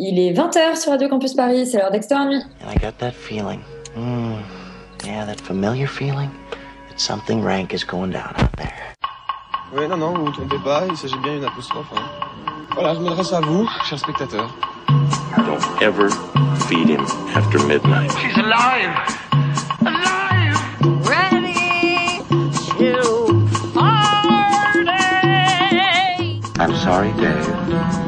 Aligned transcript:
Il 0.00 0.16
est 0.20 0.32
20h 0.32 0.76
sur 0.80 0.92
Radio 0.92 1.08
Campus 1.08 1.34
Paris, 1.34 1.66
c'est 1.66 1.78
l'heure 1.78 1.90
d'Extérieur 1.90 2.26
Nuit. 2.28 2.42
And 2.64 2.70
I 2.70 2.76
got 2.78 2.92
that 2.98 3.10
feeling. 3.12 3.60
Mm, 3.96 4.36
yeah, 5.04 5.26
that 5.26 5.40
familiar 5.40 5.88
feeling 5.88 6.30
that 6.88 6.98
something 7.00 7.42
rank 7.42 7.74
is 7.74 7.84
going 7.84 8.12
down 8.12 8.32
out 8.38 8.52
there. 8.56 8.94
Oui, 9.74 9.88
non, 9.88 9.96
non, 9.96 10.12
vous 10.14 10.20
ne 10.20 10.26
vous 10.26 10.32
trompez 10.32 10.58
pas, 10.64 10.84
il 10.88 10.96
s'agit 10.96 11.18
bien 11.18 11.34
d'une 11.34 11.44
apostrophe. 11.46 11.88
hein. 11.96 12.02
Voilà, 12.74 12.94
je 12.94 13.00
m'adresse 13.00 13.32
à 13.32 13.40
vous, 13.40 13.68
chers 13.88 13.98
spectateurs. 13.98 14.54
Don't 15.36 15.82
ever 15.82 16.08
feed 16.68 16.88
him 16.88 17.04
after 17.34 17.58
midnight. 17.66 18.10
She's 18.18 18.36
alive! 18.38 18.94
Alive! 19.80 20.56
ready 21.08 22.22
to 22.78 23.48
party. 23.74 24.38
I'm 26.60 26.74
sorry, 26.76 27.12
Dave. 27.14 28.07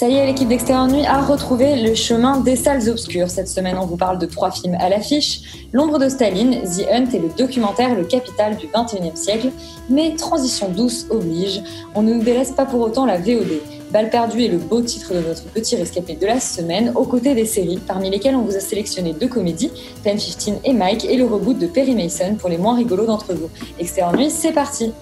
Ça 0.00 0.08
y 0.08 0.14
est, 0.14 0.24
l'équipe 0.24 0.48
d'Extérieur 0.48 0.86
Nuit 0.86 1.04
a 1.04 1.20
retrouvé 1.20 1.76
le 1.76 1.94
chemin 1.94 2.40
des 2.40 2.56
salles 2.56 2.88
obscures. 2.88 3.28
Cette 3.28 3.48
semaine, 3.48 3.76
on 3.78 3.84
vous 3.84 3.98
parle 3.98 4.18
de 4.18 4.24
trois 4.24 4.50
films 4.50 4.74
à 4.80 4.88
l'affiche 4.88 5.42
L'ombre 5.74 5.98
de 5.98 6.08
Staline, 6.08 6.62
The 6.62 6.86
Hunt 6.90 7.10
et 7.12 7.18
le 7.18 7.28
documentaire 7.36 7.94
Le 7.94 8.04
Capital 8.04 8.56
du 8.56 8.66
21e 8.68 9.14
siècle. 9.14 9.50
Mais 9.90 10.14
transition 10.16 10.70
douce 10.70 11.04
oblige, 11.10 11.60
on 11.94 12.00
ne 12.00 12.14
nous 12.14 12.22
délaisse 12.22 12.52
pas 12.52 12.64
pour 12.64 12.80
autant 12.80 13.04
la 13.04 13.18
VOD. 13.18 13.60
Balle 13.92 14.08
perdue 14.08 14.44
est 14.44 14.48
le 14.48 14.56
beau 14.56 14.80
titre 14.80 15.12
de 15.12 15.20
notre 15.20 15.44
petit 15.44 15.76
rescapé 15.76 16.14
de 16.14 16.24
la 16.24 16.40
semaine, 16.40 16.92
aux 16.94 17.04
côtés 17.04 17.34
des 17.34 17.44
séries, 17.44 17.78
parmi 17.86 18.08
lesquelles 18.08 18.36
on 18.36 18.44
vous 18.44 18.56
a 18.56 18.60
sélectionné 18.60 19.12
deux 19.12 19.28
comédies, 19.28 19.70
Pen 20.02 20.16
15 20.16 20.60
et 20.64 20.72
Mike, 20.72 21.04
et 21.04 21.18
le 21.18 21.26
reboot 21.26 21.58
de 21.58 21.66
Perry 21.66 21.94
Mason 21.94 22.36
pour 22.36 22.48
les 22.48 22.56
moins 22.56 22.74
rigolos 22.74 23.04
d'entre 23.04 23.34
vous. 23.34 23.50
Extérieur 23.78 24.16
Nuit, 24.16 24.30
c'est 24.30 24.52
parti 24.52 24.94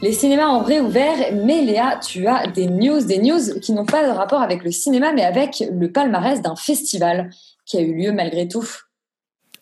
Les 0.00 0.12
cinémas 0.12 0.48
ont 0.48 0.62
réouvert, 0.62 1.32
mais 1.32 1.62
Léa, 1.62 1.98
tu 1.98 2.28
as 2.28 2.46
des 2.46 2.68
news, 2.68 3.04
des 3.04 3.18
news 3.18 3.58
qui 3.60 3.72
n'ont 3.72 3.84
pas 3.84 4.06
de 4.06 4.12
rapport 4.12 4.40
avec 4.40 4.62
le 4.62 4.70
cinéma, 4.70 5.12
mais 5.12 5.24
avec 5.24 5.64
le 5.72 5.90
palmarès 5.90 6.40
d'un 6.40 6.54
festival 6.54 7.30
qui 7.66 7.78
a 7.78 7.80
eu 7.80 7.94
lieu 7.94 8.12
malgré 8.12 8.46
tout. 8.46 8.66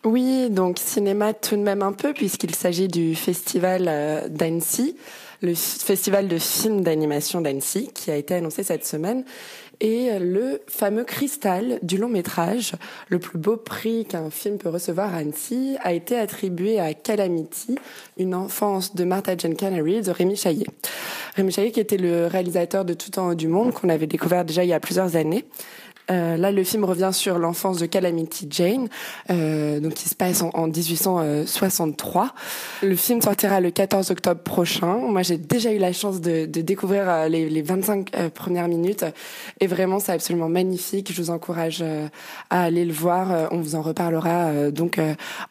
Oui, 0.04 0.50
donc 0.50 0.78
cinéma 0.78 1.32
tout 1.32 1.56
de 1.56 1.62
même 1.62 1.82
un 1.82 1.92
peu, 1.92 2.12
puisqu'il 2.12 2.54
s'agit 2.54 2.86
du 2.86 3.14
festival 3.14 3.86
euh, 3.88 4.28
d'Annecy, 4.28 4.96
le 5.40 5.54
festival 5.54 6.28
de 6.28 6.38
films 6.38 6.82
d'animation 6.82 7.40
d'Annecy, 7.40 7.90
qui 7.94 8.10
a 8.10 8.16
été 8.16 8.34
annoncé 8.34 8.62
cette 8.62 8.86
semaine, 8.86 9.24
et 9.80 10.18
le 10.18 10.60
fameux 10.66 11.04
cristal 11.04 11.78
du 11.82 11.98
long 11.98 12.08
métrage, 12.08 12.72
le 13.08 13.18
plus 13.18 13.38
beau 13.38 13.56
prix 13.56 14.04
qu'un 14.04 14.30
film 14.30 14.58
peut 14.58 14.68
recevoir 14.68 15.14
à 15.14 15.18
Annecy, 15.18 15.76
a 15.82 15.92
été 15.92 16.16
attribué 16.16 16.80
à 16.80 16.94
Calamity, 16.94 17.76
une 18.18 18.34
enfance 18.34 18.94
de 18.94 19.04
Martha 19.04 19.36
Jane 19.36 19.56
Canary 19.56 20.02
de 20.02 20.10
Rémi 20.10 20.36
Chaillet. 20.36 20.66
Rémi 21.34 21.52
Chaillet 21.52 21.70
qui 21.70 21.80
était 21.80 21.98
le 21.98 22.26
réalisateur 22.26 22.84
de 22.84 22.94
Tout 22.94 23.18
en 23.18 23.30
haut 23.30 23.34
du 23.34 23.48
monde, 23.48 23.72
qu'on 23.72 23.88
avait 23.88 24.06
découvert 24.06 24.44
déjà 24.44 24.64
il 24.64 24.68
y 24.68 24.72
a 24.72 24.80
plusieurs 24.80 25.16
années. 25.16 25.44
Euh, 26.10 26.36
là, 26.36 26.52
le 26.52 26.62
film 26.62 26.84
revient 26.84 27.10
sur 27.12 27.38
l'enfance 27.38 27.78
de 27.78 27.86
Calamity 27.86 28.46
Jane, 28.50 28.88
euh, 29.30 29.80
donc 29.80 29.94
qui 29.94 30.08
se 30.08 30.14
passe 30.14 30.42
en, 30.42 30.50
en 30.54 30.68
1863. 30.68 32.32
Le 32.82 32.94
film 32.96 33.20
sortira 33.20 33.60
le 33.60 33.70
14 33.70 34.10
octobre 34.10 34.40
prochain. 34.40 34.98
Moi, 34.98 35.22
j'ai 35.22 35.36
déjà 35.36 35.72
eu 35.72 35.78
la 35.78 35.92
chance 35.92 36.20
de, 36.20 36.46
de 36.46 36.60
découvrir 36.60 37.08
euh, 37.08 37.28
les, 37.28 37.48
les 37.48 37.62
25 37.62 38.10
euh, 38.14 38.30
premières 38.30 38.68
minutes, 38.68 39.04
et 39.60 39.66
vraiment, 39.66 39.98
c'est 39.98 40.12
absolument 40.12 40.48
magnifique. 40.48 41.12
Je 41.12 41.20
vous 41.20 41.30
encourage 41.30 41.82
à 42.50 42.62
aller 42.62 42.84
le 42.84 42.92
voir. 42.92 43.48
On 43.50 43.60
vous 43.60 43.74
en 43.74 43.82
reparlera 43.82 44.70
donc 44.70 45.00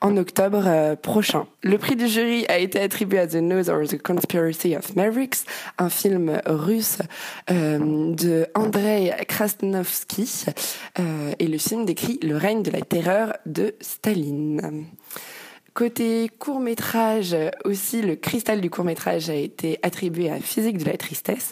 en 0.02 0.18
octobre 0.18 0.96
prochain. 1.02 1.46
Le 1.64 1.78
prix 1.78 1.96
du 1.96 2.08
jury 2.08 2.46
a 2.48 2.58
été 2.60 2.80
attribué 2.80 3.20
à 3.20 3.28
The 3.28 3.36
Nose 3.36 3.70
or 3.70 3.88
the 3.88 4.02
Conspiracy 4.02 4.76
of 4.76 4.96
Mavericks, 4.96 5.40
un 5.78 5.90
film 5.90 6.40
russe 6.46 7.00
de 7.50 8.48
Andrei 8.56 9.14
Krasnovsky. 9.28 10.45
Euh, 11.00 11.34
et 11.40 11.48
le 11.48 11.58
film 11.58 11.86
décrit 11.86 12.20
le 12.22 12.38
règne 12.38 12.64
de 12.64 12.72
la 12.72 12.82
terreur 12.82 13.34
de 13.46 13.76
Staline. 13.82 14.86
Côté 15.76 16.32
court 16.40 16.62
métrage 16.62 17.36
aussi, 17.66 18.02
le 18.02 18.16
cristal 18.16 18.62
du 18.62 18.70
court 18.70 18.86
métrage 18.86 19.30
a 19.30 19.36
été 19.36 19.78
attribué 19.84 20.30
à 20.30 20.40
Physique 20.40 20.78
de 20.78 20.86
la 20.86 20.96
tristesse. 20.96 21.52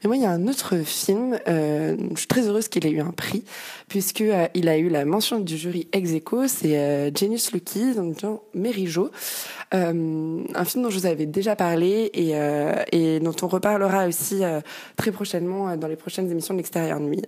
Mais 0.00 0.06
moi, 0.06 0.16
il 0.16 0.22
y 0.22 0.26
a 0.26 0.30
un 0.30 0.46
autre 0.46 0.76
film. 0.76 1.36
euh, 1.48 1.96
je 2.12 2.18
suis 2.18 2.28
très 2.28 2.46
heureuse 2.46 2.68
qu'il 2.68 2.86
ait 2.86 2.90
eu 2.90 3.00
un 3.00 3.10
prix 3.10 3.42
puisque 3.88 4.20
euh, 4.20 4.46
il 4.54 4.68
a 4.68 4.78
eu 4.78 4.90
la 4.90 5.04
mention 5.04 5.40
du 5.40 5.56
jury 5.56 5.88
ex 5.92 6.12
aequo. 6.12 6.46
C'est 6.46 6.78
euh, 6.78 7.10
Genius 7.12 7.50
Lucky, 7.50 7.94
donc 7.96 8.20
Jean 8.20 8.42
Mérigeau, 8.54 9.10
un 9.72 10.64
film 10.64 10.84
dont 10.84 10.90
je 10.90 10.98
vous 11.00 11.06
avais 11.06 11.26
déjà 11.26 11.56
parlé 11.56 12.12
et, 12.14 12.34
et 12.92 13.18
dont 13.18 13.34
on 13.42 13.48
reparlera 13.48 14.06
aussi 14.06 14.42
très 14.94 15.10
prochainement 15.10 15.76
dans 15.76 15.88
les 15.88 15.96
prochaines 15.96 16.30
émissions 16.30 16.54
de 16.54 16.58
l'extérieur 16.58 17.00
nuit. 17.00 17.24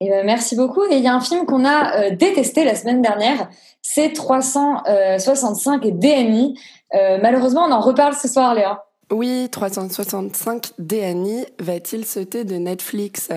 Eh 0.00 0.08
ben, 0.08 0.24
merci 0.24 0.54
beaucoup. 0.54 0.84
Et 0.84 0.96
il 0.96 1.02
y 1.02 1.08
a 1.08 1.14
un 1.14 1.20
film 1.20 1.44
qu'on 1.44 1.64
a 1.64 1.96
euh, 1.96 2.10
détesté 2.14 2.64
la 2.64 2.74
semaine 2.74 3.02
dernière, 3.02 3.48
c'est 3.82 4.12
365 4.12 5.82
DNI. 5.98 6.58
Euh, 6.94 7.18
malheureusement, 7.20 7.64
on 7.66 7.72
en 7.72 7.80
reparle 7.80 8.14
ce 8.14 8.28
soir, 8.28 8.54
Léa. 8.54 8.84
Oui, 9.10 9.48
365 9.50 10.72
DNI 10.78 11.46
va-t-il 11.58 12.04
sauter 12.04 12.44
de 12.44 12.56
Netflix? 12.56 13.30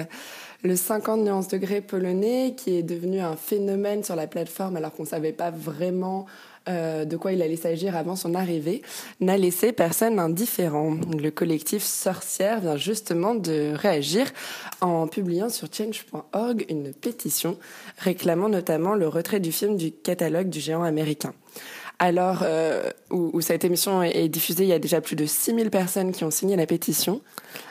Le 0.63 0.75
50 0.75 1.21
nuances 1.21 1.47
degrés 1.47 1.81
polonais, 1.81 2.53
qui 2.55 2.77
est 2.77 2.83
devenu 2.83 3.19
un 3.19 3.35
phénomène 3.35 4.03
sur 4.03 4.15
la 4.15 4.27
plateforme 4.27 4.77
alors 4.77 4.91
qu'on 4.91 5.03
ne 5.03 5.07
savait 5.07 5.31
pas 5.31 5.49
vraiment 5.49 6.27
euh, 6.69 7.05
de 7.05 7.17
quoi 7.17 7.33
il 7.33 7.41
allait 7.41 7.55
s'agir 7.55 7.95
avant 7.95 8.15
son 8.15 8.35
arrivée, 8.35 8.81
n'a 9.19 9.37
laissé 9.37 9.71
personne 9.71 10.19
indifférent. 10.19 10.97
Le 11.17 11.31
collectif 11.31 11.83
Sorcière 11.83 12.61
vient 12.61 12.77
justement 12.77 13.33
de 13.33 13.73
réagir 13.75 14.27
en 14.79 15.07
publiant 15.07 15.49
sur 15.49 15.67
change.org 15.73 16.65
une 16.69 16.93
pétition 16.93 17.57
réclamant 17.97 18.49
notamment 18.49 18.93
le 18.93 19.07
retrait 19.07 19.39
du 19.39 19.51
film 19.51 19.75
du 19.75 19.91
catalogue 19.91 20.49
du 20.49 20.59
géant 20.59 20.83
américain. 20.83 21.33
Alors, 22.01 22.39
euh, 22.41 22.89
où, 23.11 23.41
cette 23.41 23.63
émission 23.63 24.01
est 24.01 24.27
diffusée, 24.27 24.63
il 24.63 24.69
y 24.69 24.73
a 24.73 24.79
déjà 24.79 25.01
plus 25.01 25.15
de 25.15 25.27
6000 25.27 25.69
personnes 25.69 26.11
qui 26.11 26.23
ont 26.23 26.31
signé 26.31 26.55
la 26.55 26.65
pétition. 26.65 27.21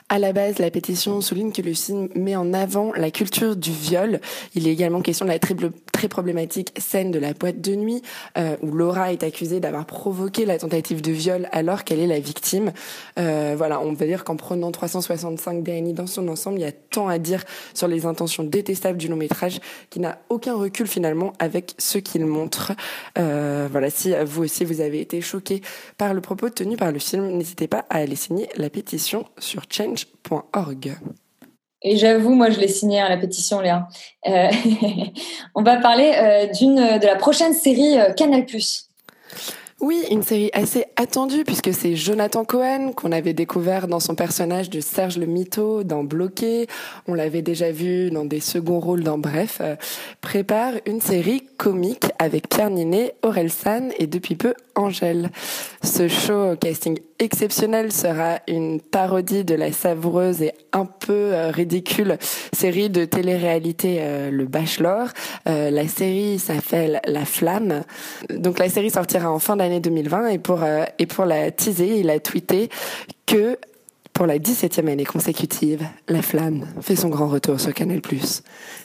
À 0.08 0.20
la 0.20 0.32
base, 0.32 0.60
la 0.60 0.70
pétition 0.70 1.20
souligne 1.20 1.50
que 1.50 1.62
le 1.62 1.74
film 1.74 2.08
met 2.14 2.36
en 2.36 2.52
avant 2.52 2.92
la 2.92 3.10
culture 3.10 3.56
du 3.56 3.72
viol. 3.72 4.20
Il 4.54 4.68
est 4.68 4.72
également 4.72 5.02
question 5.02 5.26
de 5.26 5.30
la 5.30 5.40
très, 5.40 5.56
très 6.00 6.08
problématique 6.08 6.72
scène 6.78 7.10
de 7.10 7.18
la 7.18 7.34
boîte 7.34 7.60
de 7.60 7.74
nuit, 7.74 8.00
euh, 8.38 8.56
où 8.62 8.72
Laura 8.72 9.12
est 9.12 9.22
accusée 9.22 9.60
d'avoir 9.60 9.84
provoqué 9.84 10.46
la 10.46 10.56
tentative 10.56 11.02
de 11.02 11.12
viol 11.12 11.46
alors 11.52 11.84
qu'elle 11.84 12.00
est 12.00 12.06
la 12.06 12.20
victime. 12.20 12.72
Euh, 13.18 13.54
voilà, 13.54 13.82
on 13.82 13.92
va 13.92 14.06
dire 14.06 14.24
qu'en 14.24 14.36
prenant 14.36 14.70
365 14.70 15.62
DNI 15.62 15.92
dans 15.92 16.06
son 16.06 16.26
ensemble, 16.28 16.58
il 16.58 16.62
y 16.62 16.64
a 16.64 16.72
tant 16.72 17.08
à 17.08 17.18
dire 17.18 17.44
sur 17.74 17.86
les 17.86 18.06
intentions 18.06 18.44
détestables 18.44 18.96
du 18.96 19.08
long 19.08 19.16
métrage 19.16 19.60
qui 19.90 20.00
n'a 20.00 20.18
aucun 20.30 20.54
recul 20.54 20.86
finalement 20.86 21.34
avec 21.38 21.74
ce 21.76 21.98
qu'il 21.98 22.24
montre. 22.24 22.72
Euh, 23.18 23.68
voilà, 23.70 23.90
si 23.90 24.14
vous 24.24 24.44
aussi 24.44 24.64
vous 24.64 24.80
avez 24.80 25.02
été 25.02 25.20
choqué 25.20 25.60
par 25.98 26.14
le 26.14 26.22
propos 26.22 26.48
tenu 26.48 26.78
par 26.78 26.92
le 26.92 26.98
film, 26.98 27.26
n'hésitez 27.26 27.68
pas 27.68 27.84
à 27.90 27.96
aller 27.96 28.16
signer 28.16 28.48
la 28.56 28.70
pétition 28.70 29.26
sur 29.38 29.64
change.org. 29.68 30.96
Et 31.82 31.96
j'avoue, 31.96 32.34
moi, 32.34 32.50
je 32.50 32.60
l'ai 32.60 32.68
signé 32.68 33.00
à 33.00 33.08
la 33.08 33.16
pétition, 33.16 33.60
Léa. 33.60 33.88
Euh, 34.28 34.48
on 35.54 35.62
va 35.62 35.76
parler 35.76 36.12
euh, 36.14 36.46
d'une 36.46 36.76
de 36.98 37.06
la 37.06 37.16
prochaine 37.16 37.54
série 37.54 37.98
euh, 37.98 38.12
Canal+. 38.12 38.44
Oui, 39.80 40.04
une 40.10 40.22
série 40.22 40.50
assez 40.52 40.84
attendue 40.96 41.42
puisque 41.42 41.72
c'est 41.72 41.96
Jonathan 41.96 42.44
Cohen 42.44 42.92
qu'on 42.94 43.12
avait 43.12 43.32
découvert 43.32 43.88
dans 43.88 43.98
son 43.98 44.14
personnage 44.14 44.68
de 44.68 44.78
Serge 44.78 45.16
le 45.16 45.24
Mito 45.24 45.84
dans 45.84 46.04
Bloqué. 46.04 46.66
On 47.08 47.14
l'avait 47.14 47.40
déjà 47.40 47.72
vu 47.72 48.10
dans 48.10 48.26
des 48.26 48.40
seconds 48.40 48.78
rôles 48.78 49.04
dans 49.04 49.16
Bref. 49.16 49.58
euh, 49.62 49.76
prépare 50.20 50.74
une 50.84 51.00
série 51.00 51.44
comique 51.56 52.04
avec 52.18 52.50
Pierre 52.50 52.68
Ninet, 52.68 53.14
Aurel 53.22 53.50
San 53.50 53.90
et 53.98 54.06
depuis 54.06 54.36
peu 54.36 54.52
Angèle. 54.74 55.30
Ce 55.82 56.08
show 56.08 56.56
casting 56.60 56.98
exceptionnel 57.20 57.92
sera 57.92 58.40
une 58.48 58.80
parodie 58.80 59.44
de 59.44 59.54
la 59.54 59.70
savoureuse 59.70 60.42
et 60.42 60.52
un 60.72 60.86
peu 60.86 61.12
euh, 61.12 61.50
ridicule 61.50 62.18
série 62.52 62.90
de 62.90 63.04
télé-réalité 63.04 63.98
euh, 64.00 64.30
Le 64.30 64.46
Bachelor. 64.46 65.08
Euh, 65.48 65.70
la 65.70 65.86
série 65.86 66.38
s'appelle 66.38 67.00
La 67.06 67.24
Flamme. 67.24 67.84
Donc 68.30 68.58
la 68.58 68.68
série 68.68 68.90
sortira 68.90 69.30
en 69.30 69.38
fin 69.38 69.56
d'année 69.56 69.80
2020 69.80 70.28
et 70.28 70.38
pour 70.38 70.62
euh, 70.62 70.84
et 70.98 71.06
pour 71.06 71.26
la 71.26 71.50
teaser, 71.50 72.00
il 72.00 72.10
a 72.10 72.18
tweeté 72.18 72.70
que 73.26 73.58
pour 74.12 74.26
la 74.26 74.38
17e 74.38 74.88
année 74.88 75.04
consécutive, 75.04 75.86
La 76.08 76.20
Flamme 76.20 76.66
fait 76.80 76.96
son 76.96 77.08
grand 77.08 77.28
retour 77.28 77.60
sur 77.60 77.72
Canal+. 77.72 78.00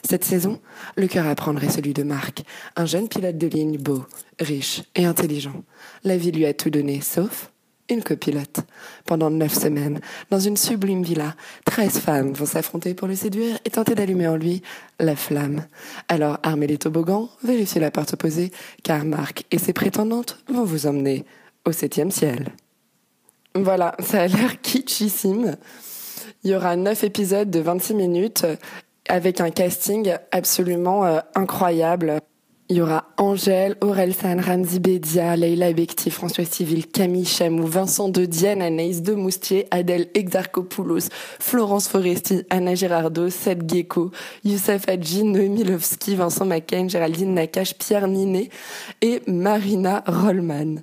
Cette 0.08 0.24
saison, 0.24 0.60
le 0.96 1.08
cœur 1.08 1.26
à 1.26 1.34
prendre 1.34 1.62
est 1.62 1.68
celui 1.68 1.92
de 1.92 2.04
Marc, 2.04 2.42
un 2.76 2.86
jeune 2.86 3.08
pilote 3.08 3.36
de 3.36 3.46
ligne 3.46 3.76
beau, 3.76 4.04
riche 4.38 4.82
et 4.94 5.04
intelligent. 5.04 5.64
La 6.04 6.16
vie 6.16 6.32
lui 6.32 6.46
a 6.46 6.54
tout 6.54 6.70
donné, 6.70 7.00
sauf 7.00 7.50
une 7.88 8.02
copilote. 8.02 8.60
Pendant 9.04 9.30
neuf 9.30 9.54
semaines, 9.54 10.00
dans 10.30 10.40
une 10.40 10.56
sublime 10.56 11.02
villa, 11.02 11.34
treize 11.64 11.98
femmes 11.98 12.32
vont 12.32 12.46
s'affronter 12.46 12.94
pour 12.94 13.08
le 13.08 13.16
séduire 13.16 13.58
et 13.64 13.70
tenter 13.70 13.94
d'allumer 13.94 14.28
en 14.28 14.36
lui 14.36 14.62
la 14.98 15.16
flamme. 15.16 15.64
Alors 16.08 16.38
armez 16.42 16.66
les 16.66 16.78
toboggans, 16.78 17.28
vérifiez 17.42 17.80
la 17.80 17.90
porte 17.90 18.14
opposée, 18.14 18.50
car 18.82 19.04
Marc 19.04 19.44
et 19.50 19.58
ses 19.58 19.72
prétendantes 19.72 20.38
vont 20.48 20.64
vous 20.64 20.86
emmener 20.86 21.24
au 21.64 21.72
septième 21.72 22.10
ciel. 22.10 22.52
Voilà, 23.54 23.94
ça 24.00 24.22
a 24.22 24.26
l'air 24.26 24.60
kitschissime. 24.60 25.56
Il 26.44 26.50
y 26.50 26.54
aura 26.54 26.76
neuf 26.76 27.04
épisodes 27.04 27.50
de 27.50 27.60
26 27.60 27.94
minutes 27.94 28.46
avec 29.08 29.40
un 29.40 29.50
casting 29.50 30.14
absolument 30.30 31.06
euh, 31.06 31.20
incroyable. 31.34 32.20
Il 32.68 32.78
y 32.78 32.80
aura 32.80 33.04
Angèle, 33.16 33.76
San, 34.12 34.40
Ramzi 34.40 34.80
Bedia, 34.80 35.36
Leila 35.36 35.72
Bekti, 35.72 36.10
François 36.10 36.44
Civil, 36.44 36.88
Camille 36.88 37.24
Chamou, 37.24 37.64
Vincent 37.64 38.08
De 38.08 38.24
Dienne, 38.24 38.60
Anaïs 38.60 39.02
de 39.02 39.14
Moustier, 39.14 39.68
Adèle 39.70 40.08
Exarchopoulos, 40.14 41.08
Florence 41.38 41.86
Foresti, 41.86 42.42
Anna 42.50 42.74
Girardot, 42.74 43.30
Seth 43.30 43.70
Gecko, 43.70 44.10
Youssef 44.42 44.88
Hadji, 44.88 45.22
Noémie 45.22 45.62
Lovski, 45.62 46.16
Vincent 46.16 46.44
McCain, 46.44 46.88
Géraldine 46.88 47.34
Nakache, 47.34 47.74
Pierre 47.74 48.08
Ninet 48.08 48.50
et 49.00 49.22
Marina 49.28 50.02
Rollman. 50.04 50.82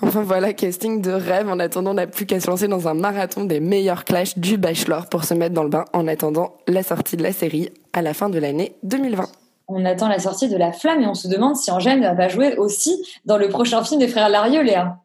Enfin 0.00 0.22
voilà, 0.22 0.54
casting 0.54 1.02
de 1.02 1.10
rêve. 1.10 1.50
En 1.50 1.58
attendant, 1.58 1.90
on 1.90 1.94
n'a 1.94 2.06
plus 2.06 2.24
qu'à 2.24 2.40
se 2.40 2.46
lancer 2.46 2.66
dans 2.66 2.88
un 2.88 2.94
marathon 2.94 3.44
des 3.44 3.60
meilleurs 3.60 4.04
clashs 4.04 4.38
du 4.38 4.56
Bachelor 4.56 5.06
pour 5.10 5.24
se 5.24 5.34
mettre 5.34 5.54
dans 5.54 5.64
le 5.64 5.70
bain 5.70 5.84
en 5.92 6.08
attendant 6.08 6.56
la 6.66 6.82
sortie 6.82 7.18
de 7.18 7.22
la 7.22 7.32
série 7.32 7.68
à 7.92 8.00
la 8.00 8.14
fin 8.14 8.30
de 8.30 8.38
l'année 8.38 8.76
2020. 8.84 9.28
On 9.68 9.84
attend 9.84 10.08
la 10.08 10.18
sortie 10.18 10.48
de 10.48 10.56
La 10.56 10.72
Flamme 10.72 11.02
et 11.02 11.06
on 11.06 11.14
se 11.14 11.28
demande 11.28 11.56
si 11.56 11.70
Angèle 11.70 12.00
va 12.16 12.28
jouer 12.28 12.56
aussi 12.56 13.04
dans 13.26 13.36
le 13.36 13.50
prochain 13.50 13.84
film 13.84 14.00
des 14.00 14.08
frères 14.08 14.30
Larieux, 14.30 14.62
Léa. 14.62 14.96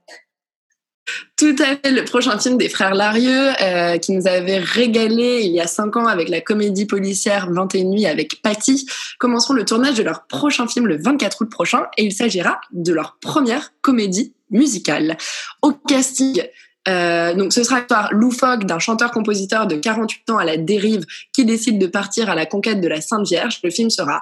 Tout 1.35 1.55
à 1.59 1.75
fait, 1.75 1.91
le 1.91 2.05
prochain 2.05 2.39
film 2.39 2.57
des 2.57 2.69
frères 2.69 2.95
Larieux, 2.95 3.49
euh, 3.61 3.97
qui 3.97 4.13
nous 4.13 4.25
avait 4.25 4.59
régalé 4.59 5.41
il 5.43 5.51
y 5.51 5.59
a 5.59 5.67
cinq 5.67 5.97
ans 5.97 6.05
avec 6.05 6.29
la 6.29 6.39
comédie 6.39 6.85
policière 6.85 7.51
21 7.51 7.83
nuits 7.83 8.05
avec 8.05 8.41
Patty, 8.41 8.87
commenceront 9.19 9.53
le 9.53 9.65
tournage 9.65 9.95
de 9.95 10.03
leur 10.03 10.27
prochain 10.27 10.65
film 10.65 10.87
le 10.87 10.97
24 10.97 11.41
août 11.41 11.49
prochain 11.49 11.87
et 11.97 12.05
il 12.05 12.13
s'agira 12.13 12.61
de 12.71 12.93
leur 12.93 13.17
première 13.19 13.73
comédie 13.81 14.33
musicale. 14.49 15.17
Au 15.61 15.73
casting, 15.73 16.41
euh, 16.87 17.33
donc 17.33 17.53
ce 17.53 17.63
sera 17.63 17.79
l'histoire 17.79 18.13
loufoque 18.13 18.65
d'un 18.65 18.79
chanteur-compositeur 18.79 19.67
de 19.67 19.75
48 19.75 20.29
ans 20.31 20.37
à 20.37 20.45
la 20.45 20.57
dérive 20.57 21.05
qui 21.33 21.45
décide 21.45 21.79
de 21.79 21.87
partir 21.87 22.29
à 22.29 22.35
la 22.35 22.45
conquête 22.45 22.81
de 22.81 22.87
la 22.87 23.01
Sainte 23.01 23.25
Vierge. 23.25 23.59
Le 23.63 23.69
film 23.69 23.89
sera 23.89 24.21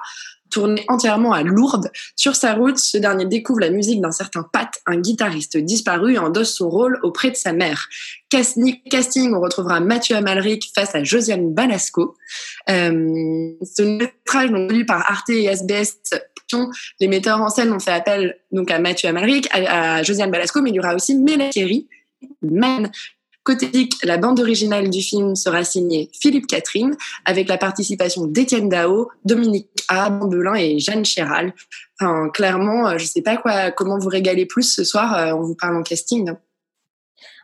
tourné 0.52 0.84
entièrement 0.88 1.32
à 1.32 1.42
Lourdes. 1.42 1.90
Sur 2.16 2.36
sa 2.36 2.54
route, 2.54 2.78
ce 2.78 2.98
dernier 2.98 3.24
découvre 3.24 3.60
la 3.60 3.70
musique 3.70 4.00
d'un 4.00 4.12
certain 4.12 4.44
Pat, 4.52 4.70
un 4.86 5.00
guitariste 5.00 5.56
disparu, 5.56 6.14
et 6.14 6.18
endosse 6.18 6.54
son 6.54 6.70
rôle 6.70 7.00
auprès 7.02 7.30
de 7.30 7.36
sa 7.36 7.52
mère. 7.52 7.88
Casting, 8.30 9.34
on 9.34 9.40
retrouvera 9.40 9.80
Mathieu 9.80 10.16
Amalric 10.16 10.70
face 10.74 10.94
à 10.94 11.02
Josiane 11.02 11.52
Balasco. 11.52 12.16
Euh, 12.70 13.50
ce 13.62 13.82
métrage 13.82 14.50
produit 14.50 14.84
par 14.84 15.10
Arte 15.10 15.30
et 15.30 15.44
SBS 15.44 15.96
les 17.00 17.08
metteurs 17.08 17.40
en 17.40 17.48
scène 17.48 17.72
ont 17.72 17.80
fait 17.80 17.92
appel 17.92 18.38
donc 18.50 18.70
à 18.70 18.78
Mathieu 18.78 19.08
Amalric, 19.08 19.48
à, 19.52 20.02
Josiane 20.02 20.30
Balasco, 20.30 20.60
mais 20.62 20.70
il 20.70 20.76
y 20.76 20.80
aura 20.80 20.94
aussi 20.94 21.16
Mélanie 21.16 21.88
Man, 22.42 22.90
Côté 23.44 23.68
geek, 23.72 23.94
la 24.04 24.18
bande 24.18 24.38
originale 24.38 24.88
du 24.88 25.00
film 25.00 25.34
sera 25.34 25.64
signée 25.64 26.10
Philippe 26.12 26.46
Catherine, 26.46 26.94
avec 27.24 27.48
la 27.48 27.58
participation 27.58 28.26
d'Étienne 28.26 28.68
Dao, 28.68 29.10
Dominique 29.24 29.68
A, 29.88 30.10
Belin 30.10 30.54
et 30.54 30.78
Jeanne 30.78 31.04
Chéral. 31.04 31.52
Enfin, 32.00 32.28
clairement, 32.28 32.86
euh, 32.86 32.98
je 32.98 33.04
ne 33.04 33.08
sais 33.08 33.22
pas 33.22 33.36
quoi, 33.36 33.72
comment 33.72 33.98
vous 33.98 34.08
régaler 34.08 34.46
plus 34.46 34.62
ce 34.62 34.84
soir. 34.84 35.16
Euh, 35.16 35.32
on 35.32 35.42
vous 35.42 35.56
parle 35.56 35.76
en 35.76 35.82
casting. 35.82 36.32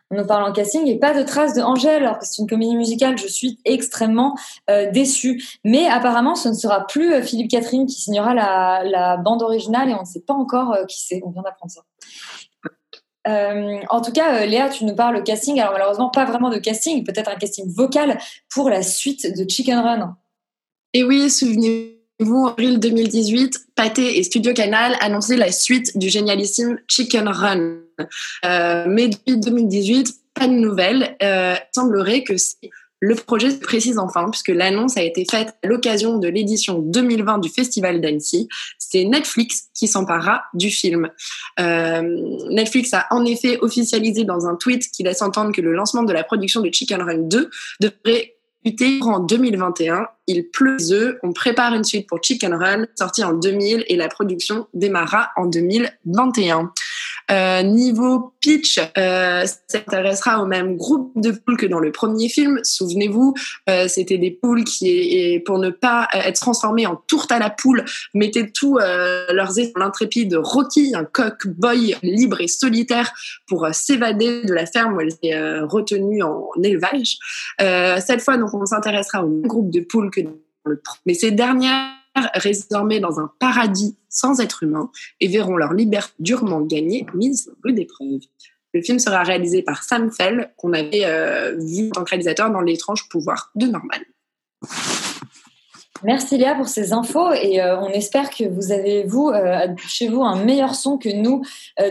On 0.09 0.17
nous 0.17 0.25
parle 0.25 0.49
en 0.49 0.53
casting 0.53 0.87
et 0.87 0.97
pas 0.97 1.13
de 1.13 1.21
traces 1.21 1.53
de 1.53 1.61
Angèle, 1.61 2.03
alors 2.03 2.17
que 2.17 2.25
c'est 2.25 2.41
une 2.41 2.47
comédie 2.47 2.77
musicale. 2.77 3.17
Je 3.17 3.27
suis 3.27 3.59
extrêmement 3.65 4.37
euh, 4.69 4.89
déçue. 4.89 5.43
Mais 5.65 5.85
apparemment, 5.87 6.35
ce 6.35 6.47
ne 6.47 6.53
sera 6.53 6.87
plus 6.87 7.21
Philippe 7.23 7.51
Catherine 7.51 7.85
qui 7.85 7.99
signera 7.99 8.33
la, 8.33 9.17
bande 9.17 9.43
originale 9.43 9.89
et 9.89 9.93
on 9.93 10.01
ne 10.01 10.05
sait 10.05 10.21
pas 10.21 10.33
encore 10.33 10.77
qui 10.87 10.99
c'est. 11.05 11.21
On 11.25 11.29
vient 11.31 11.43
d'apprendre 11.43 11.73
ça. 11.73 11.81
Euh, 13.27 13.79
en 13.89 14.01
tout 14.01 14.11
cas, 14.11 14.41
euh, 14.41 14.45
Léa, 14.45 14.69
tu 14.69 14.85
nous 14.85 14.95
parles 14.95 15.23
casting. 15.23 15.59
Alors 15.59 15.73
malheureusement, 15.73 16.09
pas 16.09 16.25
vraiment 16.25 16.49
de 16.49 16.57
casting, 16.57 17.03
peut-être 17.03 17.29
un 17.29 17.35
casting 17.35 17.71
vocal 17.73 18.17
pour 18.49 18.69
la 18.69 18.81
suite 18.81 19.37
de 19.37 19.49
Chicken 19.49 19.79
Run. 19.79 20.15
Et 20.93 21.03
oui, 21.03 21.29
souvenez-vous, 21.29 22.35
en 22.35 22.47
avril 22.47 22.79
2018, 22.79 23.67
Pathé 23.75 24.17
et 24.17 24.23
Studio 24.23 24.53
Canal 24.53 24.95
annonçaient 25.01 25.37
la 25.37 25.51
suite 25.51 25.97
du 25.97 26.09
génialissime 26.09 26.79
Chicken 26.87 27.27
Run. 27.27 27.77
Euh, 28.45 28.85
mais 28.87 29.09
depuis 29.09 29.37
2018, 29.37 30.15
pas 30.33 30.47
de 30.47 30.53
nouvelles. 30.53 31.17
il 31.21 31.57
semblerait 31.73 32.23
que 32.23 32.37
c'est 32.37 32.69
le 32.99 33.15
projet 33.15 33.51
se 33.51 33.57
précise 33.57 33.97
enfin, 33.97 34.29
puisque 34.29 34.49
l'annonce 34.49 34.97
a 34.97 35.03
été 35.03 35.25
faite 35.29 35.55
à 35.63 35.67
l'occasion 35.67 36.17
de 36.17 36.27
l'édition 36.27 36.79
2020 36.79 37.39
du 37.39 37.49
Festival 37.49 38.01
d'Annecy. 38.01 38.47
C'est 38.77 39.05
Netflix 39.05 39.69
qui 39.73 39.87
s'emparera 39.87 40.43
du 40.53 40.69
film. 40.69 41.09
Euh, 41.59 42.01
Netflix 42.49 42.93
a 42.93 43.07
en 43.11 43.25
effet 43.25 43.57
officialisé 43.61 44.25
dans 44.25 44.47
un 44.47 44.55
tweet 44.55 44.89
qui 44.91 45.03
laisse 45.03 45.21
entendre 45.21 45.53
que 45.53 45.61
le 45.61 45.73
lancement 45.73 46.03
de 46.03 46.13
la 46.13 46.23
production 46.23 46.61
de 46.61 46.69
Chicken 46.71 47.01
Run 47.01 47.17
2 47.29 47.49
devrait 47.79 48.35
débuter 48.63 48.99
en 49.01 49.19
2021. 49.19 50.07
Il 50.27 50.49
pleut 50.49 50.77
eux. 50.91 51.19
On 51.23 51.33
prépare 51.33 51.73
une 51.73 51.83
suite 51.83 52.07
pour 52.07 52.21
Chicken 52.21 52.53
Run, 52.53 52.85
sortie 52.97 53.23
en 53.23 53.33
2000, 53.33 53.85
et 53.87 53.95
la 53.95 54.09
production 54.09 54.67
démarrera 54.73 55.29
en 55.37 55.45
2021. 55.45 56.71
Euh, 57.31 57.61
niveau 57.61 58.33
pitch, 58.41 58.79
euh, 58.97 59.45
s'intéressera 59.67 60.41
au 60.41 60.45
même 60.45 60.77
groupe 60.77 61.11
de 61.15 61.31
poules 61.31 61.57
que 61.57 61.65
dans 61.65 61.79
le 61.79 61.91
premier 61.91 62.29
film. 62.29 62.59
Souvenez-vous, 62.63 63.33
euh, 63.69 63.87
c'était 63.87 64.17
des 64.17 64.31
poules 64.31 64.63
qui, 64.63 65.41
pour 65.45 65.59
ne 65.59 65.69
pas 65.69 66.07
être 66.13 66.39
transformées 66.39 66.87
en 66.87 66.95
tourte 66.95 67.31
à 67.31 67.39
la 67.39 67.49
poule, 67.49 67.85
mettaient 68.13 68.49
tout 68.49 68.77
euh, 68.77 69.31
leurs 69.33 69.53
dans 69.75 69.81
l'intrépide 69.81 70.35
Rocky, 70.35 70.93
un 70.95 71.05
cock-boy 71.05 71.95
libre 72.03 72.41
et 72.41 72.47
solitaire 72.47 73.11
pour 73.47 73.65
euh, 73.65 73.71
s'évader 73.73 74.43
de 74.43 74.53
la 74.53 74.65
ferme 74.65 74.95
où 74.95 75.01
elle 75.01 75.09
était 75.09 75.33
euh, 75.33 75.65
retenue 75.65 76.23
en 76.23 76.49
élevage. 76.63 77.17
cette 77.59 78.21
fois, 78.21 78.37
donc, 78.37 78.53
on 78.53 78.65
s'intéressera 78.65 79.23
au 79.23 79.27
même 79.27 79.47
groupe 79.47 79.71
de 79.71 79.81
poules 79.81 80.11
que 80.11 80.21
dans 80.21 80.31
le 80.65 80.81
mais 81.05 81.13
ces 81.13 81.31
dernières 81.31 81.98
résormées 82.33 82.99
dans 82.99 83.19
un 83.19 83.31
paradis 83.39 83.97
sans 84.09 84.39
être 84.39 84.63
humain 84.63 84.91
et 85.19 85.27
verront 85.27 85.57
leur 85.57 85.73
liberté 85.73 86.13
durement 86.19 86.61
gagnée 86.61 87.05
mise 87.13 87.51
rue 87.63 87.73
d'épreuve. 87.73 88.21
Le 88.73 88.81
film 88.81 88.99
sera 88.99 89.23
réalisé 89.23 89.63
par 89.63 89.83
Sam 89.83 90.11
Fell, 90.11 90.53
qu'on 90.57 90.73
avait 90.73 91.05
euh, 91.05 91.55
vu 91.57 91.87
en 91.89 91.91
tant 91.91 92.03
que 92.03 92.11
réalisateur 92.11 92.51
dans 92.51 92.61
L'étrange 92.61 93.09
pouvoir 93.09 93.51
de 93.55 93.65
Norman. 93.65 93.97
Merci 96.03 96.37
Léa 96.37 96.55
pour 96.55 96.67
ces 96.67 96.93
infos 96.93 97.31
et 97.33 97.61
euh, 97.61 97.79
on 97.79 97.89
espère 97.89 98.29
que 98.29 98.47
vous 98.47 98.71
avez 98.71 99.03
vous 99.03 99.29
euh, 99.29 99.67
chez 99.87 100.07
vous 100.07 100.23
un 100.23 100.43
meilleur 100.43 100.75
son 100.75 100.97
que 100.97 101.09
nous 101.09 101.43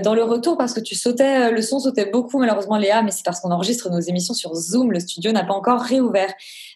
dans 0.02 0.14
le 0.14 0.22
retour 0.24 0.56
parce 0.56 0.72
que 0.72 0.80
tu 0.80 0.94
sautais 0.94 1.50
le 1.50 1.62
son 1.62 1.78
sautait 1.78 2.06
beaucoup 2.06 2.38
malheureusement 2.38 2.78
Léa 2.78 3.02
mais 3.02 3.10
c'est 3.10 3.24
parce 3.24 3.40
qu'on 3.40 3.50
enregistre 3.50 3.90
nos 3.90 4.00
émissions 4.00 4.34
sur 4.34 4.54
Zoom 4.54 4.92
le 4.92 5.00
studio 5.00 5.32
n'a 5.32 5.44
pas 5.44 5.54
encore 5.54 5.80
réouvert 5.80 6.32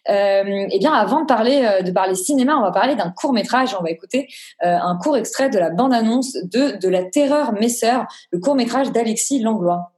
euh, 0.09 0.67
eh 0.69 0.79
bien, 0.79 0.91
avant 0.91 1.21
de 1.21 1.25
parler 1.25 1.63
euh, 1.63 1.81
de 1.81 1.91
parler 1.91 2.15
cinéma, 2.15 2.57
on 2.57 2.61
va 2.61 2.71
parler 2.71 2.95
d'un 2.95 3.09
court 3.09 3.33
métrage. 3.33 3.75
On 3.79 3.83
va 3.83 3.89
écouter 3.89 4.27
euh, 4.63 4.77
un 4.77 4.97
court 4.97 5.17
extrait 5.17 5.49
de 5.49 5.59
la 5.59 5.69
bande 5.69 5.93
annonce 5.93 6.33
de 6.33 6.77
De 6.77 6.89
la 6.89 7.03
terreur 7.03 7.53
mes 7.53 7.69
sœurs, 7.69 8.05
le 8.31 8.39
court 8.39 8.55
métrage 8.55 8.91
d'Alexis 8.91 9.39
Langlois. 9.39 9.91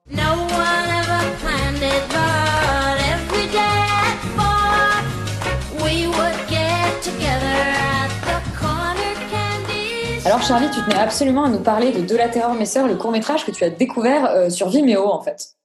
Charlie, 10.47 10.69
tu 10.69 10.79
tenais 10.81 10.99
absolument 10.99 11.45
à 11.45 11.49
nous 11.49 11.59
parler 11.59 11.91
de 11.91 12.01
De 12.01 12.15
la 12.15 12.29
terreur 12.29 12.53
mes 12.53 12.67
sœurs, 12.67 12.87
le 12.87 12.95
court 12.95 13.11
métrage 13.11 13.45
que 13.45 13.51
tu 13.51 13.63
as 13.63 13.71
découvert 13.71 14.51
sur 14.51 14.69
Vimeo 14.69 15.07
en 15.07 15.23
fait. 15.23 15.55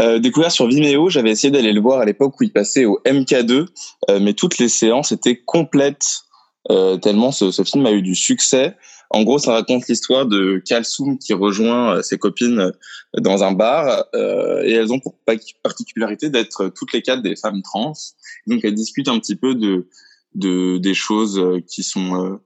Euh, 0.00 0.18
découvert 0.18 0.52
sur 0.52 0.66
Vimeo, 0.66 1.08
j'avais 1.08 1.30
essayé 1.30 1.50
d'aller 1.50 1.72
le 1.72 1.80
voir 1.80 2.00
à 2.00 2.04
l'époque 2.04 2.38
où 2.40 2.44
il 2.44 2.52
passait 2.52 2.84
au 2.84 3.00
MK2, 3.04 3.66
euh, 4.10 4.20
mais 4.20 4.34
toutes 4.34 4.58
les 4.58 4.68
séances 4.68 5.12
étaient 5.12 5.36
complètes 5.36 6.20
euh, 6.70 6.96
tellement 6.96 7.32
ce, 7.32 7.50
ce, 7.50 7.62
film 7.62 7.86
a 7.86 7.92
eu 7.92 8.02
du 8.02 8.14
succès. 8.14 8.76
En 9.10 9.22
gros, 9.22 9.38
ça 9.38 9.52
raconte 9.52 9.86
l'histoire 9.88 10.26
de 10.26 10.60
Kalsoum 10.64 11.18
qui 11.18 11.32
rejoint 11.32 11.96
euh, 11.96 12.02
ses 12.02 12.18
copines 12.18 12.72
dans 13.16 13.44
un 13.44 13.52
bar 13.52 14.04
et 14.14 14.72
elles 14.72 14.92
ont 14.92 14.98
pour 14.98 15.14
particularité 15.62 16.28
d'être 16.28 16.68
toutes 16.68 16.92
les 16.92 17.02
quatre 17.02 17.22
des 17.22 17.36
femmes 17.36 17.62
trans. 17.62 17.92
Donc 18.46 18.60
elles 18.64 18.74
discutent 18.74 19.08
un 19.08 19.18
petit 19.18 19.36
peu 19.36 19.54
de, 19.54 19.88
de 20.34 20.78
des 20.78 20.94
choses 20.94 21.40
qui 21.68 21.82
sont 21.82 22.38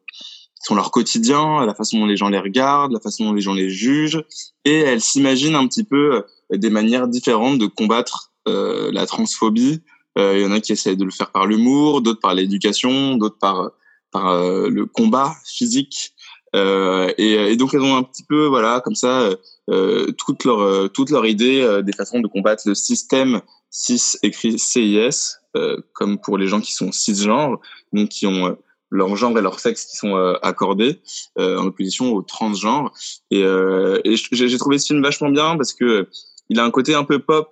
sont 0.61 0.75
leur 0.75 0.91
quotidien, 0.91 1.65
la 1.65 1.75
façon 1.75 1.99
dont 1.99 2.07
les 2.07 2.17
gens 2.17 2.29
les 2.29 2.39
regardent, 2.39 2.93
la 2.93 3.01
façon 3.01 3.25
dont 3.25 3.33
les 3.33 3.41
gens 3.41 3.55
les 3.55 3.71
jugent, 3.71 4.23
et 4.65 4.79
elles 4.79 5.01
s'imaginent 5.01 5.57
un 5.57 5.67
petit 5.67 5.85
peu 5.85 6.25
des 6.53 6.71
manières 6.71 7.09
différentes 7.09 7.59
de 7.59 7.67
combattre 7.67 8.33
euh, 8.49 8.91
la 8.93 9.07
transphobie. 9.07 9.83
Euh, 10.19 10.35
il 10.37 10.43
y 10.43 10.47
en 10.47 10.53
a 10.53 10.61
qui 10.61 10.73
essaient 10.73 10.97
de 10.97 11.05
le 11.05 11.11
faire 11.11 11.31
par 11.31 11.47
l'humour, 11.47 12.03
d'autres 12.03 12.21
par 12.21 12.35
l'éducation, 12.35 13.17
d'autres 13.17 13.39
par 13.39 13.71
par 14.11 14.29
euh, 14.29 14.69
le 14.69 14.87
combat 14.87 15.35
physique. 15.45 16.13
Euh, 16.57 17.13
et, 17.17 17.53
et, 17.53 17.57
donc 17.57 17.75
elles 17.75 17.81
ont 17.81 17.97
un 17.97 18.03
petit 18.03 18.25
peu 18.25 18.47
voilà 18.47 18.81
comme 18.81 18.97
ça 18.97 19.31
euh, 19.71 20.11
toute 20.19 20.45
leur 20.45 20.61
euh, 20.61 20.89
toute 20.89 21.11
leur 21.11 21.25
idée 21.27 21.61
euh, 21.61 21.81
des 21.81 21.93
façons 21.93 22.19
de 22.19 22.27
combattre 22.27 22.65
le 22.67 22.75
système 22.75 23.41
cis 23.71 24.17
écrit 24.25 24.59
CIS, 24.59 25.37
euh, 25.57 25.77
comme 25.93 26.19
pour 26.19 26.39
les 26.39 26.49
gens 26.49 26.61
qui 26.61 26.75
sont 26.75 26.91
cisgenres, 26.91 27.61
donc 27.93 28.09
qui 28.09 28.27
ont 28.27 28.49
euh, 28.49 28.55
leur 28.91 29.17
genre 29.17 29.37
et 29.39 29.43
leur 29.43 29.61
sexe 29.61 29.87
qui 29.87 29.97
sont 29.97 30.17
euh, 30.17 30.35
accordés 30.43 31.01
euh, 31.39 31.59
en 31.59 31.67
opposition 31.67 32.13
aux 32.13 32.23
transgenres. 32.23 32.93
Et, 33.31 33.43
euh, 33.43 34.01
et 34.05 34.17
j'ai 34.17 34.49
j'ai 34.49 34.59
trouvé 34.59 34.79
ce 34.79 34.87
film 34.87 35.03
vachement 35.03 35.31
bien 35.31 35.57
parce 35.57 35.73
que 35.73 36.09
il 36.49 36.59
a 36.59 36.65
un 36.65 36.71
côté 36.71 36.95
un 36.95 37.05
peu 37.05 37.21
pop 37.21 37.49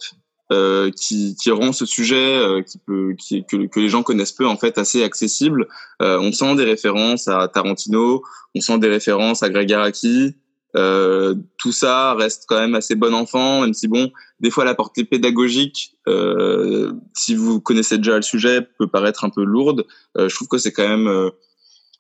euh, 0.51 0.91
qui, 0.91 1.37
qui 1.37 1.51
rend 1.51 1.73
ce 1.73 1.85
sujet 1.85 2.39
euh, 2.39 2.63
qui 2.63 2.79
peut, 2.79 3.15
qui, 3.19 3.45
que, 3.45 3.67
que 3.67 3.81
les 3.81 3.91
gens 3.91 4.03
connaissent 4.03 4.33
peu 4.33 4.47
en 4.47 4.57
fait 4.57 4.79
assez 4.79 5.05
accessible. 5.05 5.69
Euh, 6.01 6.19
on 6.19 6.33
sent 6.33 6.57
des 6.57 6.65
références 6.65 7.29
à 7.29 7.49
Tarantino, 7.49 8.23
on 8.55 8.61
sent 8.61 8.79
des 8.79 8.89
références 8.89 9.43
à 9.43 9.51
Greg 9.51 9.71
Araki. 9.73 10.37
Euh, 10.77 11.35
tout 11.57 11.73
ça 11.73 12.15
reste 12.15 12.45
quand 12.47 12.59
même 12.59 12.75
assez 12.75 12.95
bon 12.95 13.15
enfant, 13.15 13.63
même 13.63 13.73
si 13.73 13.89
bon, 13.89 14.11
des 14.41 14.51
fois 14.51 14.65
la 14.65 14.75
portée 14.75 15.05
pédagogique, 15.05 15.97
euh, 16.07 16.93
si 17.15 17.35
vous 17.35 17.61
connaissez 17.61 17.97
déjà 17.97 18.17
le 18.17 18.23
sujet, 18.23 18.67
peut 18.79 18.87
paraître 18.87 19.25
un 19.25 19.31
peu 19.31 19.45
lourde. 19.45 19.87
Euh, 20.17 20.29
je 20.29 20.35
trouve 20.35 20.49
que 20.49 20.59
c'est 20.59 20.73
quand 20.73 20.87
même, 20.87 21.09
euh, 21.09 21.31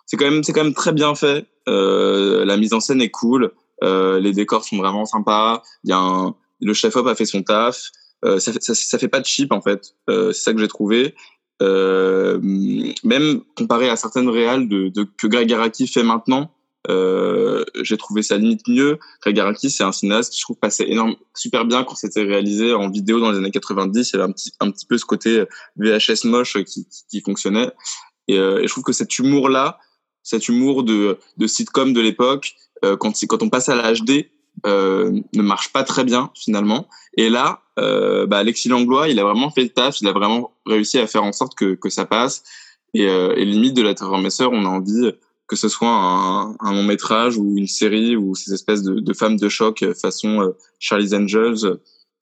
c'est 0.06 0.16
quand 0.16 0.30
même, 0.30 0.44
c'est 0.44 0.52
quand 0.52 0.64
même 0.64 0.74
très 0.74 0.92
bien 0.92 1.14
fait. 1.14 1.46
Euh, 1.68 2.44
la 2.44 2.56
mise 2.56 2.74
en 2.74 2.80
scène 2.80 3.00
est 3.00 3.10
cool, 3.10 3.52
euh, 3.82 4.20
les 4.20 4.32
décors 4.32 4.64
sont 4.64 4.76
vraiment 4.76 5.06
sympas. 5.06 5.62
Il 5.84 5.90
y 5.90 5.92
a 5.92 5.98
un, 5.98 6.34
le 6.60 6.74
chef-op 6.74 7.06
a 7.06 7.14
fait 7.14 7.26
son 7.26 7.42
taf. 7.42 7.90
Ça, 8.24 8.52
fait, 8.52 8.60
ça, 8.60 8.74
ça 8.74 8.98
fait 8.98 9.08
pas 9.08 9.20
de 9.20 9.26
cheap 9.26 9.52
en 9.52 9.62
fait. 9.62 9.94
C'est 10.08 10.32
ça 10.32 10.52
que 10.52 10.58
j'ai 10.58 10.66
trouvé. 10.66 11.14
Même 11.60 13.40
comparé 13.56 13.88
à 13.88 13.94
certaines 13.94 14.28
réales 14.28 14.68
de, 14.68 14.88
de 14.88 15.06
que 15.16 15.28
Greg 15.28 15.52
Araki 15.52 15.86
fait 15.86 16.02
maintenant, 16.02 16.50
euh, 16.88 17.64
j'ai 17.82 17.96
trouvé 17.96 18.22
ça 18.22 18.36
limite 18.36 18.66
mieux. 18.68 18.98
Greg 19.20 19.38
Araki, 19.38 19.70
c'est 19.70 19.82
un 19.82 19.92
cinéaste 19.92 20.32
qui 20.32 20.38
je 20.38 20.44
trouve 20.44 20.56
passait 20.56 20.88
énorme, 20.88 21.16
super 21.34 21.64
bien 21.64 21.84
quand 21.84 21.94
c'était 21.94 22.22
réalisé 22.22 22.72
en 22.72 22.88
vidéo 22.90 23.20
dans 23.20 23.30
les 23.30 23.38
années 23.38 23.50
90. 23.50 24.10
Il 24.10 24.16
y 24.16 24.20
avait 24.20 24.28
un 24.28 24.32
petit, 24.32 24.52
un 24.60 24.70
petit 24.70 24.86
peu 24.86 24.96
ce 24.96 25.04
côté 25.04 25.44
VHS 25.76 26.24
moche 26.24 26.62
qui, 26.64 26.86
qui, 26.86 27.02
qui 27.10 27.20
fonctionnait. 27.20 27.70
Et, 28.28 28.38
euh, 28.38 28.60
et, 28.60 28.68
je 28.68 28.72
trouve 28.72 28.84
que 28.84 28.92
cet 28.92 29.18
humour-là, 29.18 29.78
cet 30.22 30.48
humour 30.48 30.84
de, 30.84 31.18
de 31.36 31.46
sitcom 31.46 31.92
de 31.92 32.00
l'époque, 32.00 32.54
euh, 32.84 32.96
quand, 32.96 33.12
quand 33.26 33.42
on 33.42 33.48
passe 33.48 33.68
à 33.68 33.74
la 33.74 33.92
HD, 33.92 34.26
euh, 34.66 35.20
ne 35.34 35.42
marche 35.42 35.72
pas 35.72 35.84
très 35.84 36.04
bien 36.04 36.30
finalement. 36.34 36.88
Et 37.16 37.30
là, 37.30 37.62
euh, 37.78 38.26
bah, 38.26 38.38
Alexis 38.38 38.68
Langlois, 38.68 39.08
il 39.08 39.18
a 39.20 39.24
vraiment 39.24 39.50
fait 39.50 39.62
le 39.62 39.68
taf, 39.68 40.00
il 40.00 40.08
a 40.08 40.12
vraiment 40.12 40.52
réussi 40.66 40.98
à 40.98 41.06
faire 41.06 41.24
en 41.24 41.32
sorte 41.32 41.54
que, 41.54 41.74
que 41.74 41.88
ça 41.88 42.04
passe. 42.04 42.42
Et, 42.94 43.06
euh, 43.06 43.34
et 43.36 43.44
limite 43.44 43.74
de 43.74 43.82
la 43.82 43.94
terreur 43.94 44.18
mes 44.18 44.30
sœurs, 44.30 44.50
on 44.52 44.64
a 44.64 44.68
envie 44.68 45.12
que 45.48 45.56
ce 45.56 45.68
soit 45.68 45.88
un, 45.88 46.54
un 46.60 46.72
long 46.72 46.84
métrage 46.84 47.36
ou 47.36 47.56
une 47.56 47.66
série 47.66 48.16
ou 48.16 48.34
ces 48.34 48.52
espèces 48.52 48.82
de, 48.82 49.00
de 49.00 49.12
femmes 49.14 49.36
de 49.36 49.48
choc 49.48 49.84
façon 50.00 50.42
euh, 50.42 50.50
Charlie's 50.78 51.14
Angels 51.14 51.78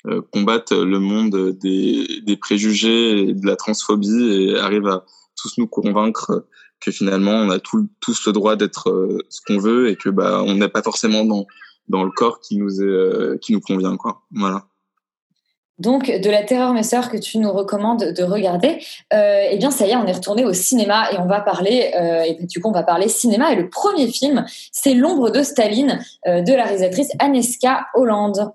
euh, 0.07 0.23
combattent 0.33 0.73
le 0.73 1.01
monde 1.01 1.51
des, 1.59 2.23
des 2.25 2.37
préjugés 2.37 3.29
et 3.29 3.35
de 3.35 3.47
la 3.47 3.57
transphobie 3.57 4.33
et 4.33 4.57
arrivent 4.57 4.87
à 4.87 5.05
tous 5.37 5.59
nous 5.59 5.67
convaincre 5.67 6.47
que 6.81 6.93
finalement 6.93 7.33
on 7.33 7.51
a 7.51 7.59
tout, 7.59 7.89
tous 8.01 8.27
le 8.27 8.33
droit 8.33 8.55
d'être 8.55 8.91
euh, 8.91 9.19
ce 9.29 9.41
qu'on 9.47 9.59
veut 9.59 9.89
et 9.89 9.97
que 9.97 10.09
bah 10.09 10.43
on 10.45 10.55
n'est 10.55 10.69
pas 10.69 10.83
forcément 10.83 11.25
dans 11.25 11.47
dans 11.89 12.05
le 12.05 12.11
corps 12.11 12.41
qui 12.41 12.57
nous 12.57 12.83
est 12.83 13.41
qui 13.41 13.53
nous 13.53 13.61
convient 13.61 13.97
quoi. 13.97 14.23
Voilà 14.33 14.67
donc, 15.79 16.11
de 16.11 16.31
la 16.31 16.43
terreur, 16.43 16.73
mes 16.73 16.83
sœurs, 16.83 17.11
que 17.11 17.19
tu 17.19 17.39
nous 17.39 17.53
recommandes 17.53 18.13
de 18.13 18.23
regarder, 18.23 18.83
euh, 19.13 19.47
eh 19.51 19.59
bien, 19.59 19.71
ça 19.71 19.87
y 19.87 19.91
est, 19.91 19.97
on 19.97 20.07
est 20.07 20.13
retourné 20.13 20.45
au 20.45 20.55
cinéma 20.55 21.11
et 21.13 21.19
on 21.19 21.27
va 21.27 21.41
parler, 21.41 21.93
euh, 21.95 22.23
et 22.23 22.47
du 22.47 22.61
coup, 22.61 22.69
on 22.69 22.73
va 22.73 22.83
parler 22.83 23.09
cinéma. 23.09 23.53
Et 23.53 23.57
le 23.57 23.69
premier 23.69 24.09
film, 24.09 24.47
c'est 24.73 24.95
L'ombre 24.95 25.31
de 25.31 25.43
Staline 25.43 26.03
euh, 26.27 26.41
de 26.41 26.55
la 26.55 26.65
réalisatrice 26.65 27.11
Aneska 27.19 27.89
Hollande. 27.95 28.53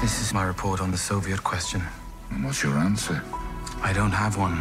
This 0.00 0.20
is 0.20 0.34
my 0.34 0.44
report 0.44 0.80
on 0.80 0.90
the 0.90 0.98
Soviet 0.98 1.42
question. 1.42 1.80
What's 2.42 2.62
your 2.62 2.76
answer? 2.78 3.22
I 3.84 3.92
don't 3.92 4.12
have 4.12 4.36
one. 4.36 4.58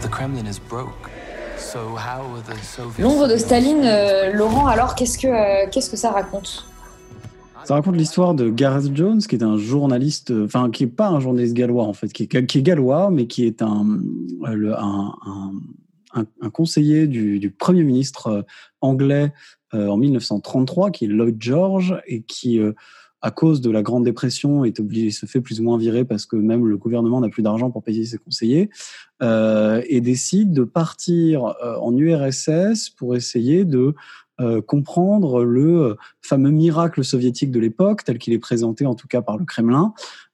The 0.00 0.08
Kremlin 0.08 0.46
is 0.46 0.58
broke. 0.58 1.10
L'ombre 2.98 3.28
de 3.28 3.36
Staline, 3.36 3.82
euh, 3.84 4.32
Laurent, 4.32 4.66
alors 4.66 4.94
qu'est-ce 4.94 5.18
que, 5.18 5.26
euh, 5.26 5.68
qu'est-ce 5.70 5.90
que 5.90 5.96
ça 5.96 6.10
raconte? 6.10 6.66
Ça 7.64 7.74
raconte 7.74 7.96
l'histoire 7.96 8.34
de 8.34 8.48
Gareth 8.48 8.96
Jones, 8.96 9.20
qui 9.20 9.36
est 9.36 9.42
un 9.42 9.58
journaliste, 9.58 10.32
enfin 10.44 10.70
qui 10.70 10.84
est 10.84 10.86
pas 10.86 11.08
un 11.08 11.20
journaliste 11.20 11.54
gallois 11.54 11.84
en 11.84 11.92
fait, 11.92 12.10
qui 12.12 12.22
est, 12.22 12.62
gallois, 12.62 13.10
mais 13.10 13.26
qui 13.26 13.44
est 13.44 13.60
un, 13.60 13.86
le, 14.50 14.74
un, 14.74 15.14
un, 15.26 16.24
un, 16.40 16.50
conseiller 16.50 17.06
du, 17.06 17.54
premier 17.58 17.84
ministre 17.84 18.46
anglais 18.80 19.32
euh, 19.74 19.88
en 19.88 19.96
1933, 19.96 20.90
qui 20.90 21.04
est 21.04 21.08
Lloyd 21.08 21.36
George, 21.38 22.00
et 22.06 22.22
qui, 22.22 22.58
euh, 22.58 22.72
à 23.22 23.30
cause 23.30 23.60
de 23.60 23.70
la 23.70 23.82
Grande 23.82 24.04
Dépression, 24.04 24.64
est 24.64 24.80
obligé, 24.80 25.10
se 25.10 25.26
fait 25.26 25.40
plus 25.40 25.60
ou 25.60 25.64
moins 25.64 25.78
virer 25.78 26.04
parce 26.04 26.26
que 26.26 26.36
même 26.36 26.66
le 26.66 26.76
gouvernement 26.76 27.20
n'a 27.20 27.28
plus 27.28 27.42
d'argent 27.42 27.70
pour 27.70 27.82
payer 27.82 28.04
ses 28.04 28.18
conseillers, 28.18 28.70
euh, 29.22 29.82
et 29.88 30.00
décide 30.00 30.52
de 30.52 30.64
partir 30.64 31.54
euh, 31.62 31.76
en 31.76 31.96
URSS 31.96 32.90
pour 32.90 33.16
essayer 33.16 33.64
de 33.64 33.94
euh, 34.40 34.62
comprendre 34.62 35.44
le 35.44 35.96
fameux 36.22 36.50
miracle 36.50 37.04
soviétique 37.04 37.50
de 37.50 37.60
l'époque, 37.60 38.04
tel 38.04 38.18
qu'il 38.18 38.32
est 38.32 38.38
présenté 38.38 38.86
en 38.86 38.94
tout 38.94 39.06
cas 39.06 39.20
par 39.20 39.36
le 39.36 39.44
Kremlin, 39.44 39.92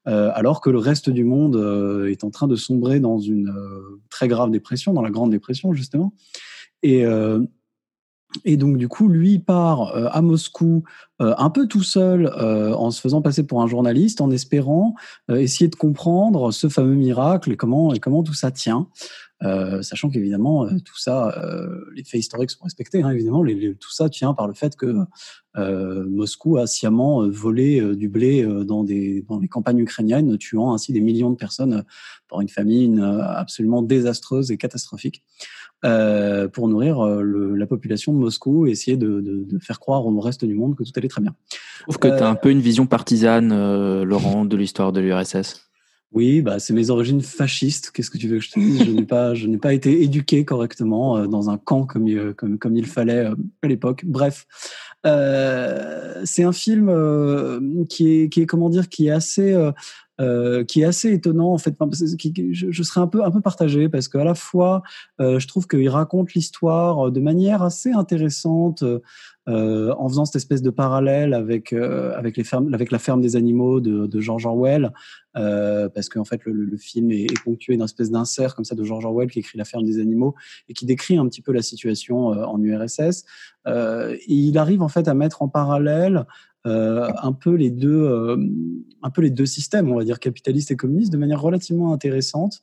euh, 0.08 0.30
alors 0.34 0.60
que 0.60 0.70
le 0.70 0.78
reste 0.78 1.10
du 1.10 1.24
monde 1.24 1.56
euh, 1.56 2.10
est 2.10 2.22
en 2.22 2.30
train 2.30 2.46
de 2.46 2.54
sombrer 2.54 3.00
dans 3.00 3.18
une 3.18 3.48
euh, 3.48 4.00
très 4.08 4.28
grave 4.28 4.50
dépression, 4.50 4.92
dans 4.92 5.02
la 5.02 5.10
Grande 5.10 5.30
Dépression 5.30 5.72
justement. 5.72 6.12
Et, 6.82 7.04
et 8.45 8.56
donc 8.56 8.76
du 8.76 8.88
coup, 8.88 9.09
lui 9.09 9.38
part 9.38 9.95
à 10.14 10.21
Moscou 10.21 10.85
un 11.21 11.50
peu 11.50 11.66
tout 11.66 11.83
seul, 11.83 12.28
en 12.28 12.90
se 12.90 13.00
faisant 13.00 13.23
passer 13.23 13.47
pour 13.47 13.62
un 13.62 13.66
journaliste, 13.66 14.21
en 14.21 14.30
espérant 14.30 14.95
essayer 15.30 15.68
de 15.68 15.76
comprendre 15.76 16.50
ce 16.52 16.68
fameux 16.68 16.97
miracle 16.97 17.52
et 17.52 17.56
comment, 17.56 17.95
et 17.95 18.00
comment 18.00 18.23
tout 18.23 18.35
ça 18.35 18.50
tient. 18.50 18.88
Euh, 19.42 19.82
sachant 19.82 20.08
qu'évidemment 20.08 20.64
euh, 20.64 20.78
tout 20.82 20.96
ça, 20.98 21.36
euh, 21.36 21.84
les 21.94 22.04
faits 22.04 22.20
historiques 22.20 22.50
sont 22.50 22.64
respectés. 22.64 23.02
Hein, 23.02 23.10
évidemment, 23.10 23.42
les, 23.42 23.54
les, 23.54 23.74
tout 23.74 23.92
ça 23.92 24.08
tient 24.08 24.32
par 24.32 24.48
le 24.48 24.54
fait 24.54 24.76
que 24.76 24.94
Moscou 25.56 26.58
a 26.58 26.66
sciemment 26.66 27.26
volé 27.30 27.96
du 27.96 28.10
blé 28.10 28.46
dans, 28.66 28.84
des, 28.84 29.24
dans 29.26 29.38
les 29.38 29.48
campagnes 29.48 29.78
ukrainiennes, 29.78 30.36
tuant 30.36 30.74
ainsi 30.74 30.92
des 30.92 31.00
millions 31.00 31.30
de 31.30 31.36
personnes 31.36 31.82
par 32.28 32.42
une 32.42 32.50
famine 32.50 33.00
absolument 33.00 33.80
désastreuse 33.80 34.50
et 34.50 34.58
catastrophique. 34.58 35.22
Euh, 35.84 36.48
pour 36.48 36.68
nourrir 36.68 37.00
euh, 37.00 37.20
le, 37.20 37.54
la 37.54 37.66
population 37.66 38.14
de 38.14 38.18
Moscou 38.18 38.66
et 38.66 38.70
essayer 38.70 38.96
de, 38.96 39.20
de, 39.20 39.44
de, 39.44 39.58
faire 39.58 39.78
croire 39.78 40.06
au 40.06 40.20
reste 40.20 40.42
du 40.46 40.54
monde 40.54 40.74
que 40.74 40.82
tout 40.82 40.90
allait 40.96 41.06
très 41.06 41.20
bien. 41.20 41.34
Je 41.50 41.82
trouve 41.82 41.98
que 41.98 42.08
euh, 42.08 42.16
tu 42.16 42.24
as 42.24 42.28
un 42.28 42.34
peu 42.34 42.50
une 42.50 42.60
vision 42.60 42.86
partisane, 42.86 44.02
Laurent, 44.02 44.46
de 44.46 44.56
l'histoire 44.56 44.92
de 44.92 45.00
l'URSS. 45.00 45.68
Oui, 46.12 46.40
bah, 46.40 46.58
c'est 46.58 46.72
mes 46.72 46.90
origines 46.90 47.20
fascistes. 47.20 47.90
Qu'est-ce 47.90 48.10
que 48.10 48.18
tu 48.18 48.28
veux 48.28 48.38
que 48.38 48.44
je 48.44 48.50
te 48.52 48.60
dise? 48.60 48.84
Je 48.84 48.90
n'ai 48.90 49.04
pas, 49.04 49.34
je 49.34 49.46
n'ai 49.46 49.58
pas 49.58 49.75
été 49.75 50.02
éduqué 50.02 50.44
correctement 50.44 51.16
euh, 51.16 51.26
dans 51.26 51.50
un 51.50 51.58
camp 51.58 51.84
comme 51.84 52.06
il, 52.06 52.32
comme, 52.34 52.58
comme 52.58 52.76
il 52.76 52.86
fallait 52.86 53.26
euh, 53.26 53.34
à 53.62 53.66
l'époque. 53.66 54.04
Bref, 54.06 54.46
euh, 55.06 56.22
c'est 56.25 56.42
un 56.42 56.52
film 56.52 56.88
euh, 56.88 57.60
qui 57.88 58.08
est, 58.08 58.28
qui 58.28 58.42
est 58.42 58.46
comment 58.46 58.68
dire, 58.68 58.88
qui 58.88 59.06
est 59.06 59.10
assez, 59.10 59.54
euh, 60.20 60.64
qui 60.64 60.80
est 60.80 60.84
assez 60.84 61.12
étonnant 61.12 61.52
en 61.52 61.58
fait. 61.58 61.75
Je, 62.50 62.82
serais 62.82 63.00
un 63.00 63.06
peu, 63.06 63.25
un 63.25 63.30
peu 63.30 63.40
partagé 63.40 63.88
parce 63.88 64.08
qu'à 64.08 64.25
la 64.25 64.34
fois, 64.34 64.82
je 65.18 65.46
trouve 65.46 65.66
qu'il 65.66 65.88
raconte 65.88 66.34
l'histoire 66.34 67.10
de 67.10 67.20
manière 67.20 67.62
assez 67.62 67.92
intéressante. 67.92 68.84
Euh, 69.48 69.94
en 69.96 70.08
faisant 70.08 70.24
cette 70.24 70.34
espèce 70.34 70.60
de 70.60 70.70
parallèle 70.70 71.32
avec 71.32 71.72
euh, 71.72 72.12
avec 72.16 72.36
les 72.36 72.42
fermes, 72.42 72.74
avec 72.74 72.90
la 72.90 72.98
ferme 72.98 73.20
des 73.20 73.36
animaux 73.36 73.80
de, 73.80 74.06
de 74.06 74.20
George 74.20 74.44
Orwell, 74.44 74.92
euh, 75.36 75.88
parce 75.88 76.08
qu'en 76.08 76.24
fait 76.24 76.44
le, 76.44 76.52
le, 76.52 76.76
film 76.76 77.12
est, 77.12 77.26
est 77.26 77.44
ponctué 77.44 77.74
d'une 77.74 77.84
espèce 77.84 78.10
d'insert 78.10 78.56
comme 78.56 78.64
ça 78.64 78.74
de 78.74 78.82
George 78.82 79.04
Orwell 79.04 79.30
qui 79.30 79.38
écrit 79.38 79.56
la 79.56 79.64
ferme 79.64 79.84
des 79.84 80.00
animaux 80.00 80.34
et 80.68 80.74
qui 80.74 80.84
décrit 80.84 81.16
un 81.16 81.28
petit 81.28 81.42
peu 81.42 81.52
la 81.52 81.62
situation 81.62 82.34
euh, 82.34 82.44
en 82.44 82.60
URSS. 82.60 83.24
et 83.66 84.18
il 84.26 84.58
arrive 84.58 84.82
en 84.82 84.88
fait 84.88 85.06
à 85.06 85.14
mettre 85.14 85.42
en 85.42 85.48
parallèle 85.48 86.26
euh, 86.66 87.12
un 87.22 87.32
peu 87.32 87.54
les 87.54 87.70
deux, 87.70 88.02
euh, 88.02 88.36
un 89.02 89.10
peu 89.10 89.22
les 89.22 89.30
deux 89.30 89.46
systèmes, 89.46 89.88
on 89.88 89.96
va 89.96 90.02
dire 90.02 90.18
capitaliste 90.18 90.72
et 90.72 90.76
communiste, 90.76 91.12
de 91.12 91.16
manière 91.16 91.40
relativement 91.40 91.92
intéressante, 91.92 92.60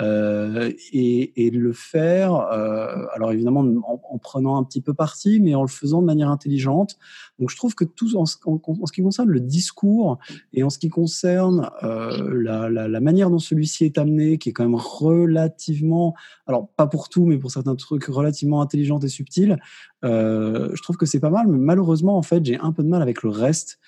euh, 0.00 0.70
et, 0.92 1.46
et, 1.46 1.50
le 1.50 1.72
faire, 1.72 2.34
euh, 2.34 3.06
alors 3.14 3.32
évidemment 3.32 3.60
en, 3.60 4.00
en, 4.10 4.18
prenant 4.18 4.58
un 4.58 4.64
petit 4.64 4.82
peu 4.82 4.92
parti, 4.92 5.40
mais 5.40 5.54
en 5.54 5.62
le 5.62 5.68
faisant 5.68 6.02
de 6.02 6.06
manière 6.06 6.28
intelligente. 6.28 6.96
Donc 7.38 7.50
je 7.50 7.56
trouve 7.56 7.74
que 7.74 7.84
tout 7.84 8.14
en, 8.16 8.24
en, 8.44 8.60
en 8.66 8.86
ce 8.86 8.92
qui 8.92 9.02
concerne 9.02 9.30
le 9.30 9.40
discours 9.40 10.18
et 10.52 10.62
en 10.62 10.70
ce 10.70 10.78
qui 10.78 10.90
concerne 10.90 11.70
euh, 11.82 12.30
la, 12.30 12.68
la, 12.68 12.88
la, 12.88 13.00
manière 13.00 13.30
dont 13.30 13.38
celui-ci 13.38 13.86
est 13.86 13.96
amené, 13.96 14.36
qui 14.36 14.50
est 14.50 14.52
quand 14.52 14.64
même 14.64 14.74
relativement, 14.74 16.14
alors 16.46 16.68
pas 16.76 16.86
pour 16.86 17.08
tout, 17.08 17.24
mais 17.24 17.38
pour 17.38 17.50
certains 17.50 17.76
trucs 17.76 18.04
relativement 18.04 18.60
intelligente 18.60 19.02
et 19.04 19.08
subtil, 19.08 19.58
euh, 20.04 20.68
je 20.74 20.82
trouve 20.82 20.96
que 20.96 21.06
c'est 21.06 21.20
pas 21.20 21.30
mal, 21.30 21.46
mais 21.48 21.58
malheureusement, 21.58 22.18
en 22.18 22.22
fait, 22.22 22.44
j'ai 22.44 22.58
un 22.58 22.72
peu 22.72 22.82
de 22.82 22.88
mal 22.88 23.00
avec 23.00 23.22
le 23.22 23.30
reste. 23.30 23.78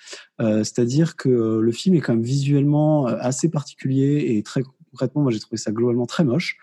Euh, 0.41 0.63
C'est-à-dire 0.63 1.15
que 1.15 1.29
le 1.59 1.71
film 1.71 1.95
est 1.95 2.01
quand 2.01 2.13
même 2.13 2.23
visuellement 2.23 3.05
assez 3.05 3.49
particulier 3.49 4.35
et 4.35 4.43
très 4.43 4.63
concrètement, 4.91 5.21
moi 5.21 5.31
j'ai 5.31 5.39
trouvé 5.39 5.57
ça 5.57 5.71
globalement 5.71 6.05
très 6.05 6.23
moche, 6.23 6.57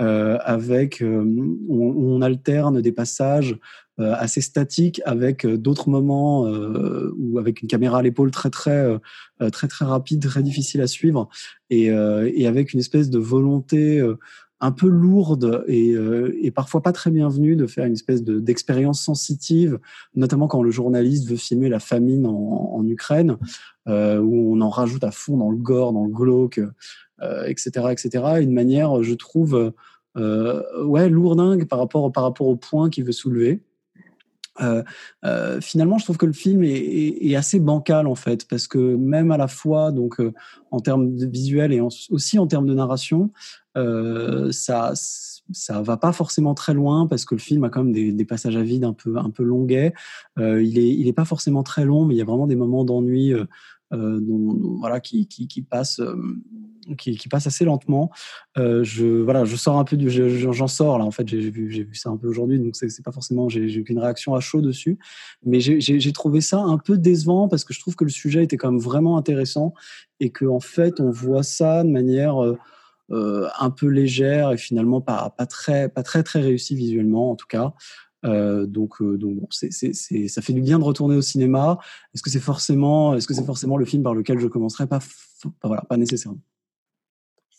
euh, 0.00 0.38
avec 0.44 1.02
euh, 1.02 1.24
on, 1.68 2.22
alterne 2.22 2.80
des 2.80 2.92
passages 2.92 3.58
euh, 3.98 4.14
assez 4.16 4.40
statiques 4.40 5.00
avec 5.04 5.44
euh, 5.44 5.58
d'autres 5.58 5.90
moments 5.90 6.42
où 7.18 7.38
avec 7.38 7.62
une 7.62 7.68
caméra 7.68 7.98
à 7.98 8.02
l'épaule 8.02 8.30
très 8.30 8.50
très 8.50 8.86
très 9.52 9.66
très 9.68 9.84
rapide, 9.84 10.24
très 10.24 10.42
difficile 10.42 10.80
à 10.80 10.86
suivre, 10.86 11.28
et, 11.70 11.90
avec 11.90 12.72
une 12.72 12.80
espèce 12.80 13.10
de 13.10 13.18
volonté 13.18 14.02
un 14.60 14.72
peu 14.72 14.88
lourde 14.88 15.64
et, 15.68 16.50
parfois 16.54 16.82
pas 16.82 16.92
très 16.92 17.10
bienvenue 17.10 17.56
de 17.56 17.66
faire 17.66 17.84
une 17.84 17.92
espèce 17.92 18.22
d'expérience 18.22 19.02
sensitive, 19.02 19.78
notamment 20.14 20.48
quand 20.48 20.62
le 20.62 20.70
journaliste 20.70 21.28
veut 21.28 21.36
filmer 21.36 21.68
la 21.68 21.80
famine 21.80 22.26
en, 22.26 22.84
Ukraine, 22.86 23.36
où 23.86 24.54
on 24.54 24.60
en 24.60 24.70
rajoute 24.70 25.04
à 25.04 25.10
fond 25.10 25.36
dans 25.36 25.50
le 25.50 25.58
gore, 25.58 25.92
dans 25.92 26.04
le 26.04 26.12
glauque, 26.12 26.60
etc., 27.46 27.86
etc. 27.90 28.24
Une 28.40 28.52
manière, 28.52 29.02
je 29.02 29.14
trouve, 29.14 29.72
euh, 30.16 30.84
ouais, 30.84 31.08
lourdingue 31.08 31.66
par 31.66 31.78
rapport 31.78 32.10
par 32.12 32.24
rapport 32.24 32.46
au 32.46 32.56
point 32.56 32.90
qu'il 32.90 33.04
veut 33.04 33.12
soulever. 33.12 33.60
Euh, 34.60 34.82
euh, 35.24 35.60
finalement, 35.60 35.98
je 35.98 36.04
trouve 36.04 36.16
que 36.16 36.26
le 36.26 36.32
film 36.32 36.62
est, 36.64 37.34
assez 37.36 37.60
bancal 37.60 38.06
en 38.06 38.14
fait, 38.14 38.46
parce 38.48 38.66
que 38.66 38.78
même 38.78 39.30
à 39.30 39.36
la 39.36 39.48
fois, 39.48 39.92
donc 39.92 40.20
euh, 40.20 40.32
en 40.70 40.80
termes 40.80 41.16
de 41.16 41.26
visuel 41.26 41.72
et 41.72 41.80
aussi 41.80 42.38
en 42.38 42.46
termes 42.46 42.66
de 42.66 42.74
narration, 42.74 43.30
euh, 43.76 44.50
ça 44.52 44.92
ça 45.52 45.80
va 45.80 45.96
pas 45.96 46.12
forcément 46.12 46.54
très 46.54 46.74
loin 46.74 47.06
parce 47.06 47.24
que 47.24 47.34
le 47.34 47.40
film 47.40 47.64
a 47.64 47.70
quand 47.70 47.84
même 47.84 47.92
des, 47.92 48.24
passages 48.24 48.56
à 48.56 48.62
vide 48.62 48.84
un 48.84 48.92
peu 48.92 49.16
un 49.16 49.30
peu 49.30 49.42
longuets. 49.42 49.94
Euh, 50.38 50.62
il 50.62 50.78
est 50.78 50.88
il 50.88 51.08
est 51.08 51.12
pas 51.12 51.24
forcément 51.24 51.62
très 51.62 51.84
long, 51.84 52.04
mais 52.04 52.14
il 52.14 52.18
y 52.18 52.22
a 52.22 52.24
vraiment 52.24 52.46
des 52.46 52.56
moments 52.56 52.84
d'ennui 52.84 53.32
euh, 53.32 53.40
euh 53.40 53.46
dont, 53.92 54.78
voilà 54.78 55.00
qui 55.00 55.26
qui, 55.26 55.62
passent 55.62 56.00
euh, 56.00 56.14
qui, 56.96 57.16
qui 57.16 57.28
passe 57.28 57.46
assez 57.46 57.64
lentement. 57.64 58.10
Euh, 58.56 58.82
je 58.84 59.04
voilà, 59.22 59.44
je 59.44 59.56
sors 59.56 59.78
un 59.78 59.84
peu 59.84 59.96
du, 59.96 60.10
j'en 60.10 60.66
sors 60.66 60.98
là. 60.98 61.04
En 61.04 61.10
fait, 61.10 61.26
j'ai 61.28 61.50
vu 61.50 61.70
j'ai 61.70 61.84
vu 61.84 61.94
ça 61.94 62.10
un 62.10 62.16
peu 62.16 62.28
aujourd'hui, 62.28 62.58
donc 62.58 62.76
c'est 62.76 63.04
pas 63.04 63.12
forcément 63.12 63.48
j'ai 63.48 63.82
qu'une 63.82 63.98
réaction 63.98 64.34
à 64.34 64.40
chaud 64.40 64.60
dessus, 64.60 64.98
mais 65.44 65.60
j'ai 65.60 66.12
trouvé 66.12 66.40
ça 66.40 66.58
un 66.58 66.78
peu 66.78 66.98
décevant 66.98 67.48
parce 67.48 67.64
que 67.64 67.74
je 67.74 67.80
trouve 67.80 67.96
que 67.96 68.04
le 68.04 68.10
sujet 68.10 68.44
était 68.44 68.56
quand 68.56 68.70
même 68.70 68.80
vraiment 68.80 69.16
intéressant 69.16 69.74
et 70.20 70.30
que 70.30 70.44
en 70.44 70.60
fait 70.60 71.00
on 71.00 71.10
voit 71.10 71.42
ça 71.42 71.84
de 71.84 71.90
manière 71.90 72.42
euh, 72.42 72.58
euh, 73.10 73.48
un 73.58 73.70
peu 73.70 73.86
légère 73.86 74.52
et 74.52 74.58
finalement 74.58 75.00
pas, 75.00 75.30
pas, 75.30 75.46
très, 75.46 75.88
pas 75.88 76.02
très 76.02 76.22
très 76.22 76.40
réussi 76.40 76.74
visuellement 76.74 77.30
en 77.30 77.36
tout 77.36 77.46
cas. 77.46 77.72
Euh, 78.24 78.66
donc, 78.66 79.00
euh, 79.00 79.16
donc 79.16 79.36
bon, 79.36 79.46
c'est, 79.50 79.72
c'est, 79.72 79.92
c'est, 79.94 80.28
ça 80.28 80.42
fait 80.42 80.52
du 80.52 80.60
bien 80.60 80.78
de 80.78 80.84
retourner 80.84 81.16
au 81.16 81.22
cinéma. 81.22 81.78
Est-ce 82.14 82.22
que 82.22 82.30
c'est 82.30 82.40
forcément, 82.40 83.14
est-ce 83.14 83.26
que 83.26 83.34
c'est 83.34 83.44
forcément 83.44 83.76
le 83.76 83.84
film 83.84 84.02
par 84.02 84.14
lequel 84.14 84.38
je 84.38 84.46
commencerai? 84.46 84.86
Pas, 84.86 84.98
pas 84.98 85.68
voilà, 85.68 85.82
pas 85.82 85.96
nécessairement. 85.96 86.40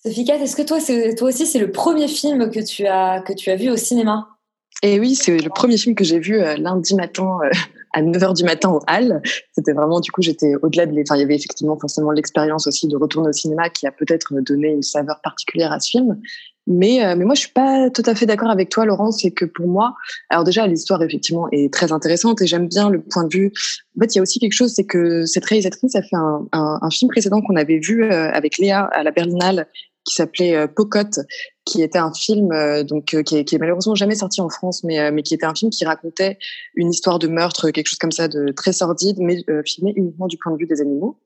Sophie 0.04 0.26
Kat, 0.26 0.38
est-ce 0.38 0.56
que 0.56 0.62
toi, 0.62 0.80
c'est, 0.80 1.16
toi 1.16 1.30
aussi, 1.30 1.46
c'est 1.46 1.60
le 1.60 1.72
premier 1.72 2.08
film 2.08 2.50
que 2.50 2.60
tu 2.60 2.86
as 2.86 3.22
que 3.22 3.34
tu 3.34 3.50
as 3.50 3.56
vu 3.56 3.70
au 3.70 3.78
cinéma? 3.78 4.40
Et 4.82 5.00
oui, 5.00 5.16
c'est 5.16 5.38
le 5.38 5.50
premier 5.50 5.78
film 5.78 5.94
que 5.94 6.06
j'ai 6.06 6.20
vu 6.20 6.40
euh, 6.40 6.56
lundi 6.56 6.96
matin 6.96 7.40
euh, 7.44 7.50
à 7.94 8.02
9h 8.02 8.36
du 8.36 8.44
matin 8.44 8.70
au 8.70 8.82
Hall. 8.88 9.22
C'était 9.52 9.74
vraiment, 9.74 10.00
du 10.00 10.12
coup, 10.12 10.22
j'étais 10.22 10.54
au-delà 10.62 10.86
de... 10.86 10.94
Enfin, 11.02 11.16
il 11.18 11.20
y 11.20 11.24
avait 11.24 11.36
effectivement 11.36 11.78
forcément 11.78 12.12
l'expérience 12.12 12.66
aussi 12.66 12.88
de 12.88 12.96
retourner 12.96 13.30
au 13.30 13.34
cinéma 13.34 13.70
qui 13.70 13.88
a 13.88 13.92
peut-être 13.92 14.34
donné 14.42 14.70
une 14.70 14.84
saveur 14.84 15.20
particulière 15.22 15.74
à 15.74 15.80
ce 15.80 15.90
film. 15.90 16.22
Mais, 16.68 17.04
euh, 17.04 17.16
mais 17.16 17.26
moi, 17.26 17.34
je 17.34 17.42
suis 17.42 17.52
pas 17.52 17.90
tout 17.90 18.04
à 18.06 18.14
fait 18.14 18.26
d'accord 18.26 18.50
avec 18.50 18.70
toi, 18.70 18.86
Laurent. 18.86 19.12
C'est 19.12 19.32
que 19.32 19.46
pour 19.46 19.68
moi, 19.68 19.96
alors 20.30 20.44
déjà, 20.44 20.68
l'histoire, 20.68 21.02
effectivement, 21.02 21.48
est 21.52 21.74
très 21.74 21.92
intéressante 21.92 22.42
et 22.42 22.48
j'aime 22.48 22.68
bien 22.68 22.90
le 22.90 23.02
point 23.02 23.24
de 23.24 23.36
vue. 23.36 23.52
En 23.98 24.02
fait, 24.02 24.14
il 24.14 24.18
y 24.18 24.20
a 24.20 24.22
aussi 24.22 24.40
quelque 24.40 24.54
chose, 24.54 24.74
c'est 24.76 24.86
que 24.86 25.26
cette 25.26 25.46
réalisatrice 25.46 25.96
a 25.96 26.02
fait 26.02 26.16
un, 26.16 26.48
un, 26.52 26.80
un 26.82 26.90
film 26.90 27.10
précédent 27.10 27.42
qu'on 27.42 27.56
avait 27.56 27.80
vu 27.80 28.04
euh, 28.04 28.32
avec 28.32 28.58
Léa 28.58 28.82
à 28.92 29.04
la 29.04 29.12
Berlinale 29.12 29.68
qui 30.10 30.16
s'appelait 30.16 30.56
euh, 30.56 30.68
Pocotte, 30.68 31.20
qui 31.66 31.82
était 31.82 32.00
un 32.00 32.14
film 32.14 32.52
euh, 32.52 32.84
donc 32.84 33.14
euh, 33.14 33.22
qui 33.22 33.38
est, 33.38 33.46
qui 33.46 33.56
est, 33.56 33.60
malheureusement 33.60 33.96
jamais 33.96 34.16
sorti 34.16 34.42
en 34.42 34.50
France, 34.50 34.84
mais 34.84 35.12
mais 35.12 35.24
qui 35.24 35.34
était 35.34 35.46
un 35.46 35.54
film 35.54 35.72
qui 35.72 35.86
racontait 35.86 36.38
une 36.76 36.90
histoire 36.90 37.20
de 37.20 37.28
meurtre, 37.28 37.70
quelque 37.70 37.88
chose 37.88 38.00
comme 38.00 38.12
ça, 38.12 38.28
de 38.28 38.52
très 38.52 38.74
sordide, 38.74 39.18
mais 39.20 39.44
filmé 39.66 39.94
uniquement 39.96 40.28
du 40.28 40.38
point 40.38 40.52
de 40.52 40.58
vue 40.58 40.68
des 40.68 40.82
animaux. 40.82 41.18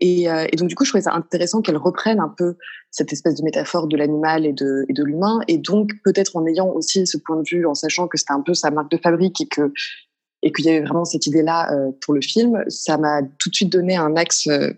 Et, 0.00 0.24
et 0.24 0.56
donc 0.56 0.68
du 0.68 0.74
coup, 0.74 0.84
je 0.84 0.90
trouvais 0.90 1.02
ça 1.02 1.14
intéressant 1.14 1.60
qu'elle 1.60 1.76
reprenne 1.76 2.20
un 2.20 2.32
peu 2.36 2.56
cette 2.90 3.12
espèce 3.12 3.34
de 3.34 3.42
métaphore 3.42 3.86
de 3.86 3.96
l'animal 3.96 4.46
et 4.46 4.52
de, 4.52 4.84
et 4.88 4.92
de 4.92 5.04
l'humain, 5.04 5.40
et 5.48 5.58
donc 5.58 5.90
peut-être 6.04 6.36
en 6.36 6.46
ayant 6.46 6.68
aussi 6.68 7.06
ce 7.06 7.18
point 7.18 7.36
de 7.36 7.48
vue, 7.48 7.66
en 7.66 7.74
sachant 7.74 8.08
que 8.08 8.16
c'était 8.16 8.32
un 8.32 8.40
peu 8.40 8.54
sa 8.54 8.70
marque 8.70 8.90
de 8.90 8.98
fabrique 8.98 9.40
et 9.40 9.46
que 9.46 9.72
et 10.42 10.52
qu'il 10.52 10.66
y 10.66 10.68
avait 10.68 10.80
vraiment 10.80 11.04
cette 11.04 11.26
idée-là 11.26 11.72
euh, 11.72 11.90
pour 12.00 12.14
le 12.14 12.20
film, 12.20 12.62
ça 12.68 12.96
m'a 12.96 13.22
tout 13.38 13.50
de 13.50 13.54
suite 13.54 13.72
donné 13.72 13.96
un 13.96 14.14
axe 14.16 14.46
euh, 14.46 14.72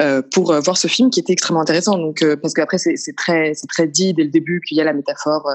euh, 0.00 0.22
pour 0.22 0.54
voir 0.60 0.76
ce 0.76 0.86
film 0.86 1.10
qui 1.10 1.20
était 1.20 1.32
extrêmement 1.32 1.62
intéressant. 1.62 1.98
Donc 1.98 2.24
parce 2.40 2.54
qu'après 2.54 2.78
c'est 2.78 3.16
très 3.16 3.52
très 3.68 3.88
dit 3.88 4.14
dès 4.14 4.24
le 4.24 4.30
début 4.30 4.60
qu'il 4.60 4.76
y 4.76 4.80
a 4.80 4.84
la 4.84 4.92
métaphore 4.92 5.48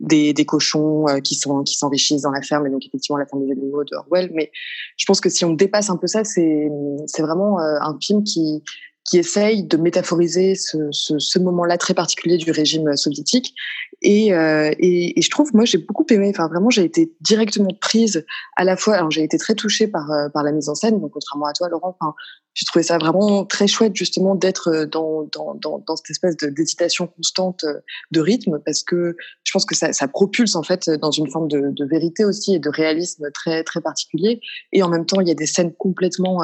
des, 0.00 0.32
des 0.32 0.44
cochons 0.44 1.06
qui 1.22 1.34
sont 1.34 1.62
qui 1.62 1.74
s'enrichissent 1.74 2.22
dans 2.22 2.30
la 2.30 2.42
ferme 2.42 2.66
et 2.66 2.70
donc 2.70 2.84
effectivement 2.86 3.18
la 3.18 3.26
ferme 3.26 3.44
des 3.44 3.52
animaux 3.52 3.84
de 3.84 3.96
Orwell. 3.96 4.30
Mais 4.34 4.50
je 4.96 5.04
pense 5.04 5.20
que 5.20 5.28
si 5.28 5.44
on 5.44 5.52
dépasse 5.52 5.90
un 5.90 5.96
peu 5.96 6.06
ça, 6.06 6.24
c'est 6.24 6.68
c'est 7.06 7.22
vraiment 7.22 7.58
un 7.58 7.98
film 8.00 8.24
qui 8.24 8.62
qui 9.08 9.18
essaye 9.18 9.62
de 9.62 9.76
métaphoriser 9.76 10.54
ce, 10.54 10.88
ce, 10.90 11.18
ce 11.18 11.38
moment-là 11.38 11.78
très 11.78 11.94
particulier 11.94 12.36
du 12.38 12.50
régime 12.50 12.96
soviétique. 12.96 13.54
Et, 14.02 14.34
euh, 14.34 14.72
et, 14.78 15.18
et, 15.18 15.22
je 15.22 15.30
trouve, 15.30 15.54
moi, 15.54 15.64
j'ai 15.64 15.78
beaucoup 15.78 16.04
aimé. 16.10 16.28
Enfin, 16.30 16.48
vraiment, 16.48 16.70
j'ai 16.70 16.84
été 16.84 17.12
directement 17.20 17.70
prise 17.80 18.26
à 18.56 18.64
la 18.64 18.76
fois. 18.76 18.96
Alors, 18.96 19.10
j'ai 19.10 19.22
été 19.22 19.38
très 19.38 19.54
touchée 19.54 19.86
par 19.86 20.10
euh, 20.10 20.28
par 20.28 20.42
la 20.42 20.52
mise 20.52 20.68
en 20.68 20.74
scène. 20.74 21.00
Donc, 21.00 21.12
contrairement 21.12 21.46
à 21.46 21.52
toi, 21.52 21.68
Laurent, 21.68 21.96
enfin, 21.98 22.14
j'ai 22.54 22.66
trouvé 22.66 22.82
ça 22.82 22.98
vraiment 22.98 23.44
très 23.44 23.66
chouette 23.66 23.94
justement 23.94 24.34
d'être 24.34 24.86
dans, 24.90 25.28
dans, 25.32 25.54
dans, 25.54 25.78
dans 25.86 25.96
cette 25.96 26.10
espèce 26.10 26.36
d'hésitation 26.36 27.06
constante 27.06 27.64
de 28.10 28.20
rythme 28.20 28.60
parce 28.64 28.82
que 28.82 29.14
je 29.44 29.52
pense 29.52 29.66
que 29.66 29.76
ça, 29.76 29.92
ça 29.92 30.08
propulse 30.08 30.56
en 30.56 30.62
fait 30.62 30.88
dans 30.88 31.10
une 31.10 31.30
forme 31.30 31.48
de, 31.48 31.70
de 31.70 31.84
vérité 31.84 32.24
aussi 32.24 32.54
et 32.54 32.58
de 32.58 32.70
réalisme 32.70 33.30
très 33.32 33.62
très 33.62 33.82
particulier. 33.82 34.40
Et 34.72 34.82
en 34.82 34.88
même 34.88 35.04
temps, 35.04 35.20
il 35.20 35.28
y 35.28 35.30
a 35.30 35.34
des 35.34 35.46
scènes 35.46 35.74
complètement 35.74 36.40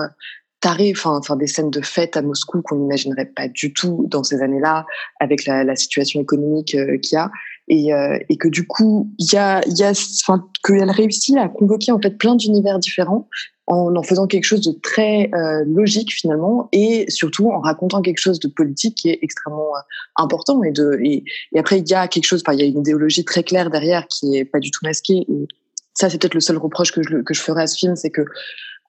euh, 0.65 0.69
taré, 0.69 0.93
enfin, 0.97 1.19
enfin 1.19 1.37
des 1.37 1.47
scènes 1.47 1.71
de 1.71 1.81
fête 1.81 2.17
à 2.17 2.23
Moscou 2.23 2.63
qu'on 2.63 2.77
n'imaginerait 2.77 3.33
pas 3.35 3.49
du 3.49 3.73
tout 3.73 4.07
dans 4.09 4.23
ces 4.23 4.43
années-là, 4.43 4.87
avec 5.21 5.45
la, 5.47 5.65
la 5.65 5.77
situation 5.77 6.21
économique 6.21 6.75
euh, 6.75 6.99
qu'il 6.99 7.17
y 7.17 7.19
a, 7.19 7.31
et, 7.69 7.95
euh, 7.95 8.19
et 8.29 8.37
que 8.37 8.49
du 8.49 8.67
coup, 8.67 9.11
il 9.19 9.33
y 9.33 9.37
a, 9.37 9.61
y 9.67 9.83
a, 9.83 9.93
enfin, 10.23 10.47
qu'elle 10.65 10.91
réussit 10.91 11.37
à 11.37 11.49
convoquer 11.49 11.93
en 11.93 12.01
fait 12.01 12.19
plein 12.19 12.35
d'univers 12.35 12.79
différents 12.79 13.29
en 13.67 13.95
en 13.95 14.03
faisant 14.03 14.27
quelque 14.27 14.45
chose 14.45 14.61
de 14.63 14.73
très 14.73 15.31
euh, 15.35 15.65
logique 15.67 16.13
finalement, 16.13 16.69
et 16.73 17.07
surtout 17.09 17.51
en 17.51 17.61
racontant 17.61 18.03
quelque 18.03 18.19
chose 18.19 18.41
de 18.41 18.49
politique 18.49 18.97
qui 18.97 19.09
est 19.11 19.19
extrêmement 19.23 19.77
euh, 19.77 19.81
important. 20.17 20.63
Et 20.65 20.73
de, 20.73 20.99
et, 21.03 21.25
après, 21.57 21.79
il 21.79 21.89
y 21.89 21.95
a 21.95 22.09
quelque 22.09 22.25
chose, 22.25 22.43
il 22.53 22.59
y 22.59 22.63
a 22.63 22.67
une 22.67 22.81
idéologie 22.81 23.25
très 23.25 23.45
claire 23.45 23.71
derrière 23.71 24.07
qui 24.09 24.37
est 24.37 24.45
pas 24.45 24.59
du 24.59 24.71
tout 24.71 24.85
masquée. 24.85 25.25
Et 25.29 25.49
ça, 25.95 26.11
c'est 26.11 26.19
peut-être 26.19 26.35
le 26.35 26.41
seul 26.41 26.59
reproche 26.59 26.93
que 26.93 27.03
je, 27.03 27.19
que 27.19 27.35
je 27.35 27.41
ferais 27.41 27.63
à 27.63 27.67
ce 27.67 27.79
film, 27.79 27.97
c'est 27.97 28.11
que 28.11 28.25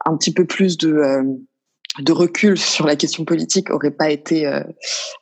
un 0.05 0.17
petit 0.17 0.33
peu 0.33 0.45
plus 0.45 0.77
de 0.77 0.91
euh, 0.91 1.23
de 1.99 2.11
recul 2.11 2.57
sur 2.57 2.87
la 2.87 2.95
question 2.95 3.23
politique 3.23 3.69
aurait 3.69 3.91
pas 3.91 4.09
été 4.09 4.47
euh, 4.47 4.63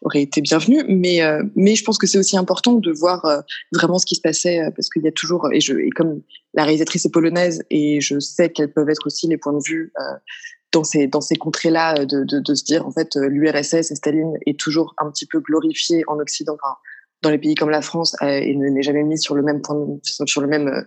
aurait 0.01 0.21
été 0.21 0.41
bienvenu. 0.41 0.83
Mais 0.87 1.21
euh, 1.21 1.43
mais 1.55 1.75
je 1.75 1.83
pense 1.83 1.97
que 1.97 2.07
c'est 2.07 2.17
aussi 2.17 2.37
important 2.37 2.73
de 2.73 2.91
voir 2.91 3.25
euh, 3.25 3.41
vraiment 3.73 3.99
ce 3.99 4.05
qui 4.05 4.15
se 4.15 4.21
passait 4.21 4.61
parce 4.75 4.89
qu'il 4.89 5.03
y 5.03 5.07
a 5.07 5.11
toujours 5.11 5.49
et 5.51 5.59
je 5.59 5.73
et 5.73 5.89
comme 5.89 6.21
la 6.53 6.63
réalisatrice 6.63 7.05
est 7.05 7.11
polonaise 7.11 7.63
et 7.69 7.99
je 7.99 8.19
sais 8.19 8.49
qu'elles 8.49 8.71
peuvent 8.71 8.89
être 8.89 9.05
aussi 9.05 9.27
les 9.27 9.37
points 9.37 9.53
de 9.53 9.63
vue 9.63 9.91
dans 10.71 10.83
ces 10.83 11.07
dans 11.07 11.21
ces 11.21 11.35
contrées 11.35 11.71
là 11.71 12.05
de, 12.05 12.23
de, 12.23 12.39
de 12.39 12.55
se 12.55 12.63
dire 12.63 12.85
en 12.87 12.91
fait 12.91 13.15
l'URSS 13.15 13.91
et 13.91 13.95
Staline 13.95 14.33
est 14.45 14.59
toujours 14.59 14.93
un 14.97 15.09
petit 15.11 15.25
peu 15.25 15.39
glorifié 15.39 16.03
en 16.07 16.19
Occident 16.19 16.57
enfin, 16.61 16.75
dans 17.21 17.29
les 17.29 17.37
pays 17.37 17.55
comme 17.55 17.69
la 17.69 17.81
France 17.81 18.15
et 18.21 18.55
n'est 18.55 18.81
jamais 18.81 19.03
mis 19.03 19.17
sur 19.17 19.35
le 19.35 19.43
même 19.43 19.61
point 19.61 19.77
sur 20.03 20.41
le 20.41 20.47
même 20.47 20.85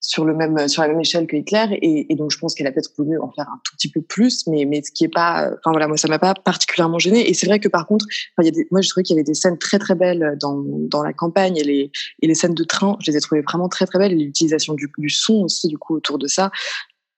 sur 0.00 0.24
le 0.24 0.34
même 0.34 0.66
sur 0.68 0.82
la 0.82 0.88
même 0.88 1.00
échelle 1.00 1.26
que 1.26 1.36
Hitler 1.36 1.78
et, 1.82 2.10
et 2.10 2.16
donc 2.16 2.30
je 2.32 2.38
pense 2.38 2.54
qu'elle 2.54 2.66
a 2.66 2.72
peut-être 2.72 2.90
voulu 2.96 3.18
en 3.18 3.30
faire 3.32 3.46
un 3.48 3.60
tout 3.64 3.76
petit 3.76 3.90
peu 3.90 4.00
plus 4.00 4.46
mais 4.46 4.64
mais 4.64 4.82
ce 4.82 4.90
qui 4.90 5.04
est 5.04 5.08
pas 5.08 5.50
enfin 5.58 5.72
voilà 5.72 5.88
moi 5.88 5.98
ça 5.98 6.08
m'a 6.08 6.18
pas 6.18 6.34
particulièrement 6.34 6.98
gêné 6.98 7.28
et 7.28 7.34
c'est 7.34 7.46
vrai 7.46 7.60
que 7.60 7.68
par 7.68 7.86
contre 7.86 8.06
y 8.42 8.48
a 8.48 8.50
des, 8.50 8.66
moi 8.70 8.80
je 8.80 8.88
trouvais 8.88 9.02
qu'il 9.02 9.14
y 9.14 9.18
avait 9.18 9.24
des 9.24 9.34
scènes 9.34 9.58
très 9.58 9.78
très 9.78 9.94
belles 9.94 10.36
dans 10.40 10.62
dans 10.64 11.02
la 11.02 11.12
campagne 11.12 11.56
et 11.58 11.64
les 11.64 11.90
et 12.22 12.26
les 12.26 12.34
scènes 12.34 12.54
de 12.54 12.64
train 12.64 12.96
je 13.00 13.10
les 13.10 13.18
ai 13.18 13.20
trouvées 13.20 13.42
vraiment 13.42 13.68
très 13.68 13.86
très 13.86 13.98
belles 13.98 14.12
et 14.12 14.16
l'utilisation 14.16 14.74
du, 14.74 14.90
du 14.96 15.10
son 15.10 15.42
aussi 15.42 15.68
du 15.68 15.76
coup 15.76 15.94
autour 15.96 16.18
de 16.18 16.26
ça 16.26 16.50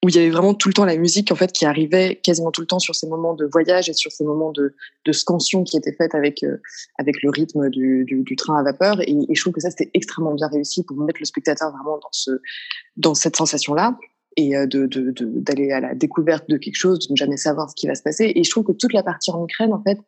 où 0.05 0.09
il 0.09 0.17
y 0.17 0.19
avait 0.19 0.31
vraiment 0.31 0.53
tout 0.53 0.69
le 0.69 0.75
temps 0.75 0.85
la 0.85 0.97
musique 0.97 1.31
en 1.31 1.37
fait 1.37 1.53
qui 1.53 1.65
arrivait 1.65 2.21
quasiment 2.23 2.51
tout 2.51 2.61
le 2.61 2.67
temps 2.67 2.81
sur 2.81 2.95
ces 2.95 3.07
moments 3.07 3.35
de 3.35 3.45
voyage 3.45 3.89
et 3.89 3.93
sur 3.93 4.11
ces 4.11 4.25
moments 4.25 4.51
de, 4.51 4.75
scansion 5.13 5.63
qui 5.63 5.77
étaient 5.77 5.93
faites 5.93 6.15
avec 6.15 6.43
euh, 6.43 6.61
avec 6.99 7.23
le 7.23 7.31
rythme 7.31 7.71
du, 7.71 8.37
train 8.37 8.59
à 8.59 8.63
vapeur. 8.65 9.01
Et, 9.03 9.27
je 9.33 9.41
trouve 9.41 9.53
que 9.53 9.61
ça 9.61 9.71
c'était 9.71 9.91
extrêmement 9.95 10.35
bien 10.35 10.49
réussi 10.49 10.83
pour 10.83 10.97
mettre 10.97 11.21
le 11.21 11.25
spectateur 11.25 11.71
vraiment 11.71 11.99
dans 11.99 12.09
ce 12.11 12.41
dans 12.97 13.15
cette 13.15 13.37
sensation 13.37 13.75
là 13.75 13.97
et 14.37 14.57
euh, 14.57 14.67
d'aller 14.67 15.71
à 15.71 15.81
la 15.81 15.95
découverte 15.95 16.49
de 16.49 16.57
quelque 16.57 16.77
chose 16.77 17.07
de 17.07 17.13
ne 17.13 17.17
jamais 17.17 17.37
savoir 17.37 17.71
ce 17.71 17.75
qui 17.77 17.87
va 17.87 17.95
se 17.95 18.03
passer. 18.03 18.33
Et 18.35 18.43
je 18.43 18.51
trouve 18.51 18.65
que 18.65 18.73
toute 18.73 18.93
la 18.93 19.05
partie 19.05 19.31
en 19.31 19.45
Ukraine 19.45 19.73
en 19.73 19.83
fait 19.83 19.99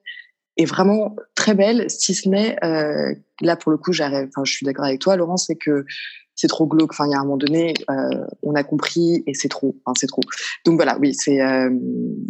est 0.57 0.64
vraiment 0.64 1.14
très 1.35 1.54
belle 1.54 1.88
si 1.88 2.14
ce 2.14 2.28
n'est 2.28 2.57
euh, 2.64 3.14
là 3.40 3.57
pour 3.57 3.70
le 3.70 3.78
coup 3.78 3.92
j'arrive 3.92 4.28
enfin 4.28 4.44
je 4.44 4.52
suis 4.52 4.66
d'accord 4.66 4.85
avec 4.85 5.00
toi 5.00 5.16
Laurent 5.16 5.37
c'est 5.37 5.57
que 5.57 5.85
c'est 6.44 6.48
trop 6.48 6.66
glauque. 6.66 6.92
Enfin, 6.92 7.07
il 7.07 7.12
y 7.12 7.14
a 7.14 7.18
un 7.18 7.22
moment 7.22 7.38
donné, 7.38 7.72
euh, 7.90 8.26
on 8.42 8.54
a 8.54 8.62
compris 8.62 9.24
et 9.26 9.33
c'est 9.33 9.48
trop. 9.48 9.74
C'est 9.98 10.07
trop. 10.07 10.20
Donc 10.66 10.76
voilà, 10.76 10.98
oui, 10.98 11.14
c'est 11.14 11.40
euh, 11.40 11.70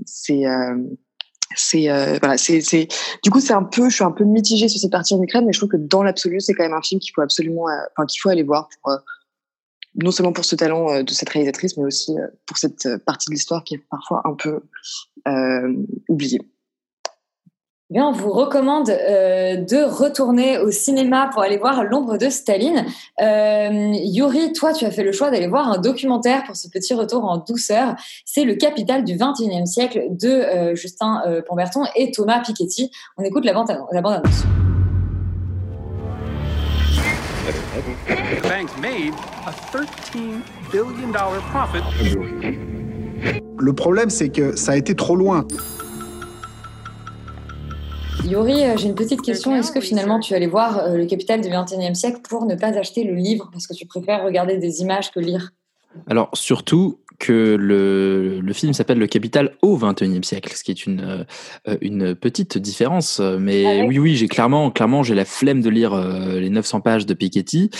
c'est 0.06 0.46
euh, 0.46 2.18
voilà, 2.20 2.38
c'est 2.38 2.60
c'est 2.60 2.86
du 3.24 3.30
coup 3.30 3.40
c'est 3.40 3.54
un 3.54 3.64
peu, 3.64 3.90
je 3.90 3.96
suis 3.96 4.04
un 4.04 4.12
peu 4.12 4.22
mitigée 4.22 4.68
sur 4.68 4.80
cette 4.80 4.92
partie 4.92 5.14
en 5.14 5.22
Ukraine, 5.22 5.44
mais 5.46 5.52
je 5.52 5.58
trouve 5.58 5.70
que 5.70 5.76
dans 5.76 6.04
l'absolu, 6.04 6.38
c'est 6.40 6.54
quand 6.54 6.62
même 6.62 6.74
un 6.74 6.82
film 6.82 7.00
qu'il 7.00 7.10
faut 7.12 7.22
absolument, 7.22 7.64
enfin 7.64 8.06
qu'il 8.06 8.20
faut 8.20 8.28
aller 8.28 8.44
voir 8.44 8.68
non 9.96 10.12
seulement 10.12 10.32
pour 10.32 10.44
ce 10.44 10.54
talent 10.54 11.02
de 11.02 11.10
cette 11.10 11.28
réalisatrice, 11.28 11.76
mais 11.76 11.84
aussi 11.84 12.14
pour 12.46 12.56
cette 12.56 12.88
partie 13.04 13.30
de 13.30 13.34
l'histoire 13.34 13.64
qui 13.64 13.74
est 13.74 13.84
parfois 13.90 14.22
un 14.24 14.34
peu 14.34 14.60
oubliée. 16.08 16.40
Eh 17.90 17.94
Bien, 17.94 18.06
on 18.06 18.12
vous 18.12 18.32
recommande 18.32 18.88
euh, 18.88 19.56
de 19.56 19.84
retourner 19.84 20.56
au 20.56 20.70
cinéma 20.70 21.28
pour 21.30 21.42
aller 21.42 21.58
voir 21.58 21.84
L'ombre 21.84 22.16
de 22.16 22.30
Staline. 22.30 22.86
Euh, 23.20 23.92
Yuri, 23.92 24.54
toi, 24.54 24.72
tu 24.72 24.86
as 24.86 24.90
fait 24.90 25.02
le 25.02 25.12
choix 25.12 25.30
d'aller 25.30 25.48
voir 25.48 25.68
un 25.68 25.76
documentaire 25.76 26.44
pour 26.44 26.56
ce 26.56 26.68
petit 26.70 26.94
retour 26.94 27.24
en 27.24 27.36
douceur. 27.36 27.94
C'est 28.24 28.44
Le 28.44 28.54
Capital 28.54 29.04
du 29.04 29.18
XXIe 29.18 29.66
siècle 29.66 30.00
de 30.08 30.28
euh, 30.28 30.74
Justin 30.74 31.22
euh, 31.26 31.42
Pemberton 31.46 31.82
et 31.94 32.10
Thomas 32.10 32.40
Piketty. 32.40 32.90
On 33.18 33.22
écoute 33.22 33.44
la 33.44 33.52
bande-annonce. 33.52 33.88
La 33.92 34.00
bande-annonce. 34.00 34.44
The 38.08 38.42
bank 38.48 38.70
made 38.80 39.12
a 39.46 39.52
$13 39.76 39.84
billion 40.72 41.12
profit. 41.52 41.82
Le 43.58 43.72
problème, 43.74 44.08
c'est 44.08 44.30
que 44.30 44.56
ça 44.56 44.72
a 44.72 44.76
été 44.76 44.94
trop 44.94 45.16
loin. 45.16 45.46
Yuri, 48.26 48.64
euh, 48.64 48.76
j'ai 48.78 48.88
une 48.88 48.94
petite 48.94 49.20
question. 49.20 49.54
Est-ce 49.54 49.70
que 49.70 49.80
finalement 49.80 50.18
tu 50.18 50.34
allais 50.34 50.46
voir 50.46 50.78
euh, 50.78 50.96
Le 50.96 51.04
Capital 51.04 51.42
du 51.42 51.50
XXIe 51.50 51.94
siècle 51.94 52.20
pour 52.26 52.46
ne 52.46 52.54
pas 52.54 52.68
acheter 52.78 53.04
le 53.04 53.14
livre? 53.14 53.50
Parce 53.52 53.66
que 53.66 53.74
tu 53.74 53.86
préfères 53.86 54.24
regarder 54.24 54.56
des 54.56 54.80
images 54.80 55.12
que 55.12 55.20
lire 55.20 55.50
Alors, 56.08 56.30
surtout 56.32 57.00
que 57.18 57.56
le, 57.58 58.40
le 58.40 58.52
film 58.52 58.72
s'appelle 58.72 58.98
Le 58.98 59.06
Capital 59.06 59.52
au 59.62 59.78
XXIe 59.78 60.22
siècle, 60.22 60.52
ce 60.54 60.64
qui 60.64 60.70
est 60.70 60.86
une, 60.86 61.26
euh, 61.68 61.76
une 61.80 62.14
petite 62.14 62.58
différence. 62.58 63.20
Mais 63.20 63.64
Ah 63.64 63.84
ouais 63.84 63.84
oui, 63.86 63.98
oui, 63.98 64.16
j'ai 64.16 64.28
clairement, 64.28 64.70
clairement, 64.70 65.02
j'ai 65.02 65.14
la 65.14 65.24
flemme 65.24 65.60
de 65.60 65.70
lire 65.70 65.94
euh, 65.94 66.40
les 66.40 66.50
900 66.50 66.80
pages 66.80 67.06
de 67.06 67.14
Piketty. 67.14 67.70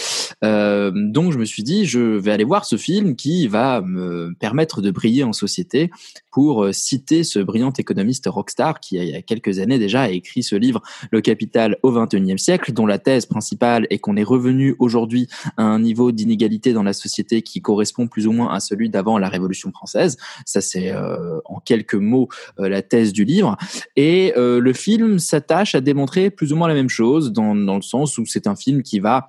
Euh, 0.44 0.90
donc, 0.94 1.33
je 1.33 1.38
me 1.38 1.44
suis 1.44 1.62
dit, 1.62 1.87
je 1.87 2.01
vais 2.01 2.31
aller 2.31 2.44
voir 2.44 2.64
ce 2.64 2.77
film 2.77 3.16
qui 3.16 3.49
va 3.49 3.81
me 3.81 4.35
permettre 4.38 4.81
de 4.81 4.90
briller 4.90 5.25
en 5.25 5.33
société 5.33 5.90
pour 6.31 6.64
euh, 6.64 6.73
citer 6.73 7.25
ce 7.25 7.38
brillant 7.38 7.73
économiste 7.73 8.27
rockstar 8.27 8.81
qui, 8.81 8.97
il 8.97 9.05
y 9.05 9.14
a 9.14 9.23
quelques 9.23 9.59
années 9.59 9.79
déjà, 9.79 10.03
a 10.03 10.09
écrit 10.09 10.42
ce 10.42 10.57
livre, 10.57 10.83
Le 11.11 11.20
Capital 11.20 11.79
au 11.83 11.92
XXIe 11.92 12.38
siècle, 12.38 12.73
dont 12.73 12.87
la 12.87 12.99
thèse 12.99 13.27
principale 13.27 13.87
est 13.90 13.99
qu'on 13.99 14.16
est 14.16 14.25
revenu 14.25 14.75
aujourd'hui 14.79 15.29
à 15.57 15.62
un 15.62 15.81
niveau 15.81 16.12
d'inégalité 16.12 16.73
dans 16.73 16.83
la 16.83 16.92
société 16.92 17.42
qui 17.42 17.61
correspond 17.61 18.07
plus 18.07 18.27
ou 18.27 18.33
moins 18.33 18.53
à 18.53 18.61
celui 18.61 18.90
d'avant 18.90 19.18
la 19.25 19.31
Révolution 19.31 19.71
française. 19.73 20.17
Ça, 20.47 20.61
c'est 20.61 20.91
euh, 20.91 21.41
en 21.45 21.61
quelques 21.61 21.95
mots 21.95 22.29
euh, 22.61 22.69
la 22.69 22.83
thèse 22.83 23.13
du 23.13 23.25
livre. 23.25 23.57
Et 23.97 24.33
euh, 24.37 24.61
le 24.61 24.73
film 24.73 25.19
s'attache 25.19 25.75
à 25.75 25.81
démontrer 25.81 26.31
plus 26.31 26.53
ou 26.53 26.57
moins 26.57 26.69
la 26.69 26.75
même 26.75 26.89
chose, 26.89 27.33
dans, 27.33 27.55
dans 27.55 27.77
le 27.77 27.83
sens 27.83 28.19
où 28.19 28.27
c'est 28.27 28.47
un 28.47 28.57
film 28.57 28.83
qui 28.83 29.01
va 29.01 29.29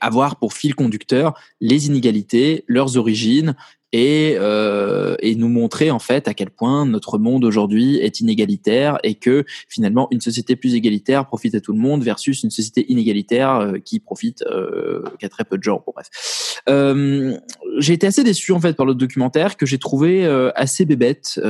avoir 0.00 0.36
pour 0.36 0.52
fil 0.52 0.74
conducteur 0.74 1.34
les 1.60 1.86
inégalités, 1.86 2.64
leurs 2.68 2.96
origines 2.96 3.54
et, 3.92 4.36
euh, 4.38 5.16
et 5.20 5.34
nous 5.34 5.48
montrer 5.48 5.90
en 5.90 5.98
fait 5.98 6.28
à 6.28 6.34
quel 6.34 6.50
point 6.50 6.86
notre 6.86 7.18
monde 7.18 7.44
aujourd'hui 7.44 7.96
est 7.96 8.20
inégalitaire 8.20 8.98
et 9.02 9.16
que 9.16 9.44
finalement 9.68 10.06
une 10.10 10.20
société 10.20 10.54
plus 10.54 10.74
égalitaire 10.74 11.26
profite 11.26 11.54
à 11.54 11.60
tout 11.60 11.72
le 11.72 11.78
monde 11.78 12.04
versus 12.04 12.42
une 12.42 12.50
société 12.50 12.90
inégalitaire 12.90 13.54
euh, 13.56 13.78
qui 13.78 13.98
profite 13.98 14.42
euh, 14.42 15.02
qu'à 15.18 15.28
très 15.28 15.44
peu 15.44 15.58
de 15.58 15.62
gens. 15.62 15.82
Bon, 15.84 15.92
bref, 15.92 16.62
euh, 16.68 17.36
j'ai 17.78 17.94
été 17.94 18.06
assez 18.06 18.22
déçu 18.22 18.52
en 18.52 18.60
fait 18.60 18.74
par 18.74 18.86
le 18.86 18.94
documentaire 18.94 19.56
que 19.56 19.66
j'ai 19.66 19.78
trouvé 19.78 20.24
euh, 20.24 20.50
assez 20.54 20.84
bébête 20.84 21.40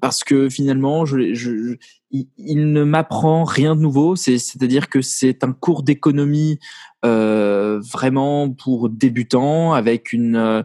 parce 0.00 0.24
que 0.24 0.48
finalement 0.48 1.04
je, 1.04 1.34
je, 1.34 1.76
il, 2.10 2.72
ne 2.72 2.84
m'apprend 2.84 3.44
rien 3.44 3.76
de 3.76 3.80
nouveau. 3.80 4.16
C'est, 4.16 4.38
c'est-à-dire 4.38 4.88
que 4.88 5.00
c'est 5.00 5.44
un 5.44 5.52
cours 5.52 5.82
d'économie 5.82 6.58
vraiment 7.02 8.50
pour 8.50 8.88
débutants 8.88 9.72
avec 9.72 10.12
une 10.12 10.36
euh, 10.36 10.62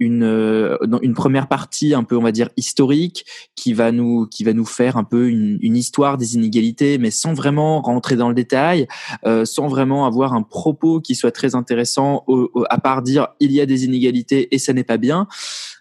une 0.00 0.22
euh, 0.22 0.76
une 1.02 1.14
première 1.14 1.48
partie 1.48 1.92
un 1.94 2.04
peu 2.04 2.16
on 2.16 2.22
va 2.22 2.30
dire 2.30 2.50
historique 2.56 3.24
qui 3.56 3.72
va 3.72 3.90
nous 3.90 4.26
qui 4.26 4.44
va 4.44 4.52
nous 4.52 4.64
faire 4.64 4.96
un 4.96 5.02
peu 5.04 5.28
une, 5.28 5.58
une 5.60 5.76
histoire 5.76 6.18
des 6.18 6.34
inégalités 6.36 6.98
mais 6.98 7.10
sans 7.10 7.32
vraiment 7.34 7.80
rentrer 7.82 8.14
dans 8.14 8.28
le 8.28 8.34
détail 8.34 8.86
euh, 9.26 9.44
sans 9.44 9.66
vraiment 9.66 10.06
avoir 10.06 10.34
un 10.34 10.42
propos 10.42 11.00
qui 11.00 11.14
soit 11.16 11.32
très 11.32 11.54
intéressant 11.56 12.22
au, 12.28 12.48
au- 12.54 12.64
à 12.70 12.78
part 12.78 13.02
dire 13.02 13.28
il 13.40 13.50
y 13.50 13.60
a 13.60 13.66
des 13.66 13.84
inégalités 13.84 14.54
et 14.54 14.58
ça 14.58 14.72
n'est 14.72 14.84
pas 14.84 14.98
bien 14.98 15.26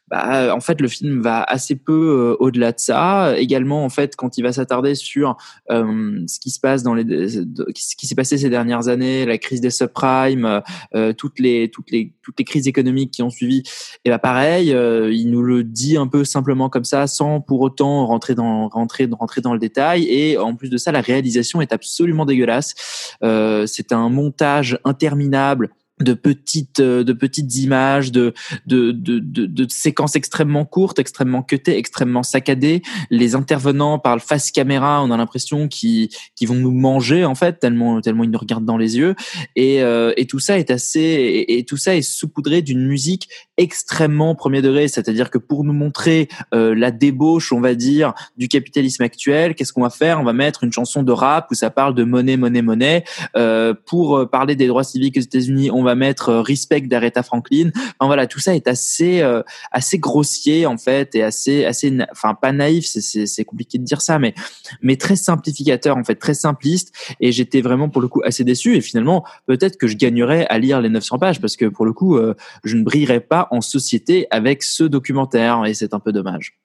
bah, 0.10 0.56
en 0.56 0.62
fait, 0.62 0.80
le 0.80 0.88
film 0.88 1.22
va 1.22 1.44
assez 1.44 1.76
peu 1.76 1.94
euh, 1.94 2.36
au-delà 2.40 2.72
de 2.72 2.80
ça. 2.80 3.38
Également, 3.38 3.84
en 3.84 3.90
fait, 3.90 4.16
quand 4.16 4.38
il 4.38 4.42
va 4.42 4.54
s'attarder 4.54 4.96
sur 4.96 5.38
euh, 5.70 6.24
ce 6.28 6.40
qui 6.40 6.50
se 6.50 6.60
passe 6.60 6.84
dans 6.84 6.94
les, 6.94 7.28
ce 7.28 7.96
qui 7.96 8.08
s'est 8.08 8.16
passé 8.16 8.38
ces 8.38 8.50
dernières 8.50 8.88
années, 8.88 9.26
la 9.26 9.38
crise 9.38 9.60
des 9.60 9.70
subprimes, 9.70 10.46
euh, 10.46 10.62
euh, 10.96 11.14
toutes 11.14 11.40
les 11.40 11.70
toutes 11.70 11.92
les 11.92 12.14
toutes 12.24 12.40
les 12.40 12.46
crises 12.46 12.68
économiques 12.68 13.12
qui 13.12 13.24
ont 13.24 13.30
suivi, 13.30 13.64
et 14.06 14.10
bah 14.10 14.20
pareil, 14.20 14.74
euh, 14.74 15.12
il 15.12 15.30
nous 15.30 15.42
le 15.42 15.64
dit 15.64 15.98
un 15.98 16.08
peu 16.08 16.24
simplement 16.24 16.70
comme 16.70 16.86
ça, 16.86 17.08
sans 17.08 17.42
pour 17.42 17.60
autant 17.62 18.06
rentrer 18.06 18.36
dans 18.36 18.70
rentrer 18.70 19.10
rentrer 19.12 19.42
dans 19.42 19.54
le 19.54 19.60
détail. 19.60 20.06
Et 20.06 20.38
en 20.38 20.56
plus 20.56 20.70
de 20.70 20.78
ça, 20.78 20.92
la 20.92 21.02
réalisation 21.02 21.62
est 21.62 21.74
absolument 21.74 22.26
dégueulasse. 22.26 22.76
Euh, 23.24 23.66
c'est 23.66 23.92
un 23.92 24.10
montage 24.10 24.80
interminable 24.86 25.70
de 26.00 26.14
petites 26.14 26.80
euh, 26.80 27.04
de 27.04 27.14
petites 27.14 27.56
images 27.56 28.12
de 28.12 28.34
de, 28.66 28.92
de 28.92 29.20
de 29.20 29.68
séquences 29.70 30.16
extrêmement 30.16 30.66
courtes 30.66 31.00
extrêmement 31.00 31.42
cutées 31.42 31.78
extrêmement 31.78 32.24
saccadées. 32.24 32.82
Les 33.10 33.36
intervenants 33.36 34.00
parlent 34.00 34.20
face 34.20 34.52
caméra 34.52 35.04
on 35.04 35.12
a 35.12 35.18
l'impression 35.18 35.68
qu'ils 35.68 36.10
qu'ils 36.36 36.48
vont 36.48 36.56
nous 36.56 36.72
manger 36.72 37.26
en 37.26 37.36
fait 37.36 37.60
tellement 37.60 38.02
tellement 38.02 38.24
ils 38.24 38.32
nous 38.32 38.40
regardent 38.40 38.66
dans 38.66 38.78
les 38.78 38.98
yeux. 38.98 39.16
Et 39.56 39.82
euh, 39.82 40.14
et 40.18 40.28
tout 40.28 40.40
ça 40.40 40.60
est 40.60 40.72
assez 40.72 41.46
et 41.48 41.64
tout 41.64 41.78
ça 41.78 41.96
est 41.96 42.02
saupoudré 42.02 42.62
d'une 42.62 42.86
musique 42.86 43.30
extrêmement 43.58 44.36
premier 44.36 44.62
degré 44.62 44.88
c'est-à-dire 44.88 45.30
que 45.30 45.38
pour 45.38 45.64
nous 45.64 45.74
montrer 45.74 46.28
euh, 46.54 46.76
la 46.76 46.92
débauche 46.92 47.52
on 47.52 47.60
va 47.60 47.76
dire 47.76 48.14
du 48.38 48.48
capitalisme 48.48 49.04
actuel 49.04 49.56
qu'est-ce 49.56 49.74
qu'on 49.74 49.82
va 49.82 49.90
faire? 49.90 50.20
On 50.20 50.24
va 50.24 50.34
mettre 50.34 50.64
une 50.64 50.72
chanson 50.72 51.04
de 51.04 51.12
rap 51.12 51.48
où 51.52 51.56
ça 51.56 51.70
parle 51.70 51.94
de 51.96 52.04
monnaie 52.04 52.38
monnaie 52.38 52.62
monnaie. 52.62 53.04
Euh, 53.36 53.74
pour 53.86 54.18
euh, 54.18 54.26
parler 54.26 54.56
des 54.56 54.68
droits 54.68 54.84
civiques 54.84 55.18
aux 55.18 55.22
États-Unis, 55.22 55.72
on 55.72 55.84
va 55.84 55.96
mettre 55.96 56.30
euh, 56.30 56.42
Respect 56.42 56.82
d'Aretha 56.82 57.24
Franklin. 57.24 57.72
Enfin 57.76 58.08
voilà, 58.08 58.28
tout 58.28 58.40
ça 58.40 58.56
est 58.56 58.68
assez 58.68 59.22
euh, 59.22 59.42
assez 59.72 59.98
grossier 60.00 60.66
en 60.66 60.78
fait 60.78 61.16
et 61.16 61.24
assez 61.24 61.66
assez 61.66 61.98
enfin 62.12 62.34
pas 62.34 62.52
naïf, 62.52 62.86
c'est 62.86 63.46
compliqué 63.46 63.78
de 63.78 63.84
dire 63.84 64.02
ça 64.02 64.20
mais 64.20 64.34
mais 64.82 64.96
très 64.96 65.16
simplificateur 65.16 65.98
en 65.98 66.04
fait, 66.04 66.16
très 66.16 66.34
simpliste. 66.34 66.94
Et 67.20 67.32
j'étais 67.32 67.62
vraiment 67.62 67.90
pour 67.90 68.02
le 68.02 68.08
coup 68.08 68.22
assez 68.24 68.44
déçu. 68.44 68.76
Et 68.76 68.82
finalement 68.82 69.26
peut-être 69.48 69.78
que 69.78 69.88
je 69.88 69.96
gagnerais 69.96 70.46
à 70.48 70.60
lire 70.60 70.82
les 70.82 70.90
900 70.90 71.20
pages 71.20 71.42
parce 71.42 71.58
que 71.58 71.66
pour 71.66 71.86
le 71.86 71.94
coup 71.94 72.18
euh, 72.18 72.36
je 72.64 72.76
ne 72.76 72.84
brillerais 72.84 73.20
pas 73.20 73.47
en 73.52 73.62
société 73.62 74.28
avec 74.32 74.64
ce 74.64 74.84
documentaire 74.84 75.66
et 75.66 75.74
c'est 75.74 75.94
un 75.94 76.00
peu 76.00 76.12
dommage. 76.12 76.60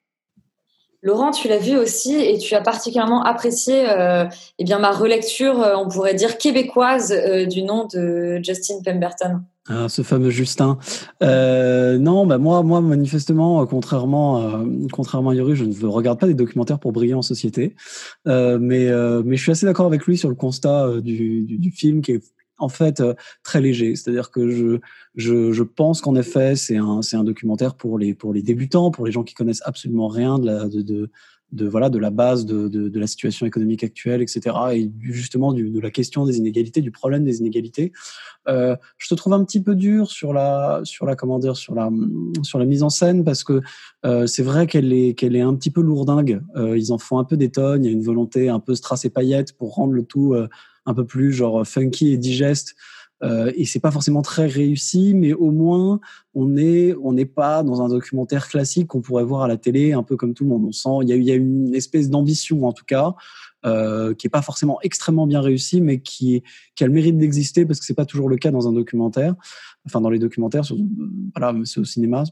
Laurent, 1.03 1.31
tu 1.31 1.49
l'as 1.49 1.57
vu 1.57 1.75
aussi 1.75 2.15
et 2.15 2.37
tu 2.37 2.55
as 2.55 2.61
particulièrement 2.61 3.23
apprécié 3.23 3.89
euh, 3.89 4.25
eh 4.57 4.63
bien, 4.63 4.79
ma 4.79 4.91
relecture, 4.91 5.61
euh, 5.61 5.75
on 5.75 5.89
pourrait 5.89 6.13
dire 6.13 6.37
québécoise, 6.37 7.11
euh, 7.11 7.45
du 7.45 7.61
nom 7.61 7.87
de 7.93 8.39
Justin 8.41 8.75
Pemberton. 8.83 9.41
Ah, 9.67 9.87
ce 9.89 10.01
fameux 10.01 10.29
Justin. 10.29 10.77
Euh, 11.21 11.97
non, 11.97 12.25
bah 12.25 12.37
moi, 12.37 12.63
moi, 12.63 12.79
manifestement, 12.79 13.65
contrairement, 13.65 14.37
à, 14.37 14.63
contrairement 14.93 15.31
à 15.31 15.35
Yuri, 15.35 15.55
je 15.55 15.65
ne 15.65 15.85
regarde 15.87 16.19
pas 16.19 16.27
des 16.27 16.33
documentaires 16.33 16.79
pour 16.79 16.93
briller 16.93 17.13
en 17.13 17.21
société. 17.21 17.75
Euh, 18.27 18.57
mais, 18.59 18.87
euh, 18.87 19.23
mais 19.25 19.35
je 19.35 19.41
suis 19.41 19.51
assez 19.51 19.65
d'accord 19.65 19.85
avec 19.85 20.05
lui 20.05 20.17
sur 20.17 20.29
le 20.29 20.35
constat 20.35 20.85
euh, 20.85 21.01
du, 21.01 21.43
du, 21.43 21.57
du 21.57 21.71
film 21.71 22.01
qui 22.01 22.13
est 22.13 22.23
en 22.63 22.69
fait 22.69 23.01
euh, 23.01 23.13
très 23.43 23.61
léger. 23.61 23.95
C'est-à-dire 23.95 24.31
que 24.31 24.49
je, 24.49 24.79
je, 25.15 25.63
pense 25.63 26.01
qu'en 26.01 26.15
effet, 26.15 26.55
c'est 26.55 26.77
un, 26.77 27.01
un 27.11 27.23
documentaire 27.23 27.75
pour 27.75 27.99
les, 27.99 28.13
pour 28.13 28.33
les 28.33 28.41
débutants, 28.41 28.91
pour 28.91 29.05
les 29.05 29.11
gens 29.11 29.23
qui 29.23 29.33
connaissent 29.33 29.61
absolument 29.65 30.07
rien 30.07 30.39
de 30.39 30.45
la, 30.45 30.67
de, 30.67 31.67
voilà 31.67 31.89
de 31.89 31.99
la 31.99 32.09
base 32.09 32.45
de, 32.45 32.67
de, 32.67 32.99
la 32.99 33.07
situation 33.07 33.45
économique 33.45 33.83
actuelle, 33.83 34.21
etc. 34.21 34.55
Et 34.73 34.91
justement 35.01 35.53
de 35.53 35.79
la 35.79 35.91
question 35.91 36.25
des 36.25 36.37
inégalités, 36.37 36.81
du 36.81 36.91
problème 36.91 37.23
des 37.23 37.39
inégalités. 37.39 37.91
Euh, 38.47 38.75
je 38.97 39.07
te 39.07 39.15
trouve 39.15 39.33
un 39.33 39.43
petit 39.43 39.61
peu 39.61 39.75
dur 39.75 40.09
sur 40.09 40.33
la 40.33 40.81
sur 40.83 41.05
la 41.05 41.15
comment 41.15 41.39
dire 41.39 41.55
sur 41.55 41.75
la 41.75 41.89
sur 42.41 42.59
la 42.59 42.65
mise 42.65 42.83
en 42.83 42.89
scène 42.89 43.23
parce 43.23 43.43
que 43.43 43.61
euh, 44.05 44.25
c'est 44.25 44.43
vrai 44.43 44.67
qu'elle 44.67 44.91
est 44.91 45.13
qu'elle 45.13 45.35
est 45.35 45.41
un 45.41 45.55
petit 45.55 45.71
peu 45.71 45.81
lourdingue. 45.81 46.41
Ils 46.57 46.91
en 46.91 46.97
font 46.97 47.19
un 47.19 47.23
peu 47.23 47.37
des 47.37 47.51
tonnes. 47.51 47.83
Il 47.83 47.87
y 47.87 47.89
a 47.89 47.93
une 47.93 48.03
volonté 48.03 48.49
un 48.49 48.59
peu 48.59 48.73
strass 48.73 49.05
et 49.05 49.09
paillettes 49.09 49.53
pour 49.53 49.75
rendre 49.75 49.93
le 49.93 50.03
tout 50.03 50.35
un 50.85 50.93
peu 50.93 51.05
plus 51.05 51.31
genre 51.31 51.65
funky 51.65 52.13
et 52.13 52.17
digeste. 52.17 52.75
Euh, 53.21 53.51
et 53.55 53.65
c'est 53.65 53.79
pas 53.79 53.91
forcément 53.91 54.21
très 54.21 54.47
réussi, 54.47 55.13
mais 55.13 55.31
au 55.31 55.49
moins 55.51 56.01
on 56.33 56.57
est 56.57 56.93
on 57.01 57.13
n'est 57.13 57.25
pas 57.25 57.63
dans 57.63 57.81
un 57.81 57.87
documentaire 57.87 58.49
classique 58.49 58.87
qu'on 58.87 58.99
pourrait 59.01 59.23
voir 59.23 59.43
à 59.43 59.47
la 59.47 59.55
télé, 59.55 59.93
un 59.93 60.03
peu 60.03 60.17
comme 60.17 60.33
tout 60.33 60.43
le 60.43 60.49
monde. 60.49 60.65
On 60.65 60.73
sent 60.73 60.89
il 61.03 61.07
y 61.09 61.13
a, 61.13 61.15
y 61.15 61.31
a 61.31 61.35
une 61.35 61.73
espèce 61.73 62.09
d'ambition 62.09 62.65
en 62.65 62.73
tout 62.73 62.83
cas 62.85 63.13
euh, 63.65 64.13
qui 64.13 64.27
est 64.27 64.29
pas 64.29 64.41
forcément 64.41 64.77
extrêmement 64.81 65.25
bien 65.25 65.39
réussie, 65.39 65.79
mais 65.79 66.01
qui 66.01 66.43
qui 66.75 66.83
a 66.83 66.87
le 66.87 66.91
mérite 66.91 67.17
d'exister 67.17 67.65
parce 67.65 67.79
que 67.79 67.85
c'est 67.85 67.93
pas 67.93 68.05
toujours 68.05 68.27
le 68.27 68.35
cas 68.35 68.51
dans 68.51 68.67
un 68.67 68.73
documentaire, 68.73 69.35
enfin 69.85 70.01
dans 70.01 70.09
les 70.09 70.19
documentaires, 70.19 70.65
sur- 70.65 70.75
voilà, 71.33 71.53
mais 71.53 71.63
c'est 71.63 71.79
au 71.79 71.85
cinéma. 71.85 72.25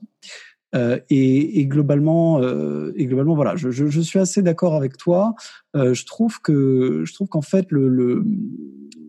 Euh, 0.73 0.99
et, 1.09 1.59
et, 1.59 1.65
globalement, 1.65 2.39
euh, 2.41 2.93
et 2.95 3.05
globalement, 3.05 3.35
voilà, 3.35 3.55
je, 3.55 3.71
je, 3.71 3.87
je 3.87 4.01
suis 4.01 4.19
assez 4.19 4.41
d'accord 4.41 4.75
avec 4.75 4.97
toi. 4.97 5.35
Euh, 5.75 5.93
je 5.93 6.05
trouve 6.05 6.41
que 6.41 7.03
je 7.05 7.13
trouve 7.13 7.27
qu'en 7.27 7.41
fait 7.41 7.71
le, 7.71 7.89
le 7.89 8.23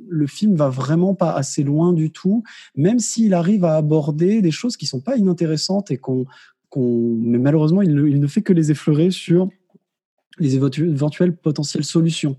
le 0.09 0.27
film 0.27 0.57
va 0.57 0.69
vraiment 0.69 1.15
pas 1.15 1.33
assez 1.33 1.63
loin 1.63 1.95
du 1.95 2.11
tout, 2.11 2.43
même 2.77 2.99
s'il 2.99 3.33
arrive 3.33 3.65
à 3.65 3.77
aborder 3.77 4.43
des 4.43 4.51
choses 4.51 4.77
qui 4.77 4.85
sont 4.85 5.01
pas 5.01 5.17
inintéressantes 5.17 5.91
et 5.91 5.97
qu'on, 5.97 6.27
qu'on, 6.69 7.17
mais 7.19 7.39
malheureusement, 7.39 7.81
il 7.81 7.91
il 7.91 8.21
ne 8.21 8.27
fait 8.27 8.43
que 8.43 8.53
les 8.53 8.71
effleurer 8.71 9.11
sur 9.11 9.49
les 10.39 10.55
éventuelles 10.55 11.35
potentielles 11.35 11.85
solutions. 11.85 12.37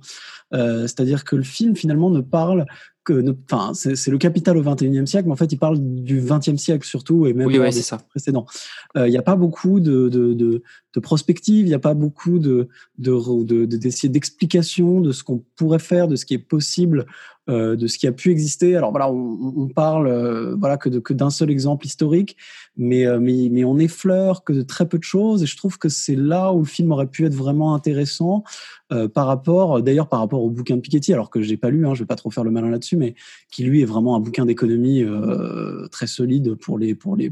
Euh, 0.54 0.82
c'est-à-dire 0.84 1.24
que 1.24 1.36
le 1.36 1.44
film 1.44 1.76
finalement 1.76 2.10
ne 2.10 2.22
parle 2.22 2.66
que, 3.04 3.36
enfin, 3.52 3.74
c'est 3.74 4.12
le 4.12 4.18
capital 4.18 4.58
au 4.58 4.63
21e 4.63 5.06
siècle, 5.06 5.28
mais 5.28 5.34
en 5.34 5.38
fait, 5.38 5.52
il 5.52 5.58
parle 5.58 5.78
du 5.80 6.22
20e 6.22 6.58
siècle 6.58 6.88
surtout 6.88 7.28
et 7.28 7.34
même 7.34 7.48
oui, 7.48 7.60
ouais, 7.60 7.72
des 7.72 7.82
ça. 7.82 7.98
précédents. 8.10 8.46
Il 8.96 9.10
n'y 9.10 9.18
a 9.18 9.22
pas 9.22 9.36
beaucoup 9.36 9.80
de, 9.80 10.10
de, 10.10 10.34
de, 10.34 10.63
de 10.93 10.99
prospective, 10.99 11.65
il 11.65 11.69
n'y 11.69 11.73
a 11.73 11.79
pas 11.79 11.93
beaucoup 11.93 12.39
de 12.39 12.67
d'essayer 12.97 13.43
de, 13.43 13.65
de, 13.65 14.08
d'explications 14.08 15.01
de 15.01 15.12
ce 15.12 15.23
qu'on 15.23 15.43
pourrait 15.56 15.79
faire, 15.79 16.08
de 16.08 16.15
ce 16.15 16.25
qui 16.25 16.34
est 16.36 16.39
possible, 16.39 17.06
euh, 17.49 17.75
de 17.75 17.88
ce 17.88 17.97
qui 17.97 18.08
a 18.08 18.13
pu 18.13 18.32
exister. 18.32 18.77
Alors 18.77 18.91
voilà, 18.91 19.12
on, 19.12 19.67
parle 19.67 20.08
euh, 20.08 20.56
voilà 20.58 20.77
que, 20.77 20.88
d'un 21.12 21.29
seul 21.29 21.51
exemple 21.51 21.86
historique, 21.86 22.38
mais, 22.77 23.06
euh, 23.06 23.19
mais 23.19 23.49
mais 23.51 23.65
on 23.65 23.77
effleure 23.79 24.45
que 24.45 24.53
de 24.53 24.62
très 24.62 24.88
peu 24.88 24.97
de 24.97 25.03
choses. 25.03 25.43
Et 25.43 25.45
je 25.45 25.58
trouve 25.58 25.77
que 25.77 25.89
c'est 25.89 26.15
là 26.15 26.53
où 26.53 26.60
le 26.60 26.65
film 26.65 26.93
aurait 26.93 27.08
pu 27.08 27.25
être 27.25 27.34
vraiment 27.34 27.75
intéressant 27.75 28.45
par 29.15 29.25
rapport, 29.25 29.82
d'ailleurs 29.82 30.08
par 30.08 30.19
rapport 30.19 30.43
au 30.43 30.51
bouquin 30.51 30.75
de 30.75 30.82
Piketty, 30.82 31.13
alors 31.13 31.32
que 31.32 31.41
j'ai 31.41 31.58
pas 31.58 31.71
lu, 31.71 31.88
hein, 31.88 31.95
je 31.95 32.01
vais 32.01 32.06
pas 32.06 32.15
trop 32.15 32.29
faire 32.29 32.43
le 32.43 32.51
malin 32.51 32.69
là-dessus, 32.69 32.95
mais 32.95 33.15
qui 33.49 33.63
lui 33.63 33.82
est 33.82 33.86
vraiment 33.86 34.15
un 34.15 34.19
bouquin 34.19 34.45
d'économie 34.45 35.03
très 35.89 36.06
solide 36.06 36.53
pour 36.53 36.77
les 36.77 36.93
pour 36.93 37.15
les 37.15 37.32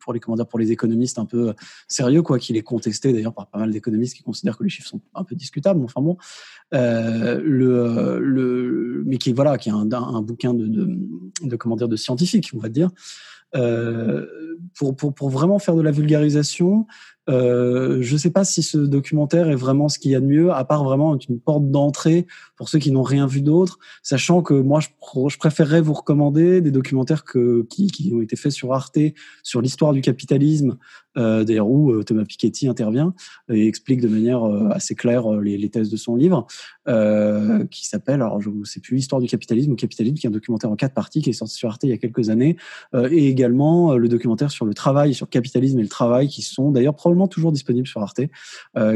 pour 0.00 0.14
les 0.14 0.20
pour 0.20 0.58
les 0.58 0.72
économistes 0.72 1.18
un 1.18 1.26
peu 1.26 1.52
sérieux 1.86 2.22
quoi, 2.22 2.38
qu'il 2.38 2.56
est 2.56 2.62
d'ailleurs 3.10 3.34
par 3.34 3.48
pas 3.48 3.58
mal 3.58 3.70
d'économistes 3.70 4.16
qui 4.16 4.22
considèrent 4.22 4.58
que 4.58 4.64
les 4.64 4.70
chiffres 4.70 4.88
sont 4.88 5.00
un 5.14 5.24
peu 5.24 5.34
discutables. 5.34 5.82
Enfin 5.82 6.02
bon, 6.02 6.16
euh, 6.74 7.40
le 7.42 8.20
le 8.20 9.02
mais 9.06 9.16
qui 9.16 9.32
voilà 9.32 9.58
qui 9.58 9.70
est 9.70 9.72
un, 9.72 9.90
un 9.90 10.22
bouquin 10.22 10.54
de, 10.54 10.66
de, 10.66 10.88
de 11.42 11.56
comment 11.56 11.76
dire 11.76 11.88
de 11.88 11.96
scientifique 11.96 12.50
on 12.54 12.58
va 12.58 12.68
dire. 12.68 12.90
Euh, 13.54 14.26
pour, 14.74 14.96
pour, 14.96 15.12
pour 15.12 15.28
vraiment 15.28 15.58
faire 15.58 15.74
de 15.74 15.82
la 15.82 15.90
vulgarisation, 15.90 16.86
euh, 17.28 17.98
je 18.00 18.14
ne 18.14 18.18
sais 18.18 18.30
pas 18.30 18.44
si 18.44 18.62
ce 18.62 18.78
documentaire 18.78 19.48
est 19.48 19.56
vraiment 19.56 19.88
ce 19.88 19.98
qu'il 19.98 20.10
y 20.10 20.14
a 20.14 20.20
de 20.20 20.26
mieux, 20.26 20.52
à 20.52 20.64
part 20.64 20.82
vraiment 20.82 21.16
une 21.28 21.38
porte 21.38 21.70
d'entrée 21.70 22.26
pour 22.56 22.68
ceux 22.68 22.78
qui 22.78 22.90
n'ont 22.90 23.02
rien 23.02 23.26
vu 23.26 23.42
d'autre, 23.42 23.78
sachant 24.02 24.42
que 24.42 24.54
moi, 24.54 24.80
je, 24.80 25.36
préférerais 25.36 25.80
vous 25.80 25.92
recommander 25.92 26.60
des 26.60 26.70
documentaires 26.70 27.24
que, 27.24 27.66
qui, 27.68 27.88
qui, 27.88 28.12
ont 28.14 28.20
été 28.20 28.36
faits 28.36 28.52
sur 28.52 28.72
Arte, 28.72 28.98
sur 29.42 29.60
l'histoire 29.60 29.92
du 29.92 30.00
capitalisme, 30.00 30.78
euh, 31.18 31.44
d'ailleurs 31.44 31.68
où 31.68 31.90
euh, 31.90 32.02
Thomas 32.04 32.24
Piketty 32.24 32.68
intervient 32.68 33.14
et 33.50 33.66
explique 33.66 34.00
de 34.00 34.08
manière 34.08 34.44
euh, 34.44 34.68
assez 34.70 34.94
claire 34.94 35.30
les, 35.32 35.58
les, 35.58 35.68
thèses 35.68 35.90
de 35.90 35.96
son 35.96 36.16
livre, 36.16 36.46
euh, 36.88 37.66
qui 37.66 37.86
s'appelle, 37.86 38.22
alors 38.22 38.40
je 38.40 38.50
ne 38.50 38.64
sais 38.64 38.80
plus, 38.80 38.98
Histoire 38.98 39.20
du 39.20 39.26
capitalisme 39.26 39.72
ou 39.72 39.76
Capitalisme, 39.76 40.16
qui 40.16 40.26
est 40.26 40.28
un 40.28 40.32
documentaire 40.32 40.70
en 40.70 40.76
quatre 40.76 40.94
parties 40.94 41.20
qui 41.20 41.30
est 41.30 41.34
sorti 41.34 41.54
sur 41.54 41.68
Arte 41.68 41.82
il 41.84 41.90
y 41.90 41.92
a 41.92 41.98
quelques 41.98 42.30
années, 42.30 42.56
et 42.94 43.28
également 43.28 43.96
le 43.96 44.08
documentaire 44.08 44.50
sur 44.50 44.64
le 44.64 44.74
travail, 44.74 45.14
sur 45.14 45.26
le 45.26 45.30
capitalisme 45.30 45.78
et 45.78 45.82
le 45.82 45.88
travail, 45.88 46.28
qui 46.28 46.42
sont 46.42 46.70
d'ailleurs 46.70 46.94
toujours 47.28 47.52
disponibles 47.52 47.86
sur 47.86 48.02
Arte, 48.02 48.20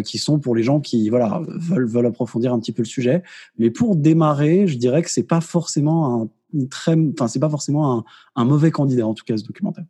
qui 0.05 0.19
sont 0.19 0.39
pour 0.39 0.55
les 0.55 0.63
gens 0.63 0.81
qui 0.81 1.09
voilà 1.09 1.41
veulent, 1.47 2.07
approfondir 2.07 2.53
un 2.53 2.59
petit 2.59 2.73
peu 2.73 2.83
le 2.83 2.89
sujet. 2.89 3.23
Mais 3.59 3.71
pour 3.71 3.97
démarrer, 3.97 4.67
je 4.67 4.77
dirais 4.77 5.03
que 5.03 5.11
c'est 5.11 5.23
pas 5.23 5.41
forcément 5.41 6.23
un 6.23 6.29
très, 6.71 6.95
enfin 7.13 7.29
c'est 7.29 7.41
pas 7.41 7.51
forcément 7.51 8.05
un, 8.35 8.45
mauvais 8.45 8.71
candidat 8.71 9.07
en 9.07 9.15
tout 9.15 9.25
cas 9.25 9.37
ce 9.37 9.45
documentaire. 9.45 9.85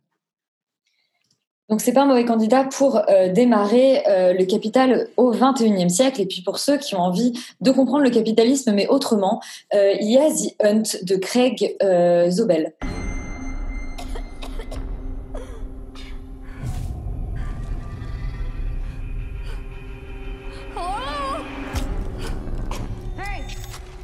Donc 1.69 1.81
c'est 1.81 1.91
pas 1.91 2.03
un 2.03 2.05
mauvais 2.05 2.23
candidat 2.23 2.63
pour 2.63 3.01
euh, 3.09 3.31
démarrer 3.31 4.07
euh, 4.07 4.33
le 4.33 4.45
capital 4.45 5.09
au 5.17 5.33
21e 5.33 5.89
siècle. 5.89 6.21
Et 6.21 6.25
puis 6.25 6.41
pour 6.41 6.59
ceux 6.59 6.77
qui 6.77 6.95
ont 6.95 7.01
envie 7.01 7.33
de 7.59 7.71
comprendre 7.71 8.03
le 8.03 8.09
capitalisme 8.09 8.71
mais 8.73 8.87
autrement, 8.87 9.41
euh, 9.73 9.93
il 9.99 10.09
y 10.09 10.17
a 10.17 10.29
The 10.29 10.55
Hunt 10.63 11.03
de 11.03 11.15
Craig 11.17 11.75
euh, 11.83 12.29
Zobel. 12.29 12.73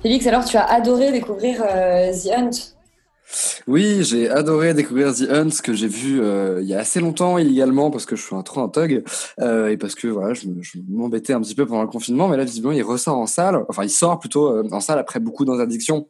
Félix, 0.04 0.28
alors 0.28 0.46
tu 0.46 0.58
as 0.58 0.66
adoré 0.66 1.12
découvrir 1.12 1.63
The 1.63 2.28
Hunt. 2.38 2.74
Oui, 3.68 4.04
j'ai 4.04 4.30
adoré 4.30 4.74
découvrir 4.74 5.13
The 5.13 5.30
Hunt 5.30 5.50
que 5.63 5.74
j'ai 5.74 5.88
vu 5.88 6.22
euh, 6.22 6.60
il 6.62 6.68
y 6.68 6.76
a 6.76 6.80
assez 6.80 7.00
longtemps 7.00 7.38
illégalement 7.38 7.89
parce 7.89 8.06
que 8.06 8.16
je 8.16 8.22
suis 8.22 8.36
un 8.36 8.42
trop 8.42 8.62
un 8.62 8.70
thug 8.70 9.04
euh, 9.39 9.70
et 9.70 9.78
parce 9.78 9.96
que 9.96 10.08
voilà, 10.08 10.34
je, 10.34 10.48
m'embêtais 10.89 11.34
un 11.34 11.42
petit 11.42 11.56
peu 11.56 11.66
pendant 11.66 11.82
le 11.82 11.88
confinement, 11.88 12.28
mais 12.28 12.38
là 12.38 12.44
visiblement 12.44 12.74
il 12.74 12.84
ressort 12.84 13.18
en 13.18 13.26
salle, 13.26 13.63
enfin 13.70 13.84
il 13.84 13.89
sort 13.89 14.20
plutôt 14.20 14.48
euh, 14.50 14.68
en 14.72 14.80
salle 14.80 15.00
après 15.00 15.20
beaucoup 15.20 15.46
d'interdictions 15.46 16.08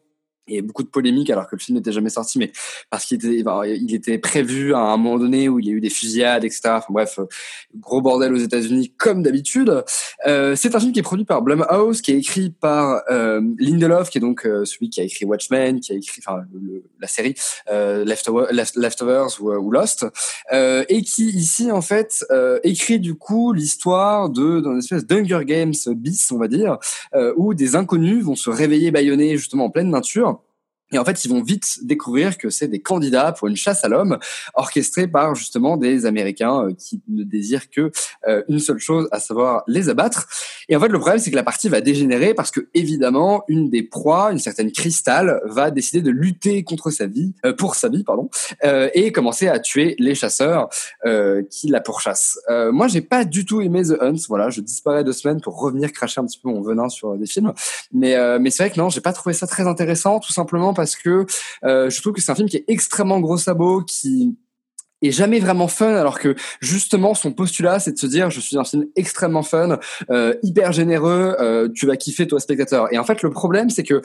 et 0.48 0.62
beaucoup 0.62 0.84
de 0.84 0.90
polémiques 0.90 1.30
alors 1.30 1.48
que 1.48 1.56
le 1.56 1.60
film 1.60 1.78
n'était 1.78 1.92
jamais 1.92 2.10
sorti 2.10 2.38
mais 2.40 2.52
parce 2.90 3.06
qu'il 3.06 3.18
était 3.18 3.44
il 3.78 3.96
était 3.96 4.18
prévu 4.18 4.74
à 4.74 4.80
un 4.80 4.98
moment 4.98 5.18
donné 5.18 5.50
où 5.50 5.60
il 5.60 5.68
y 5.68 5.70
a 5.70 5.74
eu 5.74 5.82
des 5.82 5.90
fusillades 5.90 6.44
etc 6.44 6.80
bref 6.90 7.20
gros 7.76 8.02
bordel 8.02 8.34
aux 8.34 8.38
États-Unis 8.38 8.94
comme 8.98 9.24
d'habitude. 9.24 9.84
Euh, 10.28 10.56
c'est 10.56 10.76
un 10.76 10.80
film 10.80 10.92
qui 10.92 11.00
est 11.00 11.04
produit 11.04 11.26
par 11.26 11.42
Blumhouse 11.42 12.02
qui 12.02 12.12
est 12.12 12.18
écrit 12.18 12.50
par 12.50 13.02
euh, 13.10 13.42
Lindelof 13.60 14.10
qui 14.10 14.18
est 14.18 14.22
donc 14.22 14.46
euh, 14.46 14.66
celui 14.66 14.90
qui 14.90 15.02
a 15.02 15.04
écrit 15.04 15.26
Watchmen 15.26 15.80
qui 15.80 15.94
a 15.94 15.96
écrit 15.96 16.22
enfin 16.26 16.44
la 17.00 17.08
série 17.08 17.36
euh, 17.70 18.06
Leftover, 18.06 18.46
Leftovers 18.76 19.42
ou, 19.42 19.52
ou 19.52 19.72
Lost 19.72 20.06
euh, 20.52 20.84
et 20.90 21.02
qui 21.02 21.30
ici 21.30 21.72
en 21.72 21.82
fait 21.82 22.26
euh, 22.32 22.60
écrit 22.64 23.00
du 23.00 23.16
coup 23.16 23.54
l'histoire 23.54 24.30
de 24.30 24.62
d'une 24.62 24.80
espèce 24.80 25.06
d'Hunger 25.06 25.46
Games 25.46 25.74
bis 25.96 26.32
on 26.32 26.38
va 26.38 26.48
dire 26.48 26.78
où 27.36 27.54
des 27.54 27.76
inconnus 27.76 28.24
vont 28.24 28.36
se 28.36 28.50
réveiller 28.50 28.92
bâillonnés 28.92 29.38
justement 29.38 29.66
en 29.66 29.70
pleine 29.70 29.90
nature 29.90 30.33
et 30.94 31.00
en 31.00 31.06
fait, 31.06 31.26
ils 31.26 31.30
vont 31.30 31.42
vite 31.42 31.80
découvrir 31.84 32.38
que 32.38 32.50
c'est 32.50 32.68
des 32.68 32.82
candidats 32.82 33.32
pour 33.32 33.48
une 33.48 33.56
chasse 33.56 33.84
à 33.84 33.88
l'homme 33.88 34.18
orchestrée 34.54 35.08
par 35.08 35.36
justement 35.36 35.78
des 35.78 36.06
Américains 36.06 36.66
euh, 36.66 36.74
qui 36.74 37.02
ne 37.08 37.24
désirent 37.24 37.70
que 37.70 37.92
euh, 38.28 38.44
une 38.48 38.60
seule 38.60 38.80
chose, 38.80 39.08
à 39.12 39.20
savoir 39.20 39.64
les 39.68 39.90
abattre. 39.90 40.28
Et 40.70 40.76
en 40.76 40.80
fait, 40.80 40.88
le 40.88 41.00
problème, 41.00 41.20
c'est 41.20 41.32
que 41.32 41.36
la 41.36 41.44
partie 41.44 41.70
va 41.70 41.82
dégénérer 41.82 42.34
parce 42.34 42.52
que 42.52 42.68
évidemment, 42.74 43.44
une 43.48 43.70
des 43.70 43.84
proies, 43.84 44.32
une 44.32 44.40
certaine 44.40 44.72
cristal, 44.72 45.42
va 45.46 45.72
décider 45.72 46.02
de 46.02 46.12
lutter 46.12 46.64
contre 46.64 46.92
sa 46.92 47.08
vie, 47.08 47.34
euh, 47.46 47.54
pour 47.54 47.76
sa 47.76 47.90
vie, 47.90 48.04
pardon, 48.04 48.30
euh, 48.64 48.90
et 48.94 49.12
commencer 49.12 49.48
à 49.48 49.60
tuer 49.60 49.96
les 50.00 50.16
chasseurs 50.16 50.70
euh, 51.06 51.44
qui 51.50 51.68
la 51.68 51.82
pourchassent. 51.82 52.40
moi, 52.72 52.88
j'ai 52.88 53.02
pas 53.02 53.26
du 53.26 53.46
tout 53.46 53.62
aimé 53.62 53.84
The 53.84 54.02
Hunt. 54.02 54.16
Voilà, 54.28 54.50
je 54.50 54.62
disparais 54.62 55.04
deux 55.04 55.14
semaines 55.14 55.42
pour 55.42 55.60
revenir 55.60 55.92
cracher 55.92 56.22
un 56.22 56.26
petit 56.26 56.40
peu 56.40 56.50
mon 56.50 56.62
venin 56.62 56.90
sur 56.90 57.16
des 57.18 57.26
films. 57.26 57.54
Mais 57.92 58.16
mais 58.40 58.50
c'est 58.50 58.64
vrai 58.64 58.72
que 58.72 58.80
non, 58.80 58.90
j'ai 58.90 59.02
pas 59.02 59.14
trouvé 59.14 59.34
ça 59.34 59.48
très 59.48 59.68
intéressant, 59.68 60.20
tout 60.20 60.32
simplement 60.32 60.74
que 60.96 61.26
euh, 61.63 61.89
je 61.89 62.02
trouve 62.02 62.13
que 62.13 62.22
c'est 62.22 62.32
un 62.32 62.36
film 62.36 62.50
qui 62.50 62.58
est 62.58 62.65
extrêmement 62.67 63.19
gros 63.19 63.38
sabot, 63.38 63.82
qui 63.82 64.36
est 65.02 65.12
jamais 65.12 65.39
vraiment 65.39 65.67
fun 65.67 65.93
alors 65.96 66.19
que 66.19 66.36
justement 66.62 67.13
son 67.13 67.34
postulat 67.34 67.80
c'est 67.80 67.91
de 67.91 67.98
se 67.98 68.08
dire 68.08 68.30
je 68.30 68.39
suis 68.39 68.58
un 68.58 68.63
film 68.63 68.86
extrêmement 68.96 69.43
fun 69.43 69.80
euh, 70.10 70.34
hyper 70.43 70.72
généreux 70.72 71.36
euh, 71.39 71.67
tu 71.76 71.86
vas 71.86 71.98
kiffer 71.98 72.28
toi 72.28 72.39
spectateur. 72.39 72.91
Et 72.93 72.98
en 72.98 73.04
fait 73.04 73.22
le 73.22 73.30
problème 73.30 73.69
c'est 73.69 73.84
que 73.84 74.02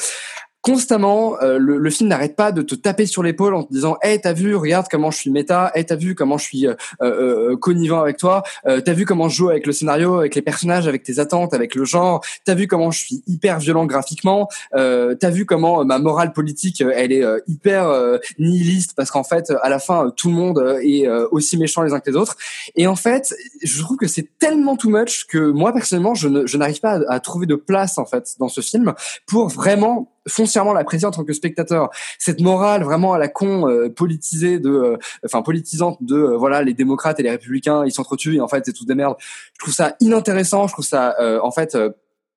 constamment, 0.63 1.41
euh, 1.41 1.59
le, 1.59 1.79
le, 1.79 1.91
film 1.91 2.09
n'arrête 2.09 2.35
pas 2.35 2.53
de 2.53 2.63
te 2.63 2.75
taper 2.75 3.07
sur 3.07 3.23
l'épaule 3.23 3.55
en 3.55 3.63
te 3.63 3.73
disant 3.73 3.97
Hey, 4.03 4.21
t'as 4.21 4.33
vu, 4.33 4.57
regarde 4.57 4.87
comment 4.91 5.11
je 5.11 5.19
suis 5.19 5.31
méta, 5.31 5.71
hey, 5.75 5.87
t'as 5.87 5.95
vu 5.95 6.15
comment 6.15 6.37
je 6.37 6.45
suis 6.45 6.67
euh, 6.67 6.75
euh, 7.01 7.57
connivant 7.57 8.01
avec 8.01 8.17
toi, 8.17 8.43
euh, 8.67 8.81
t'as 8.81 8.93
vu 8.93 9.05
comment 9.05 9.29
je 9.29 9.37
joue 9.37 9.51
avec 9.51 9.67
le 9.67 9.73
scénario, 9.73 10.19
avec 10.19 10.35
les 10.35 10.43
personnages, 10.43 10.89
avec 10.89 11.05
tes 11.05 11.21
attentes, 11.21 11.55
avec 11.55 11.75
le 11.75 11.85
genre, 11.85 12.25
t'as 12.45 12.55
vu 12.55 12.67
comment 12.67 12.91
je 12.91 12.99
suis 12.99 13.23
hyper 13.27 13.61
violent 13.61 13.87
graphiquement, 13.87 14.49
euh, 14.75 15.15
t'as 15.15 15.31
vu 15.31 15.47
comment 15.47 15.85
ma 15.85 15.99
morale 15.99 16.33
politique, 16.33 16.81
elle 16.81 17.13
est 17.13 17.25
hyper 17.47 18.19
nihiliste 18.39 18.95
parce 18.97 19.11
qu'en 19.11 19.25
fait, 19.25 19.53
à 19.63 19.69
la 19.69 19.79
fin, 19.79 20.13
tout 20.17 20.29
le 20.29 20.35
monde 20.35 20.79
est 20.83 21.09
aussi 21.31 21.57
méchant 21.57 21.83
les 21.83 21.93
uns 21.93 22.01
que 22.01 22.11
les 22.11 22.17
autres. 22.17 22.37
Et 22.75 22.87
en 22.87 22.97
fait, 22.97 23.35
je 23.63 23.81
trouve 23.81 23.97
que 23.97 24.07
c'est 24.07 24.29
tellement 24.39 24.77
too 24.77 24.91
much 24.91 25.27
que 25.27 25.51
moi, 25.51 25.73
personnellement, 25.73 26.15
je, 26.15 26.29
ne, 26.29 26.47
je 26.47 26.57
n'arrive 26.57 26.81
pas 26.81 27.01
à, 27.09 27.15
à 27.15 27.21
trouver 27.21 27.47
de 27.47 27.55
place 27.55 27.99
en 27.99 28.05
fait 28.05 28.35
dans 28.39 28.49
ce 28.49 28.61
film 28.61 28.95
pour 29.27 29.49
vraiment 29.49 30.09
foncièrement 30.29 30.73
l'apprécier 30.73 31.07
en 31.07 31.11
tant 31.11 31.25
que 31.25 31.33
spectateur. 31.33 31.91
Cette 32.19 32.41
morale 32.41 32.85
vraiment 32.85 33.15
à 33.15 33.19
la 33.19 33.29
con 33.29 33.69
euh, 33.69 33.89
politisée 33.89 34.59
de, 34.59 34.71
euh, 34.71 34.97
enfin 35.25 35.43
politisante 35.43 35.99
de 36.01 36.17
euh, 36.17 36.37
voilà 36.37 36.63
les 36.63 36.75
démocrates 36.75 37.19
et 37.21 37.23
les 37.23 37.31
républicains 37.31 37.85
ils 37.85 37.93
s'entretuent 37.93 38.37
et 38.37 38.41
en 38.41 38.49
fait 38.49 38.65
c'est 38.67 38.73
tous 38.73 38.87
des 38.87 38.95
merdes. 38.95 39.17
Je 39.21 39.59
trouve 39.59 39.75
ça 39.75 39.97
inintéressant. 40.01 40.67
Je 40.67 40.73
trouve 40.73 40.85
ça 40.85 41.17
en 41.43 41.51
fait, 41.51 41.77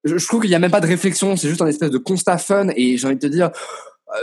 je, 0.04 0.18
je, 0.18 0.28
trouve 0.28 0.42
qu'il 0.42 0.50
y 0.50 0.56
a 0.56 0.60
même 0.60 0.72
pas 0.72 0.82
de 0.82 0.88
réflexion. 0.88 1.36
C'est 1.36 1.50
juste 1.50 1.62
un 1.62 1.68
espèce 1.68 1.92
de 1.92 1.98
constat 1.98 2.38
fun 2.38 2.68
et 2.76 2.98
j'ai 2.98 3.06
envie 3.06 3.16
de 3.16 3.22
te 3.22 3.28
dire. 3.28 3.52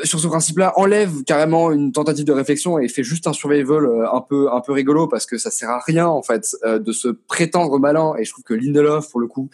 Sur 0.04 0.20
ce 0.20 0.26
principe-là, 0.26 0.74
enlève 0.76 1.24
carrément 1.24 1.72
une 1.72 1.92
tentative 1.92 2.26
de 2.26 2.32
réflexion 2.32 2.78
et 2.78 2.88
fait 2.88 3.02
juste 3.02 3.26
un 3.26 3.32
survival 3.32 3.88
un 4.12 4.20
peu 4.20 4.52
un 4.52 4.60
peu 4.60 4.72
rigolo 4.72 5.08
parce 5.08 5.24
que 5.24 5.38
ça 5.38 5.50
sert 5.50 5.70
à 5.70 5.80
rien 5.80 6.06
en 6.06 6.20
fait 6.20 6.54
de 6.62 6.92
se 6.92 7.08
prétendre 7.08 7.78
malin 7.78 8.12
et 8.18 8.24
je 8.26 8.32
trouve 8.32 8.44
que 8.44 8.52
Lindelof 8.52 9.10
pour 9.10 9.20
le 9.20 9.28
coup 9.28 9.48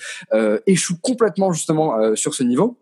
échoue 0.66 0.96
complètement 1.00 1.53
justement 1.53 2.16
sur 2.16 2.35
ce 2.35 2.42
niveau. 2.42 2.77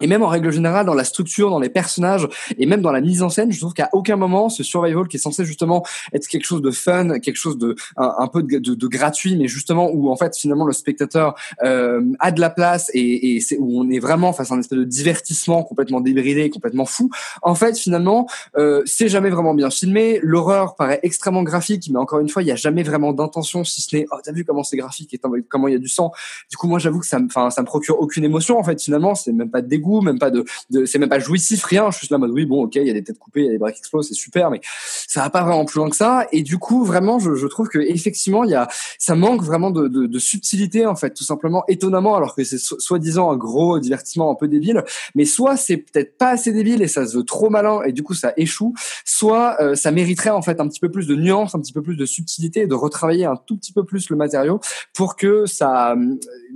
Et 0.00 0.06
même 0.06 0.22
en 0.22 0.28
règle 0.28 0.50
générale, 0.50 0.86
dans 0.86 0.94
la 0.94 1.04
structure, 1.04 1.50
dans 1.50 1.58
les 1.58 1.68
personnages, 1.68 2.28
et 2.56 2.66
même 2.66 2.82
dans 2.82 2.92
la 2.92 3.00
mise 3.00 3.22
en 3.22 3.28
scène, 3.28 3.50
je 3.50 3.58
trouve 3.58 3.74
qu'à 3.74 3.88
aucun 3.92 4.16
moment, 4.16 4.48
ce 4.48 4.62
survival 4.62 5.08
qui 5.08 5.16
est 5.16 5.20
censé 5.20 5.44
justement 5.44 5.84
être 6.12 6.26
quelque 6.28 6.44
chose 6.44 6.62
de 6.62 6.70
fun, 6.70 7.18
quelque 7.18 7.36
chose 7.36 7.58
de 7.58 7.74
un, 7.96 8.28
peu 8.28 8.42
de, 8.42 8.58
de, 8.58 8.86
gratuit, 8.86 9.36
mais 9.36 9.48
justement 9.48 9.90
où 9.90 10.10
en 10.10 10.16
fait 10.16 10.36
finalement 10.36 10.64
le 10.64 10.72
spectateur 10.72 11.34
euh, 11.64 12.02
a 12.20 12.30
de 12.30 12.40
la 12.40 12.50
place 12.50 12.90
et, 12.94 13.36
et 13.36 13.40
c'est 13.40 13.58
où 13.58 13.80
on 13.80 13.90
est 13.90 13.98
vraiment 13.98 14.32
face 14.32 14.52
à 14.52 14.54
un 14.54 14.60
espèce 14.60 14.78
de 14.78 14.84
divertissement 14.84 15.62
complètement 15.62 16.00
débridé, 16.00 16.50
complètement 16.50 16.86
fou. 16.86 17.10
En 17.42 17.54
fait, 17.54 17.78
finalement, 17.78 18.28
euh, 18.56 18.82
c'est 18.86 19.08
jamais 19.08 19.30
vraiment 19.30 19.54
bien 19.54 19.70
filmé. 19.70 20.20
L'horreur 20.22 20.76
paraît 20.76 21.00
extrêmement 21.02 21.42
graphique, 21.42 21.88
mais 21.90 21.98
encore 21.98 22.20
une 22.20 22.28
fois, 22.28 22.42
il 22.42 22.48
y 22.48 22.52
a 22.52 22.56
jamais 22.56 22.82
vraiment 22.82 23.12
d'intention, 23.12 23.64
si 23.64 23.82
ce 23.82 23.96
n'est 23.96 24.06
oh 24.12 24.16
t'as 24.22 24.32
vu 24.32 24.44
comment 24.44 24.62
c'est 24.62 24.76
graphique 24.76 25.12
et 25.14 25.20
comment 25.48 25.68
il 25.68 25.72
y 25.72 25.76
a 25.76 25.80
du 25.80 25.88
sang. 25.88 26.12
Du 26.50 26.56
coup, 26.56 26.68
moi 26.68 26.78
j'avoue 26.78 27.00
que 27.00 27.06
ça 27.06 27.18
enfin 27.24 27.50
ça 27.50 27.62
me 27.62 27.66
procure 27.66 28.00
aucune 28.00 28.24
émotion 28.24 28.58
en 28.58 28.64
fait. 28.64 28.80
Finalement, 28.80 29.14
c'est 29.14 29.32
même 29.32 29.50
pas 29.50 29.62
de 29.62 29.68
dégoût 29.68 29.87
même 30.02 30.18
pas 30.18 30.30
de, 30.30 30.44
c'est 30.86 30.98
même 30.98 31.08
pas 31.08 31.18
jouissif, 31.18 31.64
rien. 31.64 31.90
Je 31.90 31.96
suis 31.96 32.00
juste 32.02 32.12
là 32.12 32.18
mode 32.18 32.30
oui, 32.30 32.46
bon, 32.46 32.64
ok, 32.64 32.76
il 32.76 32.86
y 32.86 32.90
a 32.90 32.92
des 32.92 33.04
têtes 33.04 33.18
coupées, 33.18 33.40
il 33.40 33.46
y 33.46 33.48
a 33.48 33.52
des 33.52 33.58
bras 33.58 33.72
qui 33.72 33.78
explosent, 33.78 34.08
c'est 34.08 34.14
super, 34.14 34.50
mais 34.50 34.60
ça 35.06 35.22
va 35.22 35.30
pas 35.30 35.42
vraiment 35.42 35.64
plus 35.64 35.78
loin 35.78 35.90
que 35.90 35.96
ça. 35.96 36.26
Et 36.32 36.42
du 36.42 36.58
coup, 36.58 36.84
vraiment, 36.84 37.18
je, 37.18 37.34
je 37.34 37.46
trouve 37.46 37.68
que 37.68 37.78
effectivement, 37.78 38.44
il 38.44 38.50
y 38.50 38.54
a, 38.54 38.68
ça 38.98 39.14
manque 39.14 39.42
vraiment 39.42 39.70
de, 39.70 39.88
de, 39.88 40.06
de 40.06 40.18
subtilité 40.18 40.86
en 40.86 40.96
fait, 40.96 41.14
tout 41.14 41.24
simplement, 41.24 41.64
étonnamment, 41.68 42.16
alors 42.16 42.34
que 42.34 42.44
c'est 42.44 42.58
soi-disant 42.58 43.30
un 43.30 43.36
gros 43.36 43.78
divertissement 43.78 44.30
un 44.30 44.34
peu 44.34 44.48
débile, 44.48 44.84
mais 45.14 45.24
soit 45.24 45.56
c'est 45.56 45.78
peut-être 45.78 46.16
pas 46.16 46.30
assez 46.30 46.52
débile 46.52 46.82
et 46.82 46.88
ça 46.88 47.06
se 47.06 47.16
veut 47.16 47.24
trop 47.24 47.50
malin 47.50 47.82
et 47.84 47.92
du 47.92 48.02
coup 48.02 48.14
ça 48.14 48.32
échoue, 48.36 48.74
soit 49.04 49.56
euh, 49.60 49.74
ça 49.74 49.90
mériterait 49.90 50.30
en 50.30 50.42
fait 50.42 50.60
un 50.60 50.68
petit 50.68 50.80
peu 50.80 50.90
plus 50.90 51.06
de 51.06 51.14
nuance, 51.14 51.54
un 51.54 51.60
petit 51.60 51.72
peu 51.72 51.82
plus 51.82 51.96
de 51.96 52.06
subtilité 52.06 52.66
de 52.66 52.74
retravailler 52.74 53.24
un 53.24 53.36
tout 53.36 53.56
petit 53.56 53.72
peu 53.72 53.84
plus 53.84 54.10
le 54.10 54.16
matériau 54.16 54.60
pour 54.94 55.16
que 55.16 55.46
ça 55.46 55.96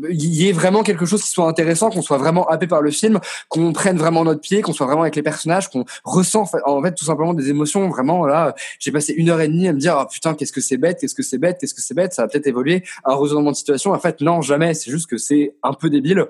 il 0.08 0.24
y 0.24 0.48
ait 0.48 0.52
vraiment 0.52 0.82
quelque 0.82 1.06
chose 1.06 1.22
qui 1.22 1.30
soit 1.30 1.46
intéressant, 1.46 1.90
qu'on 1.90 2.02
soit 2.02 2.18
vraiment 2.18 2.46
happé 2.48 2.66
par 2.66 2.82
le 2.82 2.90
film, 2.90 3.20
qu'on 3.48 3.72
prenne 3.72 3.96
vraiment 3.96 4.24
notre 4.24 4.40
pied, 4.40 4.62
qu'on 4.62 4.72
soit 4.72 4.86
vraiment 4.86 5.02
avec 5.02 5.16
les 5.16 5.22
personnages, 5.22 5.68
qu'on 5.70 5.84
ressent 6.04 6.44
en 6.64 6.82
fait 6.82 6.94
tout 6.94 7.04
simplement 7.04 7.34
des 7.34 7.50
émotions. 7.50 7.88
Vraiment 7.88 8.26
là, 8.26 8.54
j'ai 8.78 8.92
passé 8.92 9.12
une 9.12 9.30
heure 9.30 9.40
et 9.40 9.48
demie 9.48 9.68
à 9.68 9.72
me 9.72 9.78
dire 9.78 9.98
oh, 10.00 10.06
putain 10.10 10.34
qu'est-ce 10.34 10.52
que 10.52 10.60
c'est 10.60 10.76
bête, 10.76 10.98
qu'est-ce 11.00 11.14
que 11.14 11.22
c'est 11.22 11.38
bête, 11.38 11.58
qu'est-ce 11.60 11.74
que 11.74 11.82
c'est 11.82 11.94
bête. 11.94 12.12
Ça 12.12 12.22
va 12.22 12.28
peut-être 12.28 12.46
évoluer 12.46 12.84
un 13.04 13.16
de 13.16 13.52
situation. 13.54 13.92
En 13.92 13.98
fait 13.98 14.20
non 14.20 14.42
jamais. 14.42 14.74
C'est 14.74 14.90
juste 14.90 15.08
que 15.08 15.18
c'est 15.18 15.56
un 15.62 15.72
peu 15.72 15.90
débile. 15.90 16.26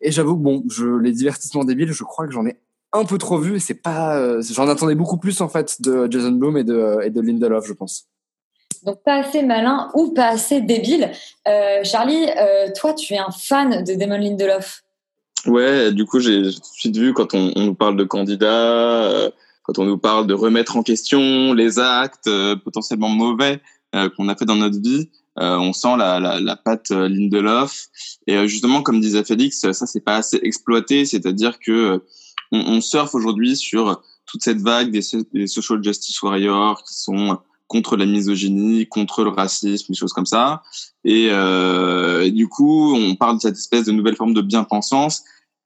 Et 0.00 0.12
j'avoue 0.12 0.36
que 0.36 0.42
bon, 0.42 0.62
je, 0.70 0.86
les 0.86 1.12
divertissements 1.12 1.64
débiles, 1.64 1.92
je 1.92 2.04
crois 2.04 2.26
que 2.26 2.32
j'en 2.32 2.46
ai 2.46 2.56
un 2.92 3.04
peu 3.04 3.18
trop 3.18 3.38
vu 3.38 3.60
c'est 3.60 3.74
pas, 3.74 4.16
euh, 4.16 4.40
j'en 4.50 4.68
attendais 4.68 4.94
beaucoup 4.94 5.18
plus 5.18 5.40
en 5.42 5.48
fait 5.48 5.82
de 5.82 6.08
Jason 6.10 6.32
Blum 6.32 6.56
et 6.56 6.64
de, 6.64 7.00
et 7.04 7.10
de 7.10 7.20
Lindelof, 7.20 7.66
je 7.66 7.74
pense 7.74 8.08
donc 8.84 9.02
pas 9.02 9.16
assez 9.16 9.42
malin 9.42 9.90
ou 9.94 10.12
pas 10.12 10.28
assez 10.28 10.60
débile. 10.60 11.10
Euh, 11.46 11.82
Charlie, 11.84 12.28
euh, 12.38 12.68
toi, 12.74 12.94
tu 12.94 13.14
es 13.14 13.18
un 13.18 13.30
fan 13.30 13.82
de 13.82 13.94
Damon 13.94 14.18
Lindelof? 14.18 14.82
Ouais, 15.48 15.92
du 15.92 16.04
coup, 16.04 16.20
j'ai 16.20 16.42
tout 16.42 16.60
de 16.60 16.64
suite 16.74 16.96
vu 16.96 17.14
quand 17.14 17.34
on, 17.34 17.52
on 17.56 17.64
nous 17.64 17.74
parle 17.74 17.96
de 17.96 18.04
candidats, 18.04 19.04
euh, 19.04 19.30
quand 19.62 19.78
on 19.78 19.86
nous 19.86 19.96
parle 19.96 20.26
de 20.26 20.34
remettre 20.34 20.76
en 20.76 20.82
question 20.82 21.54
les 21.54 21.78
actes 21.78 22.26
euh, 22.26 22.54
potentiellement 22.54 23.08
mauvais 23.08 23.62
euh, 23.94 24.10
qu'on 24.10 24.28
a 24.28 24.36
fait 24.36 24.44
dans 24.44 24.56
notre 24.56 24.80
vie, 24.80 25.08
on 25.40 25.72
sent 25.72 25.96
la, 25.96 26.18
la, 26.18 26.40
la 26.40 26.56
patte 26.56 26.90
Lindelof. 26.90 27.86
Et 28.26 28.48
justement, 28.48 28.82
comme 28.82 29.00
disait 29.00 29.22
Félix, 29.22 29.60
ça 29.60 29.86
c'est 29.86 30.04
pas 30.04 30.16
assez 30.16 30.40
exploité, 30.42 31.04
c'est-à-dire 31.04 31.60
que 31.60 32.02
on, 32.50 32.58
on 32.58 32.80
surfe 32.80 33.14
aujourd'hui 33.14 33.56
sur 33.56 34.02
toute 34.26 34.42
cette 34.42 34.60
vague 34.60 34.90
des, 34.90 35.00
des 35.32 35.46
social 35.46 35.80
justice 35.80 36.20
warriors 36.22 36.82
qui 36.82 36.94
sont 36.94 37.38
contre 37.68 37.96
la 37.96 38.06
misogynie, 38.06 38.88
contre 38.88 39.22
le 39.22 39.30
racisme, 39.30 39.92
des 39.92 39.94
choses 39.98 40.12
comme 40.12 40.26
ça. 40.26 40.62
Et, 41.04 41.28
euh, 41.30 42.24
et, 42.24 42.32
du 42.32 42.48
coup, 42.48 42.94
on 42.94 43.14
parle 43.14 43.36
de 43.36 43.42
cette 43.42 43.56
espèce 43.56 43.84
de 43.84 43.92
nouvelle 43.92 44.16
forme 44.16 44.34
de 44.34 44.40
bien-pensance. 44.40 45.22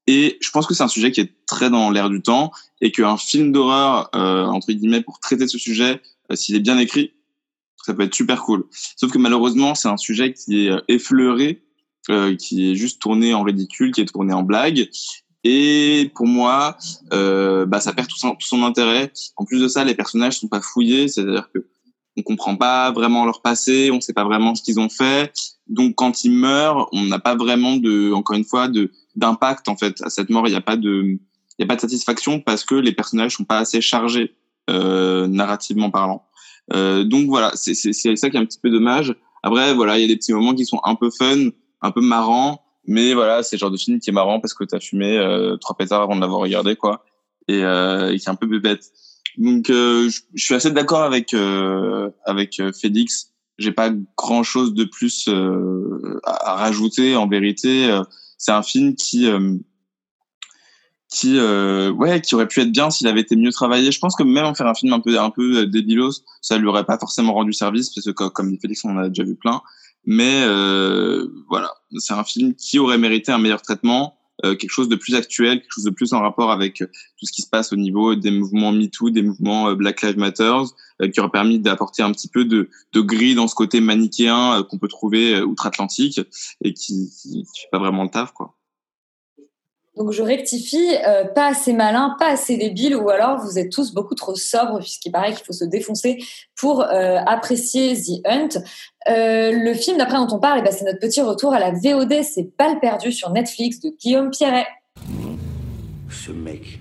Et 0.07 0.37
je 0.41 0.51
pense 0.51 0.67
que 0.67 0.73
c'est 0.73 0.83
un 0.83 0.89
sujet 0.89 1.11
qui 1.11 1.21
est 1.21 1.33
très 1.45 1.69
dans 1.69 1.89
l'air 1.89 2.09
du 2.09 2.21
temps 2.21 2.51
et 2.81 2.91
qu'un 2.91 3.17
film 3.17 3.51
d'horreur, 3.51 4.09
euh, 4.15 4.45
entre 4.45 4.71
guillemets, 4.71 5.01
pour 5.01 5.19
traiter 5.19 5.47
ce 5.47 5.57
sujet, 5.57 6.01
euh, 6.31 6.35
s'il 6.35 6.55
est 6.55 6.59
bien 6.59 6.77
écrit, 6.77 7.13
ça 7.85 7.93
peut 7.93 8.03
être 8.03 8.15
super 8.15 8.41
cool. 8.41 8.65
Sauf 8.95 9.11
que 9.11 9.17
malheureusement, 9.17 9.75
c'est 9.75 9.87
un 9.87 9.97
sujet 9.97 10.33
qui 10.33 10.65
est 10.65 10.69
euh, 10.69 10.81
effleuré, 10.87 11.63
euh, 12.09 12.35
qui 12.35 12.71
est 12.71 12.75
juste 12.75 13.01
tourné 13.01 13.33
en 13.33 13.43
ridicule, 13.43 13.91
qui 13.91 14.01
est 14.01 14.05
tourné 14.05 14.33
en 14.33 14.43
blague. 14.43 14.89
Et 15.45 16.11
pour 16.15 16.25
moi, 16.25 16.77
euh, 17.11 17.65
bah, 17.65 17.81
ça 17.81 17.93
perd 17.93 18.07
tout 18.07 18.17
son, 18.17 18.31
tout 18.31 18.47
son 18.47 18.63
intérêt. 18.63 19.11
En 19.35 19.45
plus 19.45 19.59
de 19.59 19.67
ça, 19.67 19.83
les 19.83 19.95
personnages 19.95 20.39
sont 20.39 20.47
pas 20.47 20.61
fouillés, 20.61 21.07
c'est-à-dire 21.07 21.49
que 21.53 21.65
on 22.15 22.21
comprend 22.21 22.55
pas 22.55 22.91
vraiment 22.91 23.25
leur 23.25 23.41
passé, 23.41 23.89
on 23.91 23.99
sait 23.99 24.13
pas 24.13 24.23
vraiment 24.23 24.53
ce 24.53 24.61
qu'ils 24.61 24.79
ont 24.79 24.89
fait. 24.89 25.33
Donc 25.67 25.95
quand 25.95 26.23
ils 26.23 26.31
meurent, 26.31 26.87
on 26.91 27.05
n'a 27.05 27.19
pas 27.19 27.35
vraiment 27.35 27.75
de, 27.75 28.11
encore 28.13 28.35
une 28.35 28.45
fois, 28.45 28.67
de 28.67 28.91
d'impact 29.15 29.67
en 29.67 29.77
fait 29.77 30.01
à 30.01 30.09
cette 30.09 30.29
mort. 30.29 30.47
Il 30.47 30.51
n'y 30.51 30.57
a 30.57 30.61
pas 30.61 30.77
de, 30.77 31.03
il 31.03 31.19
y 31.59 31.63
a 31.63 31.67
pas 31.67 31.75
de 31.75 31.81
satisfaction 31.81 32.39
parce 32.39 32.63
que 32.63 32.75
les 32.75 32.91
personnages 32.91 33.35
sont 33.35 33.45
pas 33.45 33.59
assez 33.59 33.81
chargés 33.81 34.35
euh, 34.69 35.27
narrativement 35.27 35.91
parlant. 35.91 36.25
Euh, 36.73 37.03
donc 37.03 37.27
voilà, 37.27 37.51
c'est 37.55 37.73
c'est 37.73 38.15
ça 38.15 38.29
qui 38.29 38.37
est 38.37 38.39
un 38.39 38.45
petit 38.45 38.59
peu 38.59 38.69
dommage. 38.69 39.15
Après 39.43 39.73
voilà, 39.73 39.97
il 39.97 40.01
y 40.01 40.05
a 40.05 40.07
des 40.07 40.15
petits 40.15 40.33
moments 40.33 40.55
qui 40.55 40.65
sont 40.65 40.79
un 40.85 40.95
peu 40.95 41.09
fun, 41.09 41.49
un 41.81 41.91
peu 41.91 42.01
marrants, 42.01 42.63
mais 42.85 43.13
voilà, 43.13 43.43
c'est 43.43 43.55
le 43.57 43.59
genre 43.59 43.71
de 43.71 43.77
film 43.77 43.99
qui 43.99 44.09
est 44.09 44.13
marrant 44.13 44.39
parce 44.39 44.53
que 44.53 44.63
tu 44.63 44.75
as 44.75 44.79
fumé 44.79 45.17
euh, 45.17 45.57
trois 45.57 45.75
pétards 45.75 46.01
avant 46.01 46.15
de 46.15 46.21
l'avoir 46.21 46.41
regardé 46.41 46.75
quoi, 46.75 47.05
et, 47.47 47.63
euh, 47.63 48.11
et 48.11 48.17
qui 48.17 48.25
est 48.25 48.29
un 48.29 48.35
peu 48.35 48.47
bébête. 48.47 48.91
Donc, 49.37 49.69
euh, 49.69 50.09
je, 50.35 50.43
suis 50.43 50.53
assez 50.53 50.71
d'accord 50.71 51.03
avec 51.03 51.33
euh, 51.33 52.09
avec 52.25 52.61
Félix. 52.79 53.31
J'ai 53.57 53.71
pas 53.71 53.91
grand 54.17 54.43
chose 54.43 54.73
de 54.73 54.83
plus 54.83 55.27
à, 56.23 56.51
à, 56.51 56.55
rajouter. 56.55 57.15
En 57.15 57.27
vérité, 57.27 57.89
c'est 58.43 58.51
un 58.51 58.61
film 58.61 58.93
qui 58.95 59.29
qui 61.07 61.39
ouais 61.39 62.19
qui 62.19 62.35
aurait 62.35 62.47
pu 62.47 62.59
être 62.59 62.71
bien 62.71 62.89
s'il 62.89 63.07
avait 63.07 63.21
été 63.21 63.37
mieux 63.37 63.51
travaillé. 63.51 63.89
Je 63.93 63.99
pense 63.99 64.17
que 64.17 64.23
même 64.23 64.43
en 64.43 64.53
faire 64.53 64.67
un 64.67 64.73
film 64.73 64.91
un 64.91 64.99
peu 64.99 65.17
un 65.17 65.29
peu 65.29 65.65
débilos, 65.65 66.25
ça 66.41 66.57
lui 66.57 66.67
aurait 66.67 66.83
pas 66.83 66.97
forcément 66.97 67.33
rendu 67.33 67.53
service 67.53 67.89
parce 67.89 68.11
que 68.11 68.27
comme 68.27 68.57
Félix, 68.59 68.83
on 68.83 68.89
en 68.89 68.97
a 68.97 69.07
déjà 69.07 69.23
vu 69.23 69.35
plein. 69.35 69.61
Mais 70.05 70.45
voilà, 71.47 71.71
c'est 71.99 72.13
un 72.13 72.25
film 72.25 72.53
qui 72.55 72.79
aurait 72.79 72.97
mérité 72.97 73.31
un 73.31 73.37
meilleur 73.37 73.61
traitement 73.61 74.17
euh, 74.43 74.55
quelque 74.55 74.71
chose 74.71 74.89
de 74.89 74.95
plus 74.95 75.15
actuel, 75.15 75.61
quelque 75.61 75.73
chose 75.73 75.83
de 75.83 75.91
plus 75.91 76.11
en 76.13 76.19
rapport 76.19 76.51
avec 76.51 76.81
euh, 76.81 76.87
tout 77.19 77.25
ce 77.25 77.31
qui 77.31 77.43
se 77.43 77.49
passe 77.49 77.71
au 77.71 77.75
niveau 77.75 78.15
des 78.15 78.31
mouvements 78.31 78.71
MeToo, 78.71 79.11
des 79.11 79.21
mouvements 79.21 79.69
euh, 79.69 79.75
Black 79.75 80.01
Lives 80.01 80.17
Matter, 80.17 80.53
qui 81.11 81.19
aurait 81.19 81.29
permis 81.29 81.59
d'apporter 81.59 82.03
un 82.03 82.11
petit 82.11 82.27
peu 82.27 82.45
de, 82.45 82.69
de 82.93 83.01
gris 83.01 83.35
dans 83.35 83.47
ce 83.47 83.55
côté 83.55 83.81
manichéen 83.81 84.63
qu'on 84.69 84.77
peut 84.77 84.87
trouver 84.87 85.41
outre-Atlantique 85.41 86.21
et 86.63 86.73
qui, 86.73 87.11
qui 87.21 87.45
fait 87.45 87.67
pas 87.71 87.79
vraiment 87.79 88.03
le 88.03 88.09
taf, 88.09 88.31
quoi. 88.31 88.55
Donc 89.95 90.11
je 90.11 90.23
rectifie, 90.23 90.95
euh, 91.07 91.25
pas 91.25 91.49
assez 91.49 91.71
malin, 91.71 92.15
pas 92.17 92.31
assez 92.31 92.57
débile, 92.57 92.95
ou 92.95 93.09
alors 93.11 93.39
vous 93.39 93.59
êtes 93.59 93.71
tous 93.71 93.93
beaucoup 93.93 94.15
trop 94.15 94.35
sobres, 94.35 94.79
puisqu'il 94.79 95.11
paraît 95.11 95.33
qu'il 95.33 95.45
faut 95.45 95.53
se 95.53 95.65
défoncer 95.65 96.17
pour 96.55 96.81
euh, 96.81 97.19
apprécier 97.27 97.95
The 97.95 98.25
Hunt. 98.25 98.49
Euh, 99.07 99.51
le 99.51 99.73
film 99.75 99.97
d'après 99.97 100.17
dont 100.17 100.29
on 100.31 100.39
parle, 100.39 100.59
eh 100.59 100.63
ben, 100.63 100.71
c'est 100.71 100.85
notre 100.85 100.99
petit 100.99 101.21
retour 101.21 101.53
à 101.53 101.59
la 101.59 101.71
VOD, 101.71 102.23
c'est 102.23 102.49
Balle 102.57 102.79
perdue 102.79 103.11
sur 103.11 103.29
Netflix 103.29 103.79
de 103.81 103.89
Guillaume 103.89 104.31
Pierret. 104.31 104.65
Ce 106.09 106.31
mec. 106.31 106.79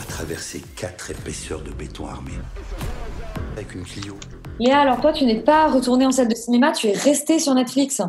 a 0.00 0.04
traversé 0.08 0.62
quatre 0.74 1.12
épaisseurs 1.12 1.62
de 1.62 1.70
béton 1.70 2.06
armé 2.06 2.32
avec 3.56 3.74
une 3.74 3.84
Clio. 3.84 4.16
Léa, 4.60 4.80
alors 4.80 5.00
toi, 5.00 5.14
tu 5.14 5.24
n'es 5.24 5.40
pas 5.40 5.68
retournée 5.68 6.04
en 6.04 6.12
salle 6.12 6.28
de 6.28 6.34
cinéma, 6.34 6.72
tu 6.72 6.86
es 6.88 6.92
restée 6.92 7.38
sur 7.38 7.54
Netflix. 7.54 8.02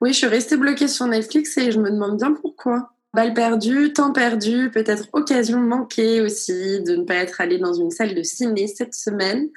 Oui, 0.00 0.12
je 0.12 0.18
suis 0.18 0.26
restée 0.28 0.56
bloquée 0.56 0.86
sur 0.86 1.06
Netflix 1.06 1.58
et 1.58 1.72
je 1.72 1.80
me 1.80 1.90
demande 1.90 2.18
bien 2.18 2.32
pourquoi. 2.40 2.92
Balle 3.12 3.34
perdue, 3.34 3.92
temps 3.92 4.12
perdu, 4.12 4.70
peut-être 4.70 5.08
occasion 5.12 5.58
manquée 5.58 6.20
aussi 6.20 6.82
de 6.82 6.94
ne 6.94 7.02
pas 7.02 7.16
être 7.16 7.40
allée 7.40 7.58
dans 7.58 7.72
une 7.72 7.90
salle 7.90 8.14
de 8.14 8.22
ciné 8.22 8.68
cette 8.68 8.94
semaine. 8.94 9.48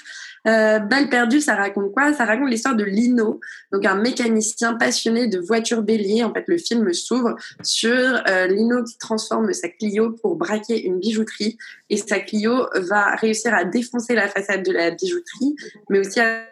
Euh, 0.47 0.79
Balle 0.79 1.09
perdue, 1.09 1.41
ça 1.41 1.55
raconte 1.55 1.91
quoi? 1.91 2.13
Ça 2.13 2.25
raconte 2.25 2.49
l'histoire 2.49 2.75
de 2.75 2.83
Lino, 2.83 3.39
donc 3.71 3.85
un 3.85 3.95
mécanicien 3.95 4.75
passionné 4.75 5.27
de 5.27 5.39
voitures 5.39 5.81
béliers. 5.81 6.23
En 6.23 6.33
fait, 6.33 6.45
le 6.47 6.57
film 6.57 6.91
s'ouvre 6.93 7.35
sur 7.63 7.91
euh, 7.91 8.47
Lino 8.47 8.83
qui 8.83 8.97
transforme 8.97 9.51
sa 9.53 9.69
Clio 9.69 10.11
pour 10.21 10.35
braquer 10.35 10.85
une 10.85 10.99
bijouterie. 10.99 11.57
Et 11.89 11.97
sa 11.97 12.19
Clio 12.19 12.67
va 12.75 13.15
réussir 13.15 13.53
à 13.53 13.65
défoncer 13.65 14.15
la 14.15 14.27
façade 14.27 14.63
de 14.63 14.71
la 14.71 14.91
bijouterie, 14.91 15.55
mais 15.89 15.99
aussi 15.99 16.19
à, 16.19 16.43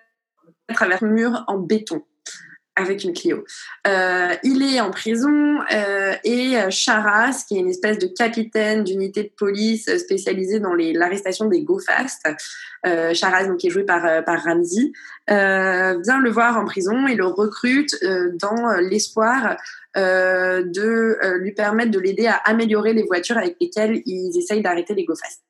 à 0.67 0.73
travers 0.73 1.03
le 1.03 1.11
mur 1.11 1.43
en 1.47 1.57
béton 1.57 2.03
avec 2.77 3.03
une 3.03 3.13
Clio. 3.13 3.43
Euh, 3.87 4.33
il 4.43 4.63
est 4.63 4.79
en 4.79 4.91
prison 4.91 5.59
euh, 5.73 6.13
et 6.23 6.55
Charas, 6.69 7.43
qui 7.47 7.57
est 7.57 7.59
une 7.59 7.69
espèce 7.69 7.97
de 7.97 8.07
capitaine 8.07 8.83
d'unité 8.83 9.23
de 9.23 9.31
police 9.35 9.89
spécialisée 9.97 10.59
dans 10.59 10.73
l'arrestation 10.73 11.45
des 11.45 11.63
go 11.63 11.79
fast, 11.79 12.23
euh, 12.85 13.13
Charas, 13.13 13.45
donc 13.45 13.57
qui 13.57 13.67
est 13.67 13.71
joué 13.71 13.83
par 13.83 14.05
euh, 14.05 14.21
par 14.21 14.43
Ramsey, 14.43 14.91
euh, 15.29 15.99
vient 16.03 16.19
le 16.19 16.29
voir 16.29 16.57
en 16.57 16.65
prison 16.65 17.07
et 17.07 17.15
le 17.15 17.25
recrute 17.25 17.95
euh, 18.03 18.31
dans 18.39 18.77
l'espoir 18.79 19.57
de 19.95 21.17
lui 21.39 21.53
permettre 21.53 21.89
de 21.89 21.97
l'aider 21.97 22.27
à 22.27 22.35
améliorer 22.45 22.93
les 22.93 23.01
voitures 23.01 23.39
avec 23.39 23.55
lesquelles 23.59 24.03
ils 24.05 24.37
essayent 24.37 24.61
d'arrêter 24.61 24.93
les 24.93 25.05
go 25.05 25.15
fast. 25.15 25.46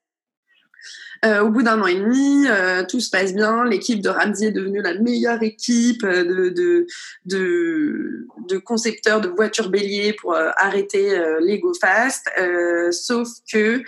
Euh, 1.26 1.42
au 1.42 1.50
bout 1.50 1.64
d'un 1.64 1.82
an 1.82 1.88
et 1.88 1.96
demi, 1.96 2.46
euh, 2.48 2.84
tout 2.88 3.00
se 3.00 3.10
passe 3.10 3.34
bien. 3.34 3.64
L'équipe 3.66 4.02
de 4.02 4.10
Ramsey 4.10 4.48
est 4.48 4.52
devenue 4.52 4.82
la 4.82 4.94
meilleure 4.96 5.42
équipe 5.42 6.04
euh, 6.04 6.24
de, 6.24 6.50
de, 6.50 6.88
de, 7.26 8.28
de 8.48 8.58
concepteurs 8.58 9.22
de 9.22 9.28
voitures 9.28 9.70
béliers 9.70 10.14
pour 10.14 10.36
arrêter 10.36 11.20
les 11.42 11.60
go 11.60 11.74
fast. 11.80 12.28
Euh, 12.40 12.92
sauf 12.92 13.28
que 13.52 13.82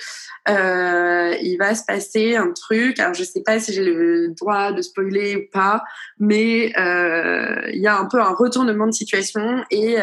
il 0.47 1.57
va 1.59 1.75
se 1.75 1.83
passer 1.85 2.35
un 2.35 2.51
truc. 2.51 2.99
Alors 2.99 3.13
je 3.13 3.23
sais 3.23 3.41
pas 3.41 3.59
si 3.59 3.73
j'ai 3.73 3.83
le 3.83 4.29
droit 4.29 4.71
de 4.71 4.81
spoiler 4.81 5.35
ou 5.35 5.51
pas, 5.51 5.83
mais 6.19 6.73
il 6.75 7.79
y 7.79 7.87
a 7.87 7.97
un 7.97 8.05
peu 8.05 8.19
un 8.19 8.33
retournement 8.33 8.87
de 8.87 8.91
situation 8.91 9.63
et 9.69 9.97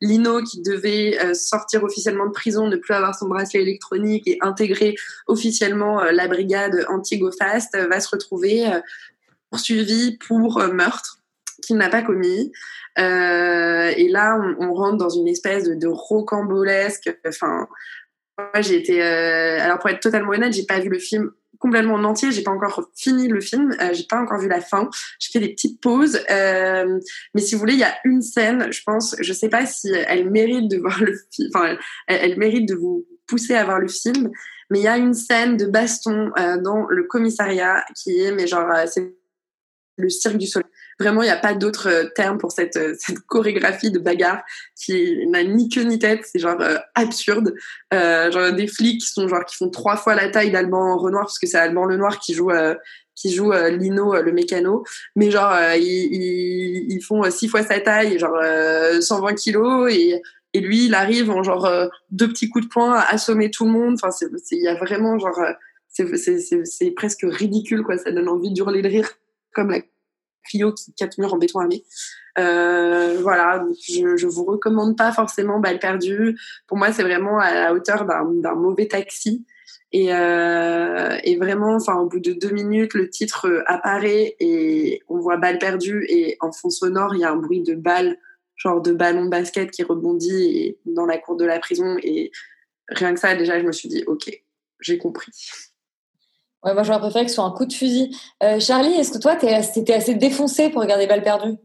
Lino 0.00 0.42
qui 0.42 0.62
devait 0.62 1.34
sortir 1.34 1.82
officiellement 1.82 2.26
de 2.26 2.32
prison, 2.32 2.68
ne 2.68 2.76
plus 2.76 2.94
avoir 2.94 3.14
son 3.14 3.26
bracelet 3.26 3.62
électronique 3.62 4.28
et 4.28 4.38
intégrer 4.40 4.94
officiellement 5.26 6.04
la 6.04 6.28
brigade 6.36 6.86
anti-go 6.88 7.30
fast 7.32 7.74
euh, 7.74 7.88
va 7.88 8.00
se 8.00 8.08
retrouver 8.08 8.66
euh, 8.66 8.80
poursuivi 9.50 10.18
pour 10.18 10.58
euh, 10.58 10.72
meurtre 10.72 11.22
qu'il 11.62 11.76
n'a 11.76 11.88
pas 11.88 12.02
commis. 12.02 12.52
Et 12.98 14.08
là, 14.08 14.38
on, 14.58 14.72
rentre 14.72 14.96
dans 14.96 15.08
une 15.08 15.28
espèce 15.28 15.64
de, 15.64 15.74
de 15.74 15.88
rocambolesque. 15.88 17.14
Enfin, 17.26 17.66
j'ai 18.60 18.76
été. 18.76 19.02
alors, 19.02 19.78
pour 19.78 19.90
être 19.90 20.00
totalement 20.00 20.30
honnête, 20.30 20.52
j'ai 20.52 20.64
pas 20.64 20.80
vu 20.80 20.88
le 20.88 20.98
film 20.98 21.30
complètement 21.58 21.94
en 21.94 22.04
entier. 22.04 22.30
J'ai 22.30 22.42
pas 22.42 22.52
encore 22.52 22.88
fini 22.94 23.28
le 23.28 23.40
film. 23.40 23.74
Euh, 23.80 23.92
j'ai 23.92 24.04
pas 24.04 24.20
encore 24.20 24.38
vu 24.38 24.48
la 24.48 24.60
fin. 24.60 24.88
J'ai 25.18 25.32
fait 25.32 25.40
des 25.40 25.52
petites 25.52 25.80
pauses. 25.80 26.18
Mais 26.30 27.40
si 27.40 27.54
vous 27.54 27.60
voulez, 27.60 27.74
il 27.74 27.80
y 27.80 27.84
a 27.84 27.96
une 28.04 28.22
scène. 28.22 28.72
Je 28.72 28.82
pense. 28.84 29.16
Je 29.20 29.32
sais 29.32 29.48
pas 29.48 29.66
si 29.66 29.90
elle 29.92 30.30
mérite 30.30 30.70
de 30.70 30.78
voir 30.78 30.98
le 31.02 31.14
film. 31.32 31.50
Enfin, 31.54 31.76
elle 32.06 32.38
mérite 32.38 32.68
de 32.68 32.74
vous 32.74 33.06
pousser 33.26 33.54
à 33.54 33.64
voir 33.64 33.80
le 33.80 33.88
film. 33.88 34.30
Mais 34.70 34.80
il 34.80 34.84
y 34.84 34.88
a 34.88 34.96
une 34.96 35.14
scène 35.14 35.56
de 35.56 35.66
baston 35.66 36.30
euh, 36.38 36.56
dans 36.58 36.86
le 36.88 37.04
commissariat 37.04 37.84
qui 37.94 38.20
est, 38.20 38.32
mais 38.32 38.46
genre, 38.46 38.68
euh, 38.70 38.84
c'est 38.86 39.14
le 39.96 40.08
cirque 40.08 40.36
du 40.36 40.46
soleil. 40.46 40.70
Vraiment, 40.98 41.22
il 41.22 41.26
n'y 41.26 41.32
a 41.32 41.36
pas 41.36 41.54
d'autre 41.54 41.88
euh, 41.88 42.04
terme 42.14 42.38
pour 42.38 42.52
cette, 42.52 42.76
euh, 42.76 42.94
cette 42.98 43.20
chorégraphie 43.20 43.90
de 43.90 43.98
bagarre 43.98 44.42
qui 44.74 45.26
n'a 45.28 45.44
ni 45.44 45.68
queue 45.68 45.82
ni 45.82 45.98
tête. 45.98 46.24
C'est 46.30 46.38
genre 46.38 46.60
euh, 46.60 46.76
absurde. 46.94 47.54
Genre 47.92 48.52
des 48.52 48.66
flics 48.66 49.00
qui 49.00 49.12
sont 49.12 49.28
genre 49.28 49.44
qui 49.44 49.56
font 49.56 49.70
trois 49.70 49.96
fois 49.96 50.14
la 50.14 50.28
taille 50.28 50.50
d'Alban 50.50 50.96
Renoir 50.96 51.24
parce 51.24 51.38
que 51.38 51.46
c'est 51.46 51.58
Alban 51.58 51.84
Lenoir 51.84 52.18
qui 52.18 52.34
joue 52.34 52.50
qui 53.14 53.32
joue 53.32 53.52
Lino 53.52 54.14
le 54.20 54.32
mécano. 54.32 54.84
Mais 55.14 55.30
genre 55.30 55.54
ils, 55.76 55.82
ils, 55.82 56.92
ils 56.92 57.02
font 57.02 57.30
six 57.30 57.48
fois 57.48 57.62
sa 57.62 57.80
taille, 57.80 58.18
genre 58.18 58.36
euh, 58.42 59.00
120 59.00 59.34
kilos 59.34 59.92
et 59.92 60.20
et 60.56 60.60
lui, 60.60 60.86
il 60.86 60.94
arrive 60.94 61.30
en 61.30 61.42
genre 61.42 61.66
euh, 61.66 61.88
deux 62.10 62.28
petits 62.28 62.48
coups 62.48 62.64
de 62.64 62.70
poing 62.70 62.94
à 62.94 63.12
assommer 63.12 63.50
tout 63.50 63.66
le 63.66 63.72
monde. 63.72 63.98
Enfin, 64.02 64.08
il 64.50 64.62
y 64.62 64.68
a 64.68 64.74
vraiment 64.74 65.18
genre, 65.18 65.38
euh, 65.38 66.16
c'est, 66.16 66.90
presque 66.92 67.26
ridicule 67.28 67.82
quoi. 67.82 67.98
Ça 67.98 68.10
donne 68.10 68.30
envie 68.30 68.50
d'hurler 68.52 68.80
de 68.80 68.88
rire 68.88 69.10
comme 69.52 69.70
la 69.70 69.80
Clio 70.48 70.72
qui 70.72 70.94
quatre 70.94 71.18
murs 71.18 71.34
en 71.34 71.36
béton 71.36 71.58
armé. 71.58 71.84
Euh, 72.38 73.18
voilà, 73.20 73.66
je, 73.86 74.16
je 74.16 74.26
vous 74.26 74.44
recommande 74.44 74.96
pas 74.96 75.12
forcément 75.12 75.60
Balle 75.60 75.78
perdue. 75.78 76.38
Pour 76.68 76.78
moi, 76.78 76.90
c'est 76.90 77.02
vraiment 77.02 77.38
à 77.38 77.52
la 77.52 77.74
hauteur 77.74 78.06
d'un, 78.06 78.54
mauvais 78.54 78.88
taxi. 78.88 79.44
Et, 79.92 80.06
et 80.06 81.36
vraiment, 81.36 81.74
enfin, 81.74 81.96
au 81.96 82.06
bout 82.06 82.20
de 82.20 82.32
deux 82.32 82.50
minutes, 82.50 82.94
le 82.94 83.10
titre 83.10 83.62
apparaît 83.66 84.36
et 84.40 85.02
on 85.08 85.18
voit 85.18 85.36
balle 85.36 85.58
perdue 85.58 86.06
et 86.08 86.36
en 86.40 86.52
fond 86.52 86.70
sonore, 86.70 87.14
il 87.14 87.20
y 87.20 87.24
a 87.24 87.30
un 87.30 87.36
bruit 87.36 87.62
de 87.62 87.74
balle, 87.74 88.18
genre 88.56 88.80
de 88.80 88.92
ballon 88.92 89.26
de 89.26 89.30
basket 89.30 89.70
qui 89.70 89.82
rebondit 89.82 90.76
dans 90.86 91.06
la 91.06 91.18
cour 91.18 91.36
de 91.36 91.44
la 91.44 91.58
prison. 91.58 91.96
Et 92.02 92.32
rien 92.88 93.14
que 93.14 93.20
ça, 93.20 93.34
déjà, 93.34 93.60
je 93.60 93.66
me 93.66 93.72
suis 93.72 93.88
dit, 93.88 94.02
ok, 94.06 94.30
j'ai 94.80 94.98
compris. 94.98 95.32
Ouais, 96.64 96.74
moi, 96.74 96.82
j'aurais 96.82 96.98
préféré 96.98 97.24
que 97.24 97.30
ce 97.30 97.36
soit 97.36 97.44
un 97.44 97.52
coup 97.52 97.66
de 97.66 97.72
fusil. 97.72 98.16
Euh, 98.42 98.58
Charlie, 98.58 98.94
est-ce 98.94 99.12
que 99.12 99.18
toi, 99.18 99.36
t'étais 99.36 99.94
assez 99.94 100.14
défoncé 100.14 100.70
pour 100.70 100.82
regarder 100.82 101.06
Balle 101.06 101.22
perdue? 101.22 101.56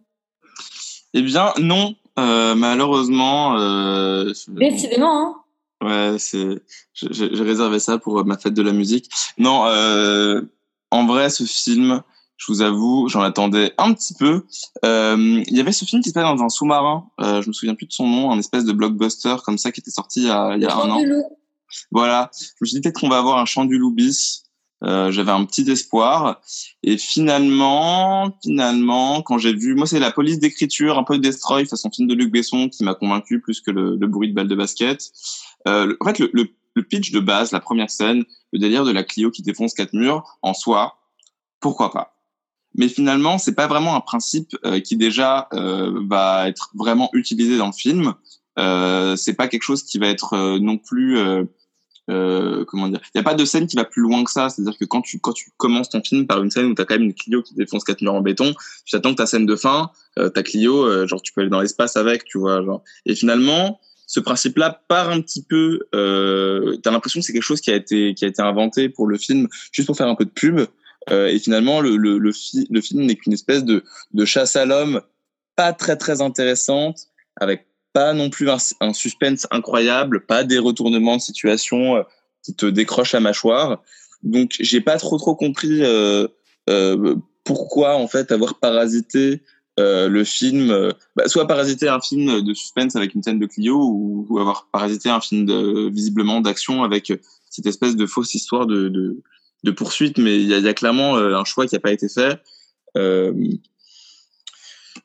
Eh 1.14 1.22
bien, 1.22 1.54
non. 1.60 1.96
Euh, 2.20 2.56
malheureusement, 2.56 3.58
euh, 3.58 4.32
Décidément, 4.50 5.28
hein 5.28 5.38
Ouais, 5.82 6.20
c'est. 6.20 6.62
J'ai 6.94 7.44
réservé 7.44 7.80
ça 7.80 7.98
pour 7.98 8.24
ma 8.26 8.38
fête 8.38 8.54
de 8.54 8.62
la 8.62 8.74
musique. 8.74 9.10
Non, 9.40 9.66
euh, 9.66 10.42
en 10.92 11.08
vrai, 11.08 11.30
ce 11.30 11.44
film, 11.44 12.04
je 12.44 12.52
vous 12.52 12.62
avoue, 12.64 13.08
j'en 13.08 13.22
attendais 13.22 13.72
un 13.78 13.94
petit 13.94 14.16
peu. 14.16 14.46
Euh, 14.84 15.44
Il 15.46 15.56
y 15.56 15.60
avait 15.60 15.72
ce 15.72 15.86
film 15.86 16.02
qui 16.02 16.10
se 16.10 16.14
passe 16.16 16.24
dans 16.24 16.44
un 16.44 16.50
sous-marin. 16.50 17.06
Euh, 17.22 17.44
je 17.44 17.48
me 17.48 17.54
souviens 17.54 17.76
plus 17.76 17.86
de 17.86 17.94
son 17.94 18.08
nom, 18.08 18.32
un 18.32 18.40
espèce 18.40 18.66
de 18.66 18.72
blockbuster 18.72 19.36
comme 19.46 19.60
ça 19.60 19.72
qui 19.72 19.80
était 19.80 19.92
sorti 19.92 20.22
il 20.22 20.28
y 20.28 20.32
a, 20.32 20.56
il 20.56 20.64
y 20.64 20.66
a 20.66 20.76
un 20.76 20.82
Chant 20.82 20.90
an. 20.90 21.04
loup. 21.04 21.38
Voilà. 21.92 22.32
Je 22.34 22.46
me 22.62 22.66
suis 22.66 22.76
dit 22.78 22.82
peut-être 22.82 23.00
qu'on 23.00 23.10
va 23.10 23.20
avoir 23.20 23.38
un 23.38 23.46
chant 23.46 23.66
du 23.66 23.78
loup 23.78 23.92
bis. 23.92 24.44
Euh, 24.84 25.12
J'avais 25.12 25.32
un 25.32 25.46
petit 25.46 25.70
espoir. 25.70 26.42
Et 26.82 26.98
finalement, 26.98 28.36
finalement, 28.44 29.22
quand 29.22 29.38
j'ai 29.38 29.54
vu, 29.54 29.76
moi 29.76 29.86
c'est 29.86 30.00
la 30.00 30.12
police 30.12 30.40
d'écriture, 30.40 30.98
un 30.98 31.04
peu 31.04 31.20
Destroy, 31.20 31.66
façon 31.68 31.92
film 31.92 32.08
de 32.08 32.16
Luc 32.16 32.32
Besson, 32.32 32.70
qui 32.70 32.84
m'a 32.84 32.96
convaincu 32.96 33.40
plus 33.40 33.62
que 33.62 33.70
le, 33.70 33.96
le 33.98 34.08
bruit 34.08 34.30
de 34.30 34.34
balle 34.34 34.48
de 34.48 34.56
basket. 34.56 35.12
Euh, 35.68 35.86
le- 35.86 35.98
en 36.00 36.06
fait, 36.06 36.18
le, 36.18 36.32
le, 36.34 36.48
le 36.74 36.84
pitch 36.84 37.12
de 37.12 37.20
base, 37.20 37.52
la 37.52 37.60
première 37.60 37.92
scène, 37.92 38.24
le 38.52 38.58
délire 38.60 38.84
de 38.84 38.92
la 38.92 39.04
Clio 39.04 39.30
qui 39.30 39.44
défonce 39.44 39.76
quatre 39.76 39.94
murs, 39.94 40.40
en 40.42 40.56
soi, 40.56 40.98
pourquoi 41.60 41.92
pas? 41.92 42.16
Mais 42.76 42.88
finalement, 42.88 43.38
c'est 43.38 43.56
pas 43.56 43.68
vraiment 43.68 43.96
un 43.96 44.02
principe 44.02 44.56
euh, 44.66 44.80
qui 44.80 44.96
déjà 44.96 45.48
euh, 45.54 46.02
va 46.08 46.48
être 46.48 46.70
vraiment 46.74 47.10
utilisé 47.14 47.58
dans 47.58 47.68
le 47.68 47.74
film. 47.74 48.14
Euh, 48.60 49.16
c'est 49.16 49.34
pas 49.34 49.48
quelque 49.48 49.64
chose 49.64 49.84
qui 49.84 49.98
va 49.98 50.08
être 50.08 50.34
euh, 50.34 50.60
non 50.60 50.78
plus 50.78 51.18
euh, 51.18 51.44
euh, 52.10 52.66
comment 52.66 52.90
dire 52.90 53.00
il 53.14 53.18
y 53.18 53.22
a 53.22 53.24
pas 53.24 53.34
de 53.34 53.46
scène 53.46 53.68
qui 53.68 53.76
va 53.76 53.86
plus 53.86 54.02
loin 54.02 54.24
que 54.24 54.32
ça. 54.32 54.50
C'est 54.50 54.62
à 54.62 54.66
dire 54.66 54.78
que 54.78 54.86
quand 54.86 55.02
tu 55.02 55.20
quand 55.20 55.34
tu 55.34 55.52
commences 55.58 55.90
ton 55.90 56.02
film 56.02 56.28
par 56.28 56.44
une 56.44 56.52
scène 56.52 56.66
où 56.66 56.74
t'as 56.74 56.86
quand 56.86 56.96
même 56.96 57.04
une 57.04 57.14
Clio 57.14 57.42
qui 57.42 57.56
défonce 57.56 57.84
quatre 57.84 58.02
murs 58.02 58.14
en 58.14 58.22
béton 58.22 58.54
tu 58.86 58.96
attends 58.96 59.12
que 59.12 59.18
ta 59.18 59.26
scène 59.26 59.46
de 59.46 59.56
fin 59.56 59.92
ta 60.16 60.44
Clio 60.44 61.08
genre 61.08 61.22
tu 61.22 61.32
peux 61.32 61.42
aller 61.42 61.50
dans 61.50 61.62
l'espace 61.62 61.96
avec 61.96 62.26
tu 62.26 62.38
vois 62.40 62.62
genre. 62.62 62.84
Et 63.06 63.16
finalement 63.16 63.80
ce 64.12 64.20
principe 64.20 64.58
là 64.58 64.82
part 64.90 65.10
un 65.10 65.22
petit 65.22 65.42
peu 65.42 65.80
euh, 65.96 66.76
t'as 66.84 66.92
l'impression 66.92 67.22
que 67.22 67.26
c'est 67.26 67.32
quelque 67.32 67.42
chose 67.44 67.62
qui 67.62 67.72
a 67.72 67.76
été 67.76 68.14
qui 68.14 68.26
a 68.26 68.28
été 68.28 68.42
inventé 68.42 68.90
pour 68.90 69.08
le 69.08 69.18
film 69.18 69.48
juste 69.72 69.86
pour 69.86 69.96
faire 69.96 70.08
un 70.08 70.16
peu 70.16 70.26
de 70.26 70.30
pub 70.30 70.60
et 71.10 71.40
finalement 71.40 71.82
le 71.82 71.98
le 71.98 72.18
le, 72.20 72.32
fi- 72.32 72.68
le 72.70 72.80
film 72.82 73.06
n'est 73.06 73.16
qu'une 73.16 73.34
espèce 73.34 73.64
de 73.64 73.84
chasse 74.26 74.56
à 74.56 74.66
l'homme 74.66 75.02
pas 75.56 75.74
très 75.74 75.98
très 75.98 76.22
intéressante 76.22 77.08
avec 77.40 77.68
pas 77.94 78.14
non 78.14 78.30
plus 78.30 78.50
un, 78.50 78.94
suspense 78.94 79.48
incroyable, 79.52 80.26
pas 80.26 80.44
des 80.44 80.58
retournements 80.58 81.18
de 81.18 81.22
situation 81.22 81.98
euh, 81.98 82.04
qui 82.44 82.56
te 82.56 82.66
décrochent 82.66 83.14
la 83.14 83.20
mâchoire. 83.20 83.82
Donc 84.24 84.56
j'ai 84.60 84.82
pas 84.82 84.98
trop 84.98 85.18
trop 85.18 85.36
compris 85.36 85.84
euh, 85.84 86.28
euh, 86.70 87.16
pourquoi 87.44 87.96
en 87.96 88.08
fait 88.08 88.32
avoir 88.32 88.60
parasité 88.60 89.42
euh, 89.80 90.10
le 90.10 90.24
film, 90.24 90.70
euh, 90.70 90.92
bah, 91.16 91.28
soit 91.28 91.48
parasiter 91.48 91.88
un 91.88 92.00
film 92.00 92.42
de 92.42 92.54
suspense 92.54 92.96
avec 92.96 93.16
une 93.16 93.24
scène 93.24 93.40
de 93.40 93.46
Clio 93.46 93.78
ou, 93.78 94.38
avoir 94.40 94.68
parasité 94.72 95.10
un 95.10 95.22
film 95.22 95.90
visiblement 95.90 96.42
d'action 96.42 96.84
avec 96.84 97.12
cette 97.50 97.66
espèce 97.66 97.96
de 97.96 98.06
fausse 98.06 98.34
histoire 98.36 98.66
de, 98.68 98.90
de 99.64 99.72
poursuite. 99.72 100.18
Mais 100.18 100.36
il 100.38 100.48
y 100.48 100.68
a, 100.68 100.74
clairement 100.74 101.18
euh, 101.18 101.36
un 101.36 101.44
choix 101.44 101.66
qui 101.66 101.76
n'a 101.76 101.80
pas 101.80 101.92
été 101.92 102.10
fait. 102.10 102.40
Euh, 102.98 103.34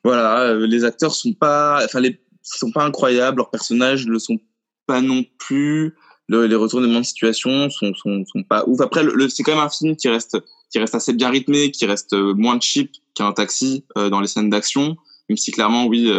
voilà, 0.03 0.41
euh, 0.41 0.67
les 0.67 0.83
acteurs 0.83 1.13
sont 1.13 1.33
pas, 1.33 1.81
enfin 1.83 2.01
sont 2.43 2.71
pas 2.71 2.83
incroyables, 2.83 3.37
leurs 3.37 3.49
personnages 3.49 4.05
le 4.05 4.19
sont 4.19 4.39
pas 4.85 5.01
non 5.01 5.23
plus. 5.37 5.95
Le- 6.27 6.45
les 6.45 6.55
retournements 6.55 6.99
de 6.99 7.05
situation 7.05 7.69
sont, 7.69 7.93
sont, 7.93 8.43
pas 8.47 8.63
ouf. 8.67 8.81
Après, 8.81 9.03
le, 9.03 9.29
c'est 9.29 9.43
quand 9.43 9.55
même 9.55 9.63
un 9.63 9.69
film 9.69 9.95
qui 9.95 10.09
reste, 10.09 10.37
qui 10.69 10.79
reste 10.79 10.95
assez 10.95 11.13
bien 11.13 11.29
rythmé, 11.29 11.71
qui 11.71 11.85
reste 11.85 12.13
moins 12.13 12.59
cheap 12.59 12.91
qu'un 13.15 13.31
taxi 13.31 13.85
dans 13.95 14.19
les 14.19 14.27
scènes 14.27 14.49
d'action. 14.49 14.97
Même 15.29 15.37
si 15.37 15.51
clairement, 15.51 15.85
oui, 15.85 16.11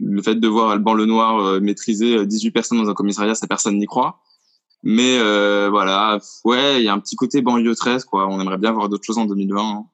le 0.00 0.22
fait 0.22 0.36
de 0.36 0.48
voir 0.48 0.70
Alban 0.70 0.94
Lenoir 0.94 1.60
maîtriser 1.60 2.16
euh, 2.16 2.26
18 2.26 2.50
personnes 2.50 2.82
dans 2.82 2.90
un 2.90 2.94
commissariat, 2.94 3.34
ça 3.34 3.46
personne 3.46 3.78
n'y 3.78 3.86
croit. 3.86 4.20
Mais 4.82 5.18
euh, 5.18 5.68
voilà, 5.70 6.18
ouais, 6.44 6.78
il 6.78 6.84
y 6.84 6.88
a 6.88 6.92
un 6.92 6.98
petit 6.98 7.16
côté 7.16 7.42
banlieue 7.42 7.74
13, 7.74 8.04
quoi. 8.04 8.26
On 8.28 8.40
aimerait 8.40 8.58
bien 8.58 8.72
voir 8.72 8.88
d'autres 8.88 9.04
choses 9.04 9.18
en 9.18 9.26
2020. 9.26 9.60
hein. 9.60 9.84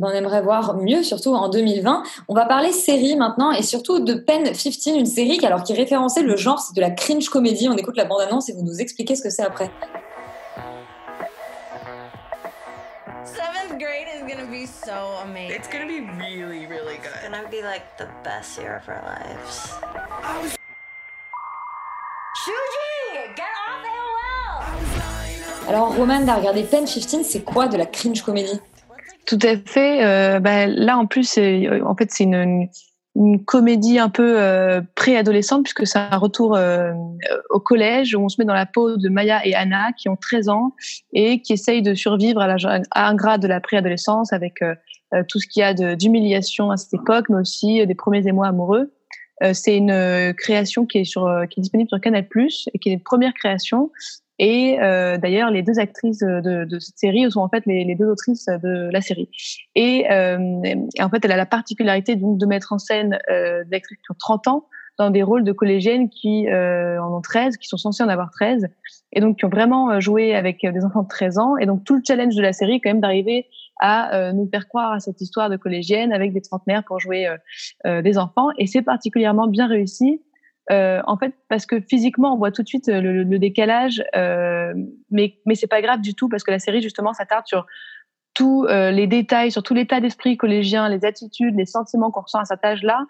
On 0.00 0.08
aimerait 0.08 0.40
voir 0.40 0.76
mieux, 0.76 1.02
surtout 1.02 1.34
en 1.34 1.48
2020. 1.48 2.04
On 2.28 2.34
va 2.34 2.46
parler 2.46 2.72
série 2.72 3.16
maintenant 3.16 3.50
et 3.50 3.62
surtout 3.62 3.98
de 4.00 4.14
Pen 4.14 4.44
15, 4.44 4.86
une 4.96 5.04
série 5.04 5.36
qui, 5.36 5.44
alors, 5.44 5.64
qui 5.64 5.74
référençait 5.74 6.22
le 6.22 6.36
genre, 6.36 6.60
c'est 6.60 6.74
de 6.74 6.80
la 6.80 6.90
cringe 6.90 7.28
comédie. 7.28 7.68
On 7.68 7.76
écoute 7.76 7.96
la 7.96 8.04
bande-annonce 8.04 8.48
et 8.48 8.52
vous 8.52 8.62
nous 8.62 8.80
expliquez 8.80 9.16
ce 9.16 9.22
que 9.22 9.30
c'est 9.30 9.42
après. 9.42 9.70
Seventh 13.24 13.78
grade 13.78 14.06
is 14.14 14.22
gonna 14.22 14.46
be 14.46 14.64
so 14.66 14.92
amazing. 15.24 15.56
It's 15.56 15.68
gonna 15.68 15.86
be 15.86 16.00
really, 16.18 16.66
really 16.66 16.96
good. 16.98 17.12
It's 17.16 17.28
gonna 17.28 17.48
be 17.50 17.62
like 17.62 17.96
the 17.98 18.08
best 18.24 18.58
year 18.58 18.80
of 18.80 18.88
our 18.88 19.02
lives. 19.04 20.56
Shuji, 22.44 23.34
get 23.36 23.42
off 23.68 23.84
AOL! 25.66 25.68
Alors, 25.68 25.94
Roman, 25.96 26.24
t'as 26.24 26.36
regardé 26.36 26.62
Pen 26.62 26.84
15, 26.84 27.22
c'est 27.22 27.44
quoi 27.44 27.68
de 27.68 27.76
la 27.76 27.86
cringe 27.86 28.22
comédie? 28.22 28.58
Tout 29.26 29.38
à 29.42 29.56
fait. 29.58 30.04
Euh, 30.04 30.40
bah, 30.40 30.66
là, 30.66 30.96
en 30.98 31.06
plus, 31.06 31.36
euh, 31.38 31.80
en 31.84 31.94
fait, 31.94 32.08
c'est 32.10 32.24
une, 32.24 32.34
une- 32.34 32.68
une 33.16 33.44
comédie 33.44 33.98
un 33.98 34.08
peu 34.08 34.40
euh, 34.40 34.80
préadolescente 34.94 35.64
puisque 35.64 35.84
c'est 35.84 35.98
un 35.98 36.16
retour 36.16 36.54
euh, 36.54 36.92
au 37.50 37.58
collège 37.58 38.14
où 38.14 38.20
on 38.20 38.28
se 38.28 38.36
met 38.40 38.44
dans 38.44 38.54
la 38.54 38.66
peau 38.66 38.96
de 38.96 39.08
Maya 39.08 39.44
et 39.44 39.52
Anna 39.52 39.90
qui 39.98 40.08
ont 40.08 40.14
13 40.14 40.48
ans 40.48 40.74
et 41.12 41.42
qui 41.42 41.52
essayent 41.52 41.82
de 41.82 41.94
survivre 41.94 42.40
à, 42.40 42.46
la, 42.46 42.80
à 42.92 43.08
un 43.08 43.14
grade 43.16 43.42
de 43.42 43.48
la 43.48 43.60
préadolescence 43.60 44.32
avec 44.32 44.62
euh, 44.62 44.76
euh, 45.12 45.24
tout 45.28 45.40
ce 45.40 45.48
qu'il 45.48 45.58
y 45.60 45.64
a 45.64 45.74
de- 45.74 45.96
d'humiliation 45.96 46.70
à 46.70 46.76
cette 46.76 46.94
époque 46.94 47.26
mais 47.30 47.40
aussi 47.40 47.80
euh, 47.80 47.86
des 47.86 47.96
premiers 47.96 48.24
émois 48.28 48.46
amoureux. 48.46 48.92
Euh, 49.42 49.54
c'est 49.54 49.76
une 49.76 49.90
euh, 49.90 50.32
création 50.32 50.86
qui 50.86 50.98
est 50.98 51.04
sur 51.04 51.26
euh, 51.26 51.46
qui 51.46 51.60
est 51.60 51.62
disponible 51.62 51.88
sur 51.88 52.00
Canal+ 52.00 52.26
et 52.74 52.78
qui 52.78 52.90
est 52.90 52.92
une 52.92 53.02
première 53.02 53.34
création 53.34 53.90
et 54.42 54.80
euh, 54.80 55.18
d'ailleurs, 55.18 55.50
les 55.50 55.62
deux 55.62 55.78
actrices 55.78 56.20
de, 56.20 56.64
de 56.64 56.78
cette 56.78 56.96
série 56.96 57.30
sont 57.30 57.40
en 57.40 57.50
fait 57.50 57.62
les, 57.66 57.84
les 57.84 57.94
deux 57.94 58.06
autrices 58.06 58.46
de 58.46 58.88
la 58.90 59.02
série. 59.02 59.28
Et, 59.74 60.10
euh, 60.10 60.38
en 60.98 61.10
fait, 61.10 61.22
elle 61.22 61.32
a 61.32 61.36
la 61.36 61.44
particularité 61.44 62.16
donc 62.16 62.38
de 62.38 62.46
mettre 62.46 62.72
en 62.72 62.78
scène 62.78 63.18
euh, 63.30 63.64
des 63.64 63.76
actrices 63.76 63.98
qui 63.98 64.10
ont 64.10 64.16
30 64.18 64.48
ans 64.48 64.66
dans 64.98 65.10
des 65.10 65.22
rôles 65.22 65.44
de 65.44 65.52
collégiennes 65.52 66.08
qui 66.08 66.46
en 66.50 67.14
ont 67.14 67.20
13, 67.20 67.56
qui 67.58 67.68
sont 67.68 67.78
censées 67.78 68.02
en 68.02 68.08
avoir 68.08 68.30
13, 68.30 68.68
et 69.12 69.20
donc 69.20 69.38
qui 69.38 69.46
ont 69.46 69.50
vraiment 69.50 69.98
joué 69.98 70.34
avec 70.34 70.60
des 70.60 70.84
enfants 70.84 71.02
de 71.02 71.08
13 71.08 71.38
ans. 71.38 71.56
Et 71.56 71.64
donc 71.64 71.84
tout 71.84 71.96
le 71.96 72.02
challenge 72.06 72.34
de 72.34 72.42
la 72.42 72.52
série, 72.52 72.82
quand 72.82 72.90
même, 72.90 73.00
d'arriver 73.00 73.46
à 73.80 74.14
euh, 74.14 74.32
nous 74.32 74.48
faire 74.48 74.68
croire 74.68 74.92
à 74.92 75.00
cette 75.00 75.20
histoire 75.20 75.50
de 75.50 75.56
collégienne 75.56 76.12
avec 76.12 76.32
des 76.32 76.42
trentenaires 76.42 76.84
pour 76.84 77.00
jouer 77.00 77.26
euh, 77.26 77.36
euh, 77.86 78.02
des 78.02 78.18
enfants. 78.18 78.50
Et 78.58 78.66
c'est 78.66 78.82
particulièrement 78.82 79.48
bien 79.48 79.66
réussi. 79.66 80.22
Euh, 80.70 81.00
en 81.06 81.16
fait, 81.16 81.34
parce 81.48 81.66
que 81.66 81.80
physiquement, 81.80 82.34
on 82.34 82.38
voit 82.38 82.52
tout 82.52 82.62
de 82.62 82.68
suite 82.68 82.88
euh, 82.88 83.00
le, 83.00 83.24
le 83.24 83.38
décalage, 83.40 84.04
euh, 84.14 84.72
mais 85.10 85.34
mais 85.44 85.56
c'est 85.56 85.66
pas 85.66 85.82
grave 85.82 86.00
du 86.00 86.14
tout 86.14 86.28
parce 86.28 86.44
que 86.44 86.52
la 86.52 86.60
série 86.60 86.80
justement 86.80 87.12
s'attarde 87.12 87.46
sur 87.46 87.66
tous 88.34 88.66
euh, 88.66 88.92
les 88.92 89.08
détails, 89.08 89.50
sur 89.50 89.64
tout 89.64 89.74
l'état 89.74 90.00
d'esprit 90.00 90.36
collégien, 90.36 90.88
les 90.88 91.04
attitudes, 91.04 91.56
les 91.56 91.66
sentiments 91.66 92.12
qu'on 92.12 92.20
ressent 92.20 92.38
à 92.38 92.44
cet 92.44 92.64
âge-là. 92.64 93.04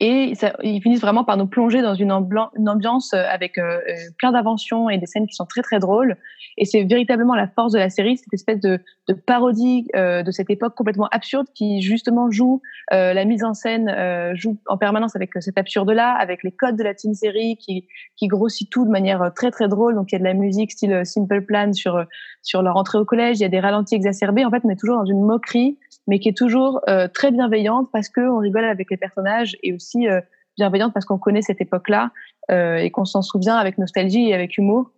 Et 0.00 0.34
ça, 0.34 0.52
ils 0.62 0.80
finissent 0.80 1.00
vraiment 1.00 1.24
par 1.24 1.36
nous 1.36 1.46
plonger 1.46 1.82
dans 1.82 1.94
une, 1.94 2.12
une 2.56 2.68
ambiance 2.68 3.14
euh, 3.14 3.24
avec 3.28 3.58
euh, 3.58 3.80
euh, 3.88 3.94
plein 4.18 4.32
d'inventions 4.32 4.90
et 4.90 4.98
des 4.98 5.06
scènes 5.06 5.26
qui 5.26 5.34
sont 5.34 5.46
très 5.46 5.62
très 5.62 5.78
drôles. 5.78 6.16
Et 6.56 6.64
c'est 6.64 6.84
véritablement 6.84 7.34
la 7.34 7.48
force 7.48 7.72
de 7.72 7.78
la 7.78 7.90
série, 7.90 8.16
cette 8.16 8.32
espèce 8.32 8.60
de, 8.60 8.80
parodie 9.26 9.86
de 9.94 10.30
cette 10.30 10.50
époque 10.50 10.74
complètement 10.74 11.08
absurde 11.10 11.46
qui 11.54 11.82
justement 11.82 12.30
joue 12.30 12.60
la 12.90 13.24
mise 13.24 13.42
en 13.42 13.54
scène, 13.54 13.90
joue 14.34 14.58
en 14.66 14.76
permanence 14.76 15.16
avec 15.16 15.30
cet 15.40 15.56
absurde-là, 15.56 16.12
avec 16.12 16.42
les 16.42 16.52
codes 16.52 16.76
de 16.76 16.82
la 16.82 16.94
teen 16.94 17.14
série 17.14 17.56
qui, 17.56 17.88
qui 18.16 18.26
grossit 18.26 18.68
tout 18.70 18.84
de 18.84 18.90
manière 18.90 19.32
très 19.34 19.50
très 19.50 19.68
drôle. 19.68 19.94
Donc 19.94 20.12
il 20.12 20.14
y 20.14 20.16
a 20.16 20.18
de 20.18 20.24
la 20.24 20.34
musique 20.34 20.72
style 20.72 21.04
Simple 21.04 21.42
Plan 21.42 21.72
sur 21.72 22.04
sur 22.42 22.62
leur 22.62 22.76
entrée 22.76 22.98
au 22.98 23.04
collège, 23.04 23.38
il 23.38 23.42
y 23.42 23.46
a 23.46 23.48
des 23.48 23.60
ralentis 23.60 23.94
exacerbés. 23.94 24.44
En 24.44 24.50
fait, 24.50 24.60
on 24.64 24.68
est 24.68 24.78
toujours 24.78 24.98
dans 24.98 25.06
une 25.06 25.22
moquerie, 25.22 25.78
mais 26.06 26.18
qui 26.18 26.28
est 26.28 26.36
toujours 26.36 26.80
euh, 26.88 27.08
très 27.08 27.30
bienveillante 27.30 27.88
parce 27.92 28.08
que 28.08 28.20
on 28.20 28.38
rigole 28.38 28.64
avec 28.64 28.90
les 28.90 28.96
personnages 28.96 29.56
et 29.62 29.72
aussi 29.72 30.08
euh, 30.08 30.20
bienveillante 30.56 30.92
parce 30.92 31.06
qu'on 31.06 31.18
connaît 31.18 31.42
cette 31.42 31.60
époque-là 31.60 32.10
euh, 32.50 32.76
et 32.76 32.90
qu'on 32.90 33.04
s'en 33.04 33.22
souvient 33.22 33.56
avec 33.56 33.78
nostalgie 33.78 34.28
et 34.28 34.34
avec 34.34 34.58
humour. 34.58 34.90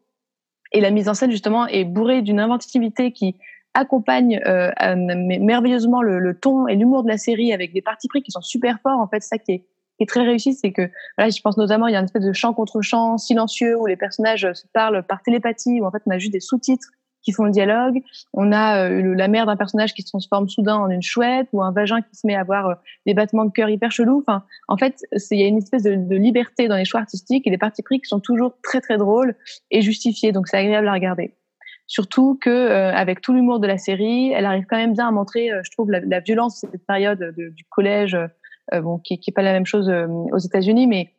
Et 0.72 0.80
la 0.80 0.90
mise 0.90 1.08
en 1.08 1.14
scène 1.14 1.30
justement 1.30 1.66
est 1.66 1.84
bourrée 1.84 2.22
d'une 2.22 2.40
inventivité 2.40 3.12
qui 3.12 3.36
accompagne 3.74 4.40
merveilleusement 5.40 6.00
le, 6.00 6.38
ton 6.38 6.68
et 6.68 6.76
l'humour 6.76 7.02
de 7.02 7.08
la 7.08 7.18
série 7.18 7.52
avec 7.52 7.72
des 7.72 7.82
parties 7.82 8.06
pris 8.06 8.22
qui 8.22 8.30
sont 8.30 8.40
super 8.40 8.78
forts. 8.80 9.00
En 9.00 9.08
fait, 9.08 9.20
ça 9.20 9.36
qui 9.36 9.52
est, 9.52 9.64
qui 9.98 10.06
très 10.06 10.22
réussi, 10.22 10.54
c'est 10.54 10.72
que 10.72 10.90
je 11.18 11.40
pense 11.40 11.56
notamment 11.56 11.88
il 11.88 11.92
y 11.92 11.96
a 11.96 11.98
une 11.98 12.04
espèce 12.04 12.24
de 12.24 12.32
chant 12.32 12.54
contre 12.54 12.82
chant 12.82 13.18
silencieux 13.18 13.76
où 13.76 13.86
les 13.86 13.96
personnages 13.96 14.52
se 14.52 14.66
parlent 14.72 15.04
par 15.04 15.22
télépathie, 15.22 15.80
où 15.80 15.86
en 15.86 15.90
fait 15.90 16.02
on 16.06 16.10
a 16.12 16.18
juste 16.18 16.32
des 16.32 16.40
sous-titres 16.40 16.88
qui 17.24 17.32
font 17.32 17.44
le 17.44 17.50
dialogue. 17.50 18.00
On 18.32 18.52
a 18.52 18.88
euh, 18.88 19.14
la 19.14 19.28
mère 19.28 19.46
d'un 19.46 19.56
personnage 19.56 19.94
qui 19.94 20.02
se 20.02 20.08
transforme 20.08 20.48
soudain 20.48 20.76
en 20.76 20.90
une 20.90 21.02
chouette 21.02 21.48
ou 21.52 21.62
un 21.62 21.72
vagin 21.72 22.02
qui 22.02 22.14
se 22.14 22.26
met 22.26 22.34
à 22.34 22.40
avoir 22.40 22.66
euh, 22.66 22.74
des 23.06 23.14
battements 23.14 23.44
de 23.44 23.50
cœur 23.50 23.68
hyper 23.68 23.90
chelous. 23.90 24.22
Enfin, 24.26 24.44
en 24.68 24.76
fait, 24.76 25.00
il 25.30 25.40
y 25.40 25.42
a 25.42 25.46
une 25.46 25.58
espèce 25.58 25.82
de, 25.82 26.14
liberté 26.14 26.68
dans 26.68 26.76
les 26.76 26.84
choix 26.84 27.00
artistiques 27.00 27.46
et 27.46 27.50
des 27.50 27.58
parties 27.58 27.82
pris 27.82 28.00
qui 28.00 28.06
sont 28.06 28.20
toujours 28.20 28.54
très 28.62 28.80
très 28.80 28.98
drôles 28.98 29.34
et 29.70 29.82
justifiés. 29.82 30.32
Donc 30.32 30.46
c'est 30.46 30.58
agréable 30.58 30.86
à 30.86 30.92
regarder. 30.92 31.34
Surtout 31.86 32.38
que 32.40 32.50
euh, 32.50 32.94
avec 32.94 33.20
tout 33.20 33.34
l'humour 33.34 33.60
de 33.60 33.66
la 33.66 33.78
série, 33.78 34.32
elle 34.32 34.46
arrive 34.46 34.64
quand 34.68 34.76
même 34.76 34.94
bien 34.94 35.08
à 35.08 35.10
montrer, 35.10 35.50
euh, 35.50 35.60
je 35.64 35.70
trouve, 35.70 35.90
la, 35.90 36.20
violence 36.20 36.60
de 36.62 36.70
cette 36.70 36.86
période 36.86 37.18
de- 37.18 37.50
du 37.50 37.64
collège, 37.68 38.14
euh, 38.14 38.80
bon, 38.80 38.98
qui, 38.98 39.18
qui 39.18 39.32
pas 39.32 39.42
la 39.42 39.52
même 39.52 39.66
chose 39.66 39.90
aux 39.90 40.38
États-Unis, 40.38 40.86
mais 40.86 41.10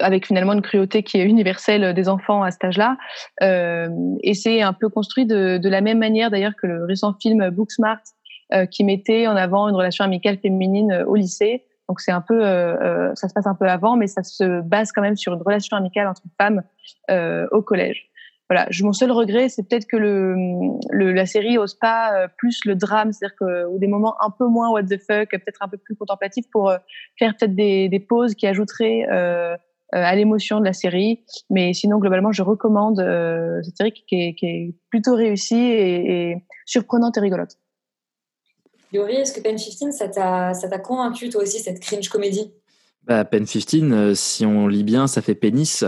avec 0.00 0.26
finalement 0.26 0.54
une 0.54 0.62
cruauté 0.62 1.02
qui 1.02 1.18
est 1.18 1.24
universelle 1.24 1.94
des 1.94 2.08
enfants 2.08 2.42
à 2.42 2.50
cet 2.50 2.64
âge-là. 2.64 2.96
Euh, 3.42 3.88
et 4.22 4.34
c'est 4.34 4.62
un 4.62 4.72
peu 4.72 4.88
construit 4.88 5.26
de, 5.26 5.58
de 5.58 5.68
la 5.68 5.80
même 5.80 5.98
manière 5.98 6.30
d'ailleurs 6.30 6.54
que 6.60 6.66
le 6.66 6.84
récent 6.84 7.14
film 7.20 7.50
Booksmart, 7.50 8.00
euh, 8.52 8.66
qui 8.66 8.84
mettait 8.84 9.26
en 9.26 9.36
avant 9.36 9.68
une 9.68 9.76
relation 9.76 10.04
amicale 10.04 10.38
féminine 10.38 10.92
euh, 10.92 11.04
au 11.04 11.16
lycée. 11.16 11.64
Donc 11.88 12.00
c'est 12.00 12.12
un 12.12 12.22
peu, 12.22 12.44
euh, 12.44 12.76
euh, 12.80 13.14
ça 13.14 13.28
se 13.28 13.34
passe 13.34 13.46
un 13.46 13.54
peu 13.54 13.66
avant, 13.66 13.96
mais 13.96 14.06
ça 14.06 14.22
se 14.22 14.62
base 14.62 14.90
quand 14.90 15.02
même 15.02 15.16
sur 15.16 15.34
une 15.34 15.42
relation 15.42 15.76
amicale 15.76 16.08
entre 16.08 16.22
femmes 16.40 16.62
euh, 17.10 17.46
au 17.52 17.60
collège. 17.60 18.08
Voilà, 18.50 18.68
mon 18.82 18.92
seul 18.92 19.10
regret, 19.10 19.48
c'est 19.48 19.66
peut-être 19.66 19.86
que 19.86 19.96
le, 19.96 20.34
le, 20.90 21.12
la 21.12 21.24
série 21.24 21.56
ose 21.56 21.74
pas 21.74 22.14
euh, 22.14 22.28
plus 22.36 22.64
le 22.66 22.74
drame, 22.74 23.10
c'est-à-dire 23.12 23.36
que 23.36 23.66
ou 23.66 23.78
des 23.78 23.86
moments 23.86 24.14
un 24.20 24.30
peu 24.30 24.46
moins 24.46 24.70
what 24.70 24.82
the 24.84 24.98
fuck, 24.98 25.30
peut-être 25.30 25.62
un 25.62 25.68
peu 25.68 25.78
plus 25.78 25.96
contemplatifs 25.96 26.44
pour 26.52 26.68
euh, 26.68 26.76
faire 27.18 27.34
peut-être 27.36 27.54
des, 27.54 27.88
des 27.88 28.00
pauses 28.00 28.34
qui 28.34 28.46
ajouteraient 28.46 29.06
euh, 29.10 29.54
euh, 29.54 29.56
à 30.02 30.14
l'émotion 30.14 30.60
de 30.60 30.64
la 30.64 30.72
série. 30.72 31.20
Mais 31.50 31.72
sinon, 31.74 31.98
globalement, 31.98 32.32
je 32.32 32.42
recommande 32.42 33.00
euh, 33.00 33.62
cette 33.62 33.76
série 33.76 33.92
qui 33.92 34.14
est, 34.14 34.34
qui 34.34 34.46
est 34.46 34.74
plutôt 34.90 35.14
réussie 35.14 35.54
et, 35.56 36.30
et 36.30 36.44
surprenante 36.66 37.16
et 37.16 37.20
rigolote. 37.20 37.56
Yori, 38.92 39.14
est-ce 39.14 39.32
que 39.32 39.40
Pen 39.40 39.56
15, 39.56 39.96
ça 39.96 40.08
t'a 40.68 40.78
convaincu 40.78 41.28
toi 41.28 41.42
aussi 41.42 41.58
cette 41.58 41.80
cringe 41.80 42.08
comédie? 42.08 42.52
Bah, 43.06 43.24
Pen 43.24 43.44
15, 43.44 43.64
euh, 43.92 44.14
si 44.14 44.46
on 44.46 44.66
lit 44.66 44.84
bien, 44.84 45.06
ça 45.06 45.20
fait 45.20 45.34
pénis 45.34 45.84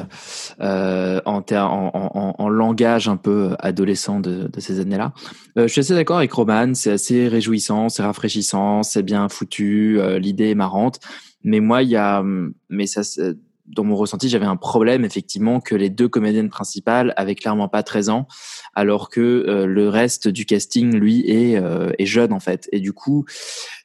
euh, 0.61 1.21
en, 1.25 1.41
ter- 1.41 1.71
en, 1.73 1.91
en, 1.95 2.35
en 2.37 2.49
langage 2.49 3.09
un 3.09 3.17
peu 3.17 3.55
adolescent 3.59 4.21
de, 4.21 4.49
de 4.49 4.61
ces 4.61 4.81
années-là. 4.81 5.15
Euh, 5.57 5.63
je 5.67 5.73
suis 5.73 5.81
assez 5.81 5.95
d'accord 5.95 6.19
avec 6.19 6.33
Roman, 6.33 6.75
c'est 6.75 6.91
assez 6.91 7.29
réjouissant, 7.29 7.89
c'est 7.89 8.03
rafraîchissant, 8.03 8.83
c'est 8.83 9.03
bien 9.03 9.29
foutu, 9.31 9.99
euh, 9.99 10.19
l'idée 10.19 10.51
est 10.51 10.55
marrante. 10.55 11.01
Mais 11.43 11.61
moi, 11.61 11.83
il 11.85 11.91
y 11.91 11.97
a, 11.97 12.23
mais 12.69 12.87
ça, 12.87 13.03
dans 13.69 13.85
mon 13.85 13.97
ressenti, 13.97 14.29
j'avais 14.29 14.47
un 14.47 14.57
problème 14.57 15.05
effectivement 15.05 15.61
que 15.61 15.75
les 15.75 15.91
deux 15.91 16.09
comédiennes 16.09 16.51
principales 16.51 17.13
avaient 17.17 17.35
clairement 17.35 17.69
pas 17.69 17.83
13 17.83 18.11
ans, 18.11 18.27
alors 18.75 19.09
que 19.09 19.21
euh, 19.21 19.67
le 19.67 19.89
reste 19.89 20.29
du 20.29 20.47
casting, 20.47 20.95
lui, 20.95 21.29
est, 21.29 21.57
euh, 21.57 21.91
est 21.99 22.07
jeune 22.07 22.33
en 22.33 22.41
fait. 22.41 22.69
Et 22.73 22.81
du 22.81 22.93
coup, 22.93 23.25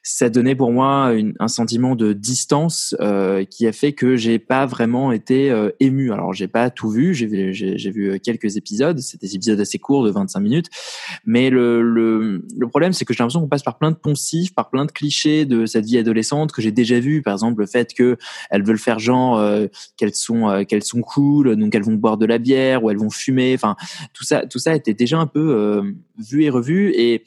ça 0.02 0.28
donnait 0.28 0.56
pour 0.56 0.72
moi 0.72 1.12
une- 1.14 1.34
un 1.38 1.48
sentiment 1.48 1.94
de 1.94 2.12
distance 2.12 2.96
euh, 3.00 3.44
qui 3.44 3.66
a 3.68 3.72
fait 3.72 3.92
que 3.92 4.16
j'ai 4.16 4.38
pas 4.40 4.66
vraiment 4.66 5.12
été 5.12 5.50
euh, 5.50 5.70
ému. 5.78 6.12
Alors 6.12 6.32
j'ai 6.32 6.48
pas 6.48 6.70
tout 6.70 6.90
vu, 6.90 7.14
j'ai 7.14 7.26
vu, 7.26 7.54
j'ai, 7.54 7.90
vu 7.90 8.18
quelques 8.20 8.56
épisodes, 8.56 8.98
c'est 8.98 9.20
des 9.20 9.36
épisodes 9.36 9.60
assez 9.60 9.78
courts 9.78 10.04
de 10.04 10.10
25 10.10 10.40
minutes, 10.40 10.66
mais 11.24 11.50
le, 11.50 11.82
le, 11.82 12.44
le 12.56 12.68
problème 12.68 12.92
c'est 12.92 13.04
que 13.04 13.14
j'ai 13.14 13.18
l'impression 13.18 13.40
qu'on 13.40 13.48
passe 13.48 13.62
par 13.62 13.78
plein 13.78 13.90
de 13.92 13.96
poncifs, 13.96 14.52
par 14.54 14.70
plein 14.70 14.84
de 14.86 14.90
clichés 14.92 15.44
de 15.44 15.66
cette 15.66 15.84
vie 15.84 15.98
adolescente 15.98 16.50
que 16.52 16.62
j'ai 16.62 16.72
déjà 16.72 16.98
vu. 16.98 17.22
Par 17.22 17.34
exemple 17.34 17.60
le 17.60 17.66
fait 17.66 17.94
que 17.94 18.16
elles 18.50 18.64
veulent 18.64 18.78
faire 18.78 18.98
genre 18.98 19.38
euh, 19.38 19.66
qu'elles 19.96 20.14
sont 20.14 20.48
euh, 20.50 20.64
qu'elles 20.64 20.84
sont 20.84 21.00
cool, 21.02 21.54
donc 21.56 21.74
elles 21.74 21.84
vont 21.84 21.94
boire 21.94 22.16
de 22.16 22.26
la 22.26 22.38
bière 22.38 22.82
ou 22.82 22.90
elles 22.90 22.98
vont 22.98 23.10
fumer. 23.10 23.52
Enfin 23.54 23.76
tout 24.12 24.24
ça 24.24 24.46
tout 24.46 24.58
ça 24.58 24.74
était 24.74 24.94
déjà 24.94 25.18
un 25.18 25.26
peu 25.28 25.54
euh, 25.54 25.82
vu 26.18 26.42
et 26.44 26.50
revu 26.50 26.90
et 26.96 27.22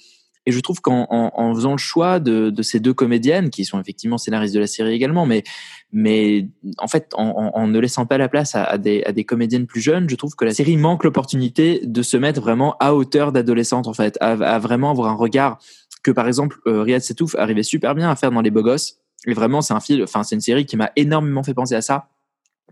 et 0.46 0.52
je 0.52 0.60
trouve 0.60 0.82
qu'en 0.82 1.08
en, 1.10 1.32
en 1.34 1.56
faisant 1.56 1.72
le 1.72 1.78
choix 1.78 2.20
de, 2.20 2.50
de 2.50 2.62
ces 2.62 2.80
deux 2.80 2.94
comédiennes, 2.94 3.50
qui 3.50 3.66
sont 3.66 3.80
effectivement 3.80 4.18
scénaristes 4.18 4.54
de 4.54 4.60
la 4.60 4.68
série 4.68 4.94
également, 4.94 5.26
mais, 5.26 5.44
mais 5.92 6.48
en 6.78 6.88
fait, 6.88 7.12
en, 7.16 7.52
en, 7.54 7.68
ne 7.68 7.80
laissant 7.80 8.06
pas 8.06 8.18
la 8.18 8.30
place 8.30 8.56
à, 8.56 8.64
à, 8.64 8.78
des, 8.78 9.04
à 9.06 9.12
des 9.12 9.24
comédiennes 9.24 9.66
plus 9.66 9.82
jeunes, 9.82 10.10
je 10.10 10.16
trouve 10.16 10.36
que 10.36 10.46
la 10.46 10.54
série 10.54 10.78
manque 10.78 11.04
l'opportunité 11.04 11.82
de 11.84 12.02
se 12.02 12.18
mettre 12.18 12.42
vraiment 12.42 12.76
à 12.80 12.94
hauteur 12.94 13.32
d'adolescente, 13.32 13.88
en 13.88 13.94
fait, 13.94 14.18
à, 14.22 14.32
à 14.32 14.60
vraiment 14.60 14.92
avoir 14.92 15.12
un 15.12 15.16
regard 15.16 15.58
que, 16.04 16.12
par 16.12 16.28
exemple, 16.28 16.58
euh, 16.68 16.84
Riyad 16.84 17.02
Setouf 17.02 17.36
arrivait 17.36 17.64
super 17.64 17.96
bien 17.96 18.10
à 18.10 18.16
faire 18.16 18.32
dans 18.32 18.42
Les 18.42 18.52
Beaux 18.52 18.62
Gosses. 18.62 19.00
Et 19.28 19.34
vraiment, 19.34 19.62
c'est 19.62 19.74
un 19.74 19.80
film, 19.80 20.04
enfin, 20.04 20.24
c'est 20.24 20.36
une 20.36 20.42
série 20.42 20.66
qui 20.68 20.78
m'a 20.78 20.92
énormément 20.96 21.42
fait 21.42 21.56
penser 21.56 21.74
à 21.74 21.82
ça 21.82 22.10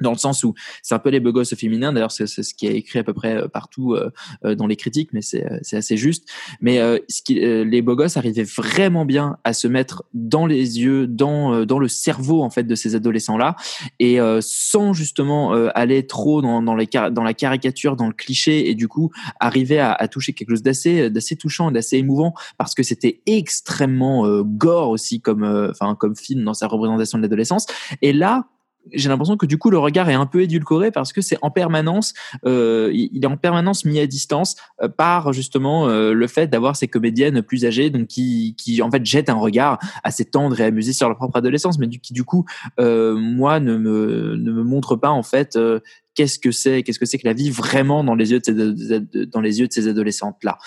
dans 0.02 0.12
le 0.12 0.18
sens 0.18 0.44
où 0.44 0.54
c'est 0.82 0.96
un 0.96 1.00
peu 1.00 1.10
les 1.10 1.20
beaux 1.20 1.44
féminins. 1.44 1.94
D'ailleurs 1.94 2.12
c'est 2.12 2.28
ce 2.28 2.54
qui 2.54 2.68
est 2.68 2.76
écrit 2.76 3.00
à 3.00 3.04
peu 3.04 3.14
près 3.14 3.36
euh, 3.36 3.48
partout 3.48 3.94
euh, 3.94 4.10
euh, 4.46 4.56
dans 4.56 4.68
les 4.68 4.76
critiques 4.76 5.10
mais 5.14 5.22
c'est 5.22 5.44
assez 5.74 5.98
juste. 5.98 6.28
Mais 6.62 6.78
ce 7.10 7.22
qui, 7.22 7.36
les 7.36 7.82
beaux 7.82 8.00
arrivaient 8.16 8.44
vraiment 8.44 9.06
bien 9.06 9.38
à 9.44 9.54
se 9.54 9.68
mettre 9.68 10.04
dans 10.14 10.46
les 10.46 10.80
yeux 10.80 11.08
dans 11.08 11.66
dans 11.66 11.80
le 11.80 11.88
cerveau 11.88 12.41
en 12.41 12.50
fait 12.50 12.64
de 12.64 12.76
ces 12.76 12.96
adolescents 12.96 13.38
là 13.38 13.56
et 14.00 14.18
sans 14.41 14.94
justement 14.94 15.52
aller 15.52 16.06
trop 16.08 16.41
dans 16.41 16.62
dans 16.62 16.76
les 16.76 16.88
dans 17.12 17.24
la 17.24 17.34
caricature 17.34 17.96
dans 17.96 18.08
le 18.08 18.14
cliché 18.14 18.70
et 18.70 18.76
du 18.76 18.88
coup 18.88 19.12
arriver 19.39 19.80
à, 19.80 19.94
à 19.94 20.08
toucher 20.08 20.34
quelque 20.34 20.50
chose 20.50 20.64
d'assez 20.64 21.10
d'assez 21.10 21.36
touchant 21.36 21.70
et 21.70 21.74
d'assez 21.74 21.98
émouvant 21.98 22.34
parce 22.58 22.74
que 22.74 22.84
c'était 22.84 23.22
extrêmement 23.26 24.41
gore 24.41 24.89
aussi 24.89 25.22
comme 25.22 25.44
enfin 25.70 25.96
comme 25.96 26.16
film 26.16 26.44
dans 26.44 26.54
sa 26.54 26.68
représentation 26.68 27.18
de 27.18 27.24
l'adolescence. 27.24 27.66
Et 28.02 28.14
là 28.14 28.46
j'ai 28.92 29.10
l'impression 29.10 29.38
que 29.38 29.46
du 29.46 29.58
coup 29.58 29.70
le 29.70 29.78
regard 29.78 30.10
est 30.10 30.14
un 30.14 30.26
peu 30.26 30.42
édulcoré 30.42 30.92
parce 30.92 31.14
que 31.14 31.22
c'est 31.22 31.38
en 31.42 31.52
permanence, 31.52 32.14
euh, 32.46 32.92
il 32.94 33.24
est 33.24 33.28
en 33.28 33.38
permanence 33.38 33.86
mis 33.86 34.00
à 34.00 34.08
distance 34.08 34.56
euh, 34.82 34.90
par 34.90 35.34
justement 35.34 35.88
euh, 35.88 36.14
le 36.14 36.28
fait 36.28 36.48
d'avoir 36.48 36.76
ces 36.76 36.88
comédiennes 36.88 37.42
plus 37.42 37.66
âgées, 37.66 37.90
donc 37.90 38.08
qui, 38.08 38.56
qui 38.58 38.82
en 38.82 38.92
fait 38.92 39.06
jettent 39.06 39.30
un 39.30 39.36
regard 39.36 39.80
assez 40.04 40.26
tendre 40.26 40.60
et 40.60 40.66
amusé 40.66 40.94
sur 40.94 41.08
leur 41.08 41.18
propre 41.18 41.38
adolescence, 41.38 41.80
mais 41.80 41.88
qui 41.88 42.14
du 42.14 42.24
coup 42.24 42.46
euh, 42.80 43.16
moi 43.16 43.60
ne 43.60 43.78
me 43.78 44.36
ne 44.36 44.52
me 44.52 44.64
montre 44.64 44.96
pas 44.96 45.10
en 45.10 45.24
fait 45.24 45.56
euh, 45.56 45.80
qu'est-ce 46.16 46.40
que 46.40 46.52
c'est 46.52 46.84
qu'est-ce 46.84 47.00
que 47.00 47.06
c'est 47.06 47.18
que 47.18 47.28
la 47.28 47.34
vie 47.34 47.50
vraiment 47.50 48.04
dans 48.04 48.16
les 48.16 48.32
yeux 48.32 48.40
de 48.40 48.46
ces, 48.46 49.26
dans 49.26 49.42
les 49.42 49.60
yeux 49.60 49.68
de 49.68 49.74
ces 49.74 49.88
adolescentes 49.88 50.44
là 50.44 50.58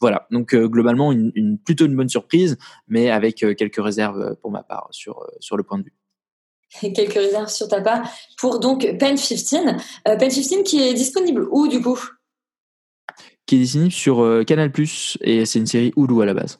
voilà. 0.00 0.26
Donc 0.30 0.54
euh, 0.54 0.68
globalement 0.68 1.12
une, 1.12 1.32
une, 1.34 1.58
plutôt 1.58 1.86
une 1.86 1.96
bonne 1.96 2.08
surprise 2.08 2.58
mais 2.88 3.10
avec 3.10 3.42
euh, 3.42 3.54
quelques 3.54 3.82
réserves 3.82 4.36
pour 4.42 4.50
ma 4.50 4.62
part 4.62 4.88
sur 4.90 5.26
sur 5.40 5.56
le 5.56 5.62
point 5.62 5.78
de 5.78 5.84
vue 5.84 5.92
quelques 6.94 7.14
réserves 7.14 7.48
sur 7.48 7.68
ta 7.68 7.80
part 7.80 8.02
pour 8.38 8.60
donc 8.60 8.82
Pen 8.98 9.16
15 9.16 9.54
euh, 10.08 10.16
Pen 10.16 10.30
15 10.30 10.62
qui 10.64 10.82
est 10.82 10.94
disponible 10.94 11.46
où 11.50 11.68
du 11.68 11.80
coup? 11.80 11.98
Qui 13.46 13.56
est 13.56 13.58
disponible 13.60 13.92
sur 13.92 14.22
euh, 14.22 14.44
Canal 14.44 14.72
et 15.20 15.46
c'est 15.46 15.58
une 15.58 15.66
série 15.66 15.92
Hulu 15.96 16.22
à 16.22 16.26
la 16.26 16.34
base 16.34 16.58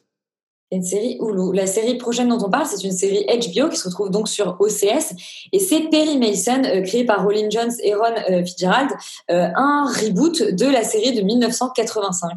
une 0.71 0.83
série 0.83 1.17
Hulu. 1.21 1.53
La 1.53 1.67
série 1.67 1.97
prochaine 1.97 2.29
dont 2.29 2.43
on 2.43 2.49
parle, 2.49 2.65
c'est 2.65 2.83
une 2.83 2.91
série 2.91 3.25
HBO 3.25 3.69
qui 3.69 3.77
se 3.77 3.87
retrouve 3.87 4.09
donc 4.09 4.27
sur 4.27 4.57
OCS 4.59 5.13
et 5.53 5.59
c'est 5.59 5.89
Perry 5.89 6.17
Mason, 6.17 6.63
euh, 6.65 6.81
créé 6.81 7.05
par 7.05 7.23
Rolling 7.23 7.49
Jones 7.49 7.71
et 7.83 7.93
Ron 7.93 8.15
euh, 8.29 8.43
Fitzgerald, 8.43 8.89
euh, 9.31 9.47
un 9.55 9.85
reboot 9.85 10.41
de 10.41 10.65
la 10.65 10.83
série 10.83 11.13
de 11.13 11.21
1985. 11.21 12.33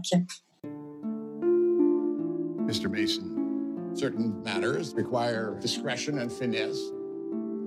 Mr. 2.66 2.88
Mason, 2.88 3.24
certain 3.94 4.32
matters 4.44 4.94
require 4.96 5.56
discretion 5.60 6.18
and 6.18 6.28
finesse. 6.30 6.92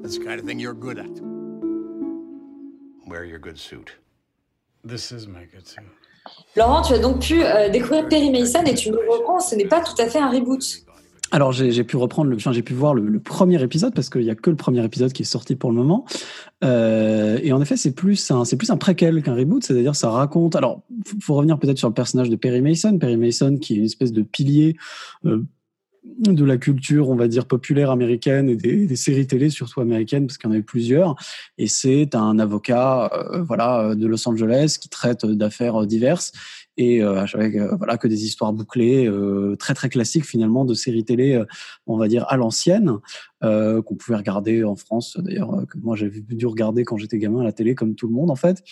That's 0.03 0.17
the 0.17 0.25
kind 0.25 0.37
of 0.37 0.45
thing 0.45 0.59
you're 0.59 0.73
good 0.73 0.99
at. 0.99 1.21
Wear 3.07 3.23
your 3.23 3.39
good 3.39 3.57
suit. 3.57 3.97
This 4.83 5.13
is 5.13 5.27
my 5.27 5.45
good 5.45 5.65
suit. 5.65 5.85
Laurent, 6.57 6.81
tu 6.81 6.93
as 6.93 6.99
donc 6.99 7.21
pu 7.21 7.41
euh, 7.41 7.69
découvrir 7.69 8.09
Perry 8.09 8.29
Mason 8.29 8.63
et 8.65 8.73
tu 8.73 8.91
me 8.91 8.97
reprends, 8.97 9.39
ce 9.39 9.55
n'est 9.55 9.67
pas 9.67 9.79
tout 9.79 9.95
à 10.01 10.07
fait 10.07 10.19
un 10.19 10.29
reboot. 10.29 10.61
Alors 11.31 11.53
j'ai 11.53 11.83
pu 11.85 11.95
reprendre, 11.95 12.29
le, 12.29 12.35
enfin, 12.35 12.51
j'ai 12.51 12.61
pu 12.61 12.73
voir 12.73 12.93
le, 12.93 13.07
le, 13.07 13.19
premier 13.19 13.63
épisode 13.63 13.95
parce 13.95 14.09
qu'il 14.09 14.23
y 14.23 14.29
a 14.29 14.35
que 14.35 14.49
le 14.49 14.57
premier 14.57 14.83
épisode 14.83 15.13
qui 15.13 15.21
est 15.21 15.25
sorti 15.25 15.55
pour 15.55 15.71
le 15.71 15.77
moment. 15.77 16.05
Euh, 16.65 17.39
et 17.41 17.53
en 17.53 17.61
effet, 17.61 17.77
c'est 17.77 17.95
plus 17.95 18.29
un, 18.29 18.43
c'est 18.43 18.57
plus 18.57 18.71
un 18.71 18.77
préquel 18.77 19.23
qu'un 19.23 19.35
reboot, 19.35 19.63
c'est-à-dire 19.63 19.95
ça 19.95 20.09
raconte. 20.09 20.57
Alors, 20.57 20.83
faut, 21.07 21.17
faut 21.21 21.33
revenir 21.35 21.57
peut-être 21.57 21.77
sur 21.77 21.87
le 21.87 21.93
personnage 21.93 22.29
de 22.29 22.35
Perry 22.35 22.61
Mason. 22.61 22.97
Perry 22.99 23.17
Mason 23.17 23.57
qui 23.57 23.75
est 23.75 23.77
une 23.77 23.85
espèce 23.85 24.11
de 24.11 24.21
pilier. 24.21 24.75
Euh, 25.25 25.43
de 26.03 26.43
la 26.43 26.57
culture, 26.57 27.09
on 27.09 27.15
va 27.15 27.27
dire, 27.27 27.45
populaire 27.45 27.89
américaine 27.89 28.49
et 28.49 28.55
des, 28.55 28.95
séries 28.95 29.27
télé, 29.27 29.49
surtout 29.49 29.81
américaines, 29.81 30.27
parce 30.27 30.37
qu'il 30.37 30.49
y 30.49 30.51
en 30.51 30.53
avait 30.53 30.63
plusieurs. 30.63 31.15
Et 31.57 31.67
c'est 31.67 32.13
un 32.15 32.39
avocat 32.39 33.09
euh, 33.13 33.41
voilà, 33.41 33.95
de 33.95 34.05
Los 34.07 34.27
Angeles 34.27 34.77
qui 34.79 34.89
traite 34.89 35.25
d'affaires 35.25 35.85
diverses 35.85 36.33
et 36.77 37.03
euh, 37.03 37.25
avec 37.33 37.55
euh, 37.55 37.75
voilà 37.75 37.97
que 37.97 38.07
des 38.07 38.25
histoires 38.25 38.51
bouclées 38.53 39.07
euh, 39.07 39.55
très 39.57 39.73
très 39.73 39.89
classiques 39.89 40.25
finalement 40.25 40.65
de 40.65 40.73
séries 40.73 41.05
télé 41.05 41.41
on 41.85 41.97
va 41.97 42.07
dire 42.07 42.25
à 42.29 42.37
l'ancienne 42.37 42.97
qu'on 43.41 43.95
pouvait 43.99 44.15
regarder 44.15 44.63
en 44.63 44.77
France 44.77 45.17
d'ailleurs 45.19 45.65
que 45.69 45.77
moi 45.77 45.97
j'avais 45.97 46.21
dû 46.21 46.45
regarder 46.45 46.85
quand 46.85 46.95
j'étais 46.95 47.17
gamin 47.17 47.41
à 47.41 47.43
la 47.43 47.51
télé 47.51 47.75
comme 47.75 47.93
tout 47.93 48.07
le 48.07 48.13
monde 48.13 48.31
en 48.31 48.35
fait 48.35 48.63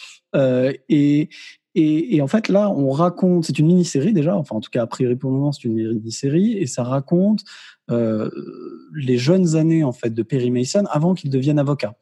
et 0.87 1.29
et, 1.73 2.15
et, 2.15 2.21
en 2.21 2.27
fait, 2.27 2.49
là, 2.49 2.69
on 2.69 2.91
raconte, 2.91 3.45
c'est 3.45 3.57
une 3.57 3.67
mini-série 3.67 4.11
déjà, 4.13 4.35
enfin 4.35 4.55
en 4.57 4.59
tout 4.59 4.69
cas 4.69 4.83
a 4.83 4.87
priori 4.87 5.15
pour 5.15 5.31
le 5.31 5.37
moment 5.37 5.51
c'est 5.53 5.63
une 5.63 5.75
mini-série, 5.75 6.57
et 6.57 6.65
ça 6.67 6.83
raconte 6.83 7.43
euh, 7.89 8.29
les 8.93 9.17
jeunes 9.17 9.55
années 9.55 9.83
en 9.83 9.93
fait 9.93 10.13
de 10.13 10.23
Perry 10.23 10.51
Mason 10.51 10.83
avant 10.89 11.13
qu'il 11.13 11.29
devienne 11.29 11.59
avocat, 11.59 11.95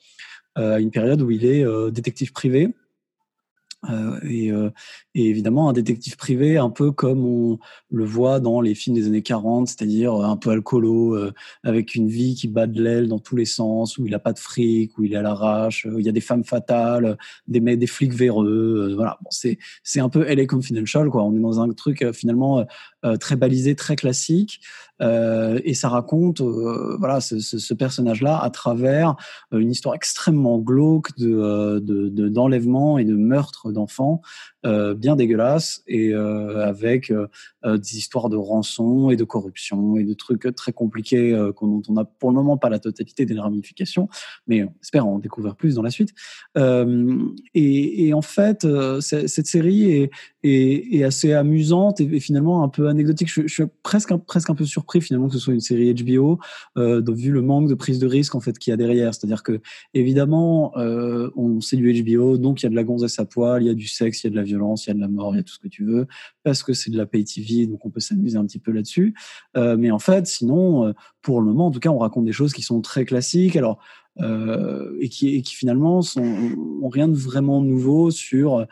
euh, 0.57 0.77
une 0.77 0.89
période 0.89 1.21
où 1.21 1.29
il 1.29 1.45
est 1.45 1.63
euh, 1.63 1.91
détective 1.91 2.31
privé. 2.31 2.69
Euh, 3.89 4.19
et, 4.23 4.51
euh, 4.51 4.69
et, 5.15 5.29
évidemment 5.29 5.69
un 5.69 5.73
détective 5.73 6.17
privé 6.17 6.57
un 6.57 6.69
peu 6.69 6.91
comme 6.91 7.25
on 7.25 7.59
le 7.91 8.03
voit 8.03 8.41
dans 8.41 8.59
les 8.59 8.75
films 8.75 8.95
des 8.97 9.07
années 9.07 9.21
40, 9.21 9.69
c'est-à-dire 9.69 10.13
un 10.15 10.35
peu 10.35 10.49
alcoolo, 10.49 11.15
euh, 11.15 11.33
avec 11.63 11.95
une 11.95 12.09
vie 12.09 12.35
qui 12.35 12.49
bat 12.49 12.67
de 12.67 12.81
l'aile 12.81 13.07
dans 13.07 13.19
tous 13.19 13.37
les 13.37 13.45
sens, 13.45 13.97
où 13.97 14.05
il 14.05 14.13
a 14.13 14.19
pas 14.19 14.33
de 14.33 14.39
fric, 14.39 14.97
où 14.97 15.03
il 15.05 15.13
est 15.13 15.15
à 15.15 15.21
l'arrache, 15.21 15.87
il 15.97 16.05
y 16.05 16.09
a 16.09 16.11
des 16.11 16.19
femmes 16.19 16.43
fatales, 16.43 17.17
des 17.47 17.59
des 17.77 17.87
flics 17.87 18.13
véreux, 18.13 18.93
voilà. 18.95 19.17
Bon, 19.21 19.29
c'est 19.31 19.99
un 19.99 20.09
peu 20.09 20.23
LA 20.23 20.45
Confidential 20.45 21.09
quoi. 21.09 21.23
On 21.23 21.35
est 21.35 21.39
dans 21.39 21.61
un 21.61 21.69
truc 21.69 22.05
finalement 22.13 22.65
très 23.19 23.35
balisé, 23.35 23.75
très 23.75 23.95
classique. 23.95 24.61
Euh, 25.01 25.59
et 25.63 25.73
ça 25.73 25.89
raconte 25.89 26.41
euh, 26.41 26.97
voilà 26.99 27.21
ce, 27.21 27.73
personnage-là 27.73 28.37
à 28.37 28.49
travers 28.49 29.15
euh, 29.53 29.59
une 29.59 29.71
histoire 29.71 29.95
extrêmement 29.95 30.59
glauque 30.59 31.15
de 31.17 31.79
d'enlèvement 32.27 32.97
de, 32.97 32.97
de, 32.97 33.01
et 33.01 33.05
de 33.05 33.15
meurtre 33.15 33.71
d'enfants 33.71 34.21
euh, 34.65 34.93
bien 34.93 35.15
dégueulasse 35.15 35.83
et 35.87 36.13
euh, 36.13 36.65
avec 36.65 37.11
euh, 37.11 37.27
des 37.63 37.97
histoires 37.97 38.27
de 38.27 38.35
rançon 38.35 39.09
et 39.09 39.15
de 39.15 39.23
corruption 39.23 39.95
et 39.95 40.03
de 40.03 40.13
trucs 40.13 40.53
très 40.53 40.73
compliqués 40.73 41.31
dont 41.61 41.81
on 41.87 41.93
n'a 41.93 42.03
pour 42.03 42.29
le 42.29 42.35
moment 42.35 42.57
pas 42.57 42.67
la 42.67 42.79
totalité 42.79 43.25
des 43.25 43.39
ramifications, 43.39 44.09
mais 44.47 44.65
on 44.65 44.73
espère 44.81 45.07
en 45.07 45.17
découvrir 45.19 45.55
plus 45.55 45.75
dans 45.75 45.81
la 45.81 45.91
suite. 45.91 46.09
Et, 46.57 48.07
et, 48.07 48.13
en 48.13 48.21
fait, 48.21 48.67
cette 48.99 49.47
série 49.47 49.91
est, 49.91 50.11
est, 50.43 51.03
assez 51.03 51.31
amusante 51.33 52.01
et, 52.01 52.19
finalement 52.19 52.63
un 52.63 52.69
peu 52.69 52.87
anecdotique. 52.89 53.29
Je, 53.31 53.47
suis 53.47 53.63
presque 53.83 54.11
un, 54.11 54.17
presque 54.17 54.49
un 54.49 54.55
peu 54.55 54.65
surpris 54.65 54.99
finalement 54.99 55.27
que 55.27 55.33
ce 55.33 55.39
soit 55.39 55.53
une 55.53 55.59
série 55.61 55.93
HBO, 55.93 56.39
vu 56.75 57.31
le 57.31 57.41
manque 57.41 57.69
de 57.69 57.75
prise 57.75 57.99
de 57.99 58.07
risque 58.07 58.35
en 58.35 58.41
fait 58.41 58.57
qu'il 58.57 58.71
y 58.71 58.73
a 58.73 58.77
derrière. 58.77 59.13
C'est-à-dire 59.13 59.43
que 59.43 59.61
évidemment, 59.93 60.73
on 60.75 61.61
sait 61.61 61.77
du 61.77 62.03
HBO, 62.03 62.37
donc 62.37 62.61
il 62.61 62.65
y 62.65 62.67
a 62.67 62.69
de 62.69 62.75
la 62.75 62.83
gonzesse 62.83 63.19
à 63.19 63.25
poil, 63.25 63.63
il 63.63 63.67
y 63.67 63.69
a 63.71 63.73
du 63.73 63.87
sexe, 63.87 64.23
il 64.23 64.27
y 64.27 64.29
a 64.29 64.31
de 64.31 64.35
la 64.35 64.48
violence, 64.49 64.85
il 64.85 64.89
y 64.89 64.91
a 64.91 64.95
de 64.95 64.99
la 64.99 65.07
mort, 65.07 65.33
il 65.33 65.37
y 65.37 65.39
a 65.39 65.43
tout 65.43 65.53
ce 65.53 65.59
que 65.59 65.67
tu 65.67 65.85
veux, 65.85 66.07
parce 66.43 66.63
que 66.63 66.73
c'est 66.73 66.91
de 66.91 66.97
la 66.97 67.05
pay 67.05 67.23
TV, 67.23 67.67
donc 67.67 67.85
on 67.85 67.89
peut 67.89 67.99
s'amuser 67.99 68.37
un 68.37 68.45
petit 68.45 68.59
peu 68.59 68.71
là-dessus. 68.71 69.15
Euh, 69.57 69.77
mais 69.77 69.91
en 69.91 69.99
fait, 69.99 70.27
sinon, 70.27 70.87
euh, 70.87 70.93
pour 71.21 71.41
le 71.41 71.47
moment, 71.47 71.67
en 71.67 71.71
tout 71.71 71.79
cas, 71.79 71.89
on 71.89 71.99
raconte 71.99 72.25
des 72.25 72.31
choses 72.31 72.53
qui 72.53 72.61
sont 72.61 72.81
très 72.81 73.05
classiques. 73.05 73.55
Alors, 73.55 73.79
euh, 74.21 74.97
et, 74.99 75.07
qui, 75.07 75.41
finalement 75.45 76.01
sont, 76.01 76.35
ont 76.81 76.89
rien 76.89 77.07
de 77.07 77.15
vraiment 77.15 77.61
nouveau 77.61 78.11
sur 78.11 78.65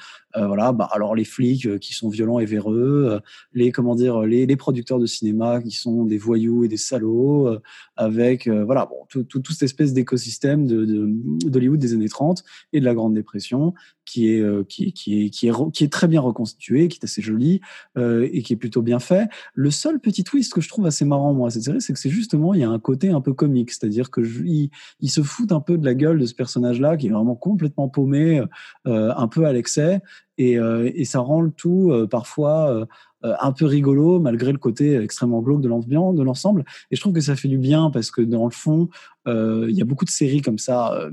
voilà 0.45 0.71
bah 0.73 0.88
alors 0.91 1.15
les 1.15 1.23
flics 1.23 1.65
euh, 1.65 1.77
qui 1.77 1.93
sont 1.93 2.09
violents 2.09 2.39
et 2.39 2.45
véreux 2.45 3.07
euh, 3.11 3.19
les 3.53 3.71
comment 3.71 3.95
dire 3.95 4.21
les, 4.21 4.45
les 4.45 4.55
producteurs 4.55 4.99
de 4.99 5.05
cinéma 5.05 5.61
qui 5.61 5.71
sont 5.71 6.05
des 6.05 6.17
voyous 6.17 6.63
et 6.63 6.67
des 6.67 6.77
salauds 6.77 7.47
euh, 7.47 7.61
avec 7.95 8.47
voilà 8.47 8.85
bon 8.85 9.05
tout, 9.09 9.23
tout, 9.23 9.39
tout 9.39 9.51
cette 9.53 9.63
espèce 9.63 9.93
d'écosystème 9.93 10.67
de, 10.67 10.85
de 10.85 11.49
d'Hollywood 11.49 11.79
des 11.79 11.93
années 11.93 12.09
30 12.09 12.43
et 12.73 12.79
de 12.79 12.85
la 12.85 12.93
Grande 12.93 13.13
Dépression 13.13 13.73
qui 14.05 14.29
est 14.29 14.67
qui, 14.67 14.93
qui 14.93 15.25
est 15.25 15.29
qui 15.29 15.47
est 15.47 15.71
qui 15.71 15.83
est 15.83 15.91
très 15.91 16.07
bien 16.07 16.21
reconstitué 16.21 16.88
qui 16.88 16.99
est 17.01 17.03
assez 17.03 17.21
joli 17.21 17.61
et 17.97 18.41
qui 18.41 18.53
est 18.53 18.57
plutôt 18.57 18.81
bien 18.81 18.99
fait. 18.99 19.27
Le 19.53 19.71
seul 19.71 19.99
petit 19.99 20.23
twist 20.23 20.53
que 20.53 20.61
je 20.61 20.69
trouve 20.69 20.85
assez 20.85 21.03
marrant 21.05 21.33
moi 21.33 21.49
cette 21.49 21.63
série 21.63 21.81
c'est 21.81 21.93
que 21.93 21.99
c'est 21.99 22.09
justement 22.09 22.53
il 22.53 22.61
y 22.61 22.63
a 22.63 22.69
un 22.69 22.79
côté 22.79 23.09
un 23.09 23.21
peu 23.21 23.33
comique 23.33 23.71
c'est-à-dire 23.71 24.09
que 24.09 24.23
je, 24.23 24.43
il, 24.43 24.69
il 24.99 25.09
se 25.09 25.21
fout 25.21 25.51
un 25.51 25.59
peu 25.59 25.77
de 25.77 25.85
la 25.85 25.93
gueule 25.93 26.19
de 26.19 26.25
ce 26.25 26.35
personnage-là 26.35 26.97
qui 26.97 27.07
est 27.07 27.11
vraiment 27.11 27.35
complètement 27.35 27.89
paumé, 27.89 28.41
euh, 28.88 29.13
un 29.15 29.27
peu 29.27 29.45
à 29.45 29.53
l'excès, 29.53 30.01
et, 30.38 30.59
euh, 30.59 30.89
et, 30.93 31.05
ça 31.05 31.19
rend 31.19 31.41
le 31.41 31.51
tout 31.51 31.91
euh, 31.91 32.07
parfois 32.07 32.88
un 33.23 33.51
peu 33.51 33.65
rigolo 33.65 34.19
malgré 34.19 34.51
le 34.51 34.57
côté 34.57 34.95
extrêmement 34.95 35.41
glauque 35.41 35.61
de 35.61 36.23
l'ensemble. 36.23 36.63
Et 36.91 36.95
je 36.95 37.01
trouve 37.01 37.13
que 37.13 37.21
ça 37.21 37.35
fait 37.35 37.47
du 37.47 37.57
bien 37.57 37.89
parce 37.91 38.11
que 38.11 38.21
dans 38.21 38.45
le 38.45 38.51
fond, 38.51 38.89
euh, 38.89 39.16
il 39.28 39.75
y 39.75 39.82
a 39.82 39.86
beaucoup 39.86 40.05
de 40.05 40.09
séries 40.09 40.41
comme 40.41 40.57
ça, 40.57 40.93
euh, 40.93 41.11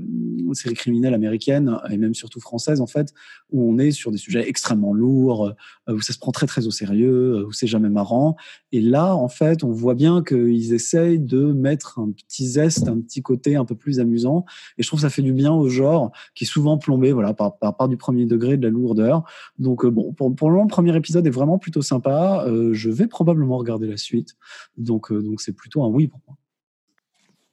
séries 0.53 0.75
criminelles 0.75 1.13
américaines 1.13 1.77
et 1.89 1.97
même 1.97 2.13
surtout 2.13 2.39
françaises 2.39 2.79
en 2.79 2.87
fait, 2.87 3.13
où 3.51 3.69
on 3.69 3.77
est 3.77 3.91
sur 3.91 4.11
des 4.11 4.17
sujets 4.17 4.47
extrêmement 4.47 4.93
lourds, 4.93 5.53
euh, 5.89 5.93
où 5.93 6.01
ça 6.01 6.13
se 6.13 6.19
prend 6.19 6.31
très 6.31 6.47
très 6.47 6.65
au 6.65 6.71
sérieux, 6.71 7.45
où 7.45 7.51
c'est 7.51 7.67
jamais 7.67 7.89
marrant. 7.89 8.37
Et 8.71 8.81
là, 8.81 9.15
en 9.15 9.27
fait, 9.27 9.63
on 9.63 9.71
voit 9.71 9.95
bien 9.95 10.23
qu'ils 10.23 10.73
essayent 10.73 11.19
de 11.19 11.51
mettre 11.51 11.99
un 11.99 12.11
petit 12.11 12.47
zeste, 12.47 12.87
un 12.87 12.99
petit 12.99 13.21
côté 13.21 13.55
un 13.55 13.65
peu 13.65 13.75
plus 13.75 13.99
amusant. 13.99 14.45
Et 14.77 14.83
je 14.83 14.87
trouve 14.87 14.99
que 14.99 15.07
ça 15.07 15.09
fait 15.09 15.21
du 15.21 15.33
bien 15.33 15.53
au 15.53 15.67
genre 15.67 16.11
qui 16.35 16.45
est 16.45 16.47
souvent 16.47 16.77
plombé, 16.77 17.11
voilà, 17.11 17.33
par, 17.33 17.57
par, 17.57 17.75
par 17.75 17.89
du 17.89 17.97
premier 17.97 18.25
degré, 18.25 18.57
de 18.57 18.63
la 18.63 18.69
lourdeur. 18.69 19.23
Donc 19.59 19.85
bon, 19.85 20.13
pour, 20.13 20.33
pour 20.35 20.49
le 20.49 20.53
moment, 20.55 20.65
le 20.65 20.71
premier 20.71 20.95
épisode 20.95 21.27
est 21.27 21.31
vraiment 21.31 21.59
plutôt 21.59 21.81
sympa. 21.81 22.45
je 22.71 22.89
vais 22.89 23.07
probablement 23.07 23.57
regarder 23.57 23.87
la 23.87 23.97
suite. 23.97 24.35
Donc 24.77 25.11
donc 25.11 25.41
c'est 25.41 25.53
plutôt 25.53 25.83
un 25.83 25.89
oui 25.89 26.07
pour 26.07 26.21
moi. 26.27 26.37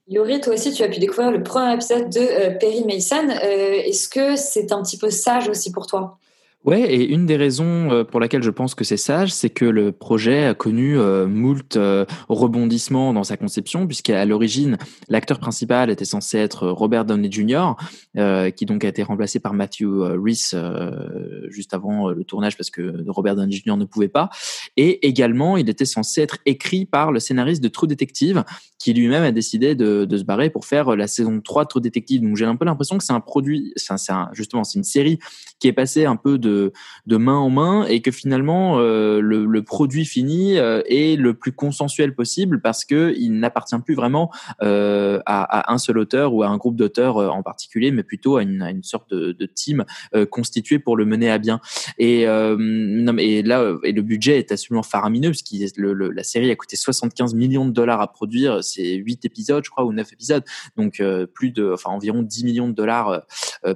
Yuri, 0.09 0.41
toi 0.41 0.55
aussi, 0.55 0.73
tu 0.73 0.83
as 0.83 0.89
pu 0.89 0.99
découvrir 0.99 1.31
le 1.31 1.43
premier 1.43 1.75
épisode 1.75 2.11
de 2.11 2.21
euh, 2.21 2.51
Perry 2.59 2.85
Mason. 2.85 3.29
Euh, 3.31 3.83
Est-ce 3.85 4.09
que 4.09 4.37
c'est 4.37 4.73
un 4.73 4.83
petit 4.83 4.99
peu 4.99 5.11
sage 5.11 5.49
aussi 5.49 5.71
pour 5.73 5.87
toi? 5.87 6.19
Ouais, 6.65 6.95
et 6.95 7.09
une 7.09 7.27
des 7.27 7.37
raisons 7.37 7.91
euh, 7.91 8.05
pour 8.05 8.21
laquelle 8.21 8.43
je 8.45 8.51
pense 8.51 8.77
que 8.77 8.85
c'est 8.85 8.97
sage, 8.97 9.33
c'est 9.33 9.51
que 9.51 9.65
le 9.65 9.91
projet 9.91 10.45
a 10.45 10.55
connu 10.55 10.97
euh, 10.97 11.27
moult 11.27 11.77
euh, 11.77 12.05
rebondissements 12.29 13.13
dans 13.13 13.25
sa 13.25 13.37
conception, 13.37 13.89
puisqu'à 13.89 14.25
l'origine, 14.25 14.79
l'acteur 15.09 15.41
principal 15.41 15.91
était 15.91 16.05
censé 16.05 16.39
être 16.39 16.69
Robert 16.69 17.05
Downey 17.05 17.33
Jr., 17.33 17.73
euh, 18.17 18.51
qui 18.51 18.65
donc 18.65 18.85
a 18.85 18.89
été 18.89 19.03
remplacé 19.03 19.41
par 19.41 19.55
Matthew 19.55 19.83
euh, 19.83 20.17
Rhys 20.23 20.51
euh, 20.55 21.49
juste 21.49 21.75
avant 21.75 22.11
le 22.11 22.23
tournage 22.23 22.57
parce 22.57 22.71
que 22.71 23.03
Robert 23.09 23.35
Downey 23.35 23.57
Jr. 23.57 23.77
ne 23.77 23.85
pouvait 23.85 24.07
pas. 24.07 24.31
Et 24.77 25.05
également, 25.09 25.57
il 25.57 25.69
était 25.69 25.85
censé 25.85 26.21
être 26.21 26.39
écrit 26.47 26.87
par 26.87 27.11
le 27.11 27.19
scénariste 27.19 27.63
de 27.63 27.69
True 27.69 27.89
Detective, 27.89 28.45
qui 28.79 28.93
lui-même 28.93 29.25
a 29.25 29.33
décidé 29.33 29.75
de, 29.75 30.05
de 30.05 30.17
se 30.17 30.23
barrer 30.23 30.49
pour 30.49 30.65
faire 30.65 30.95
la 30.95 31.09
saison 31.09 31.41
3 31.41 31.65
de 31.65 31.69
True 31.69 31.81
Detective. 31.81 32.23
Donc 32.23 32.37
j'ai 32.37 32.45
un 32.45 32.55
peu 32.55 32.65
l'impression 32.65 32.99
que 32.99 33.05
c'est 33.05 33.13
un 33.13 33.21
produit, 33.21 33.73
c'est 33.75 33.93
justement, 34.33 34.63
c'est 34.63 34.79
une 34.79 34.85
série 34.85 35.19
qui 35.63 35.69
est 35.69 35.73
passée 35.73 36.07
un 36.07 36.17
peu 36.17 36.39
de 36.39 36.73
de, 37.07 37.17
main 37.17 37.37
en 37.37 37.49
main 37.49 37.87
et 37.87 38.03
que 38.03 38.11
finalement 38.11 38.81
euh, 38.81 39.21
le, 39.21 39.45
le 39.45 39.63
produit 39.63 40.05
fini 40.05 40.59
euh, 40.59 40.83
est 40.87 41.17
le 41.17 41.35
plus 41.35 41.53
consensuel 41.53 42.17
possible 42.17 42.61
parce 42.61 42.85
que 42.85 43.15
il 43.17 43.39
n'appartient 43.39 43.79
plus 43.79 43.95
vraiment 43.95 44.29
euh, 44.61 45.21
à, 45.25 45.61
à 45.61 45.73
un 45.73 45.79
seul 45.79 45.99
auteur 45.99 46.35
ou 46.35 46.43
à 46.43 46.49
un 46.49 46.57
groupe 46.57 46.75
d'auteurs 46.75 47.19
euh, 47.19 47.29
en 47.29 47.45
particulier, 47.45 47.93
mais 47.93 48.03
plutôt 48.03 48.39
à 48.39 48.43
une, 48.43 48.61
à 48.61 48.71
une 48.73 48.83
sorte 48.83 49.09
de, 49.15 49.31
de 49.31 49.47
team 49.47 49.85
euh, 50.17 50.27
constitué 50.27 50.81
pour 50.81 50.97
le 50.97 51.05
mener 51.05 51.31
à 51.31 51.39
bien. 51.39 51.61
Et 51.97 52.27
euh, 52.27 52.57
non, 52.59 53.17
et 53.19 53.43
là, 53.43 53.73
et 53.85 53.93
le 53.93 54.03
budget 54.03 54.39
est 54.39 54.51
absolument 54.51 54.83
faramineux 54.83 55.31
parce 55.31 55.43
que 55.43 55.81
le, 55.81 55.93
le- 55.93 56.11
la 56.11 56.25
série 56.25 56.51
a 56.51 56.57
coûté 56.57 56.75
75 56.75 57.35
millions 57.35 57.67
de 57.67 57.71
dollars 57.71 58.01
à 58.01 58.11
produire. 58.13 58.65
C'est 58.65 58.95
8 58.97 59.25
épisodes, 59.27 59.65
je 59.65 59.71
crois, 59.71 59.85
ou 59.85 59.93
9 59.93 60.13
épisodes, 60.13 60.43
donc 60.77 61.01
plus 61.35 61.53
de, 61.53 61.71
enfin 61.73 61.91
environ 61.91 62.23
10 62.23 62.45
millions 62.45 62.69
de 62.69 62.75
dollars 62.75 63.23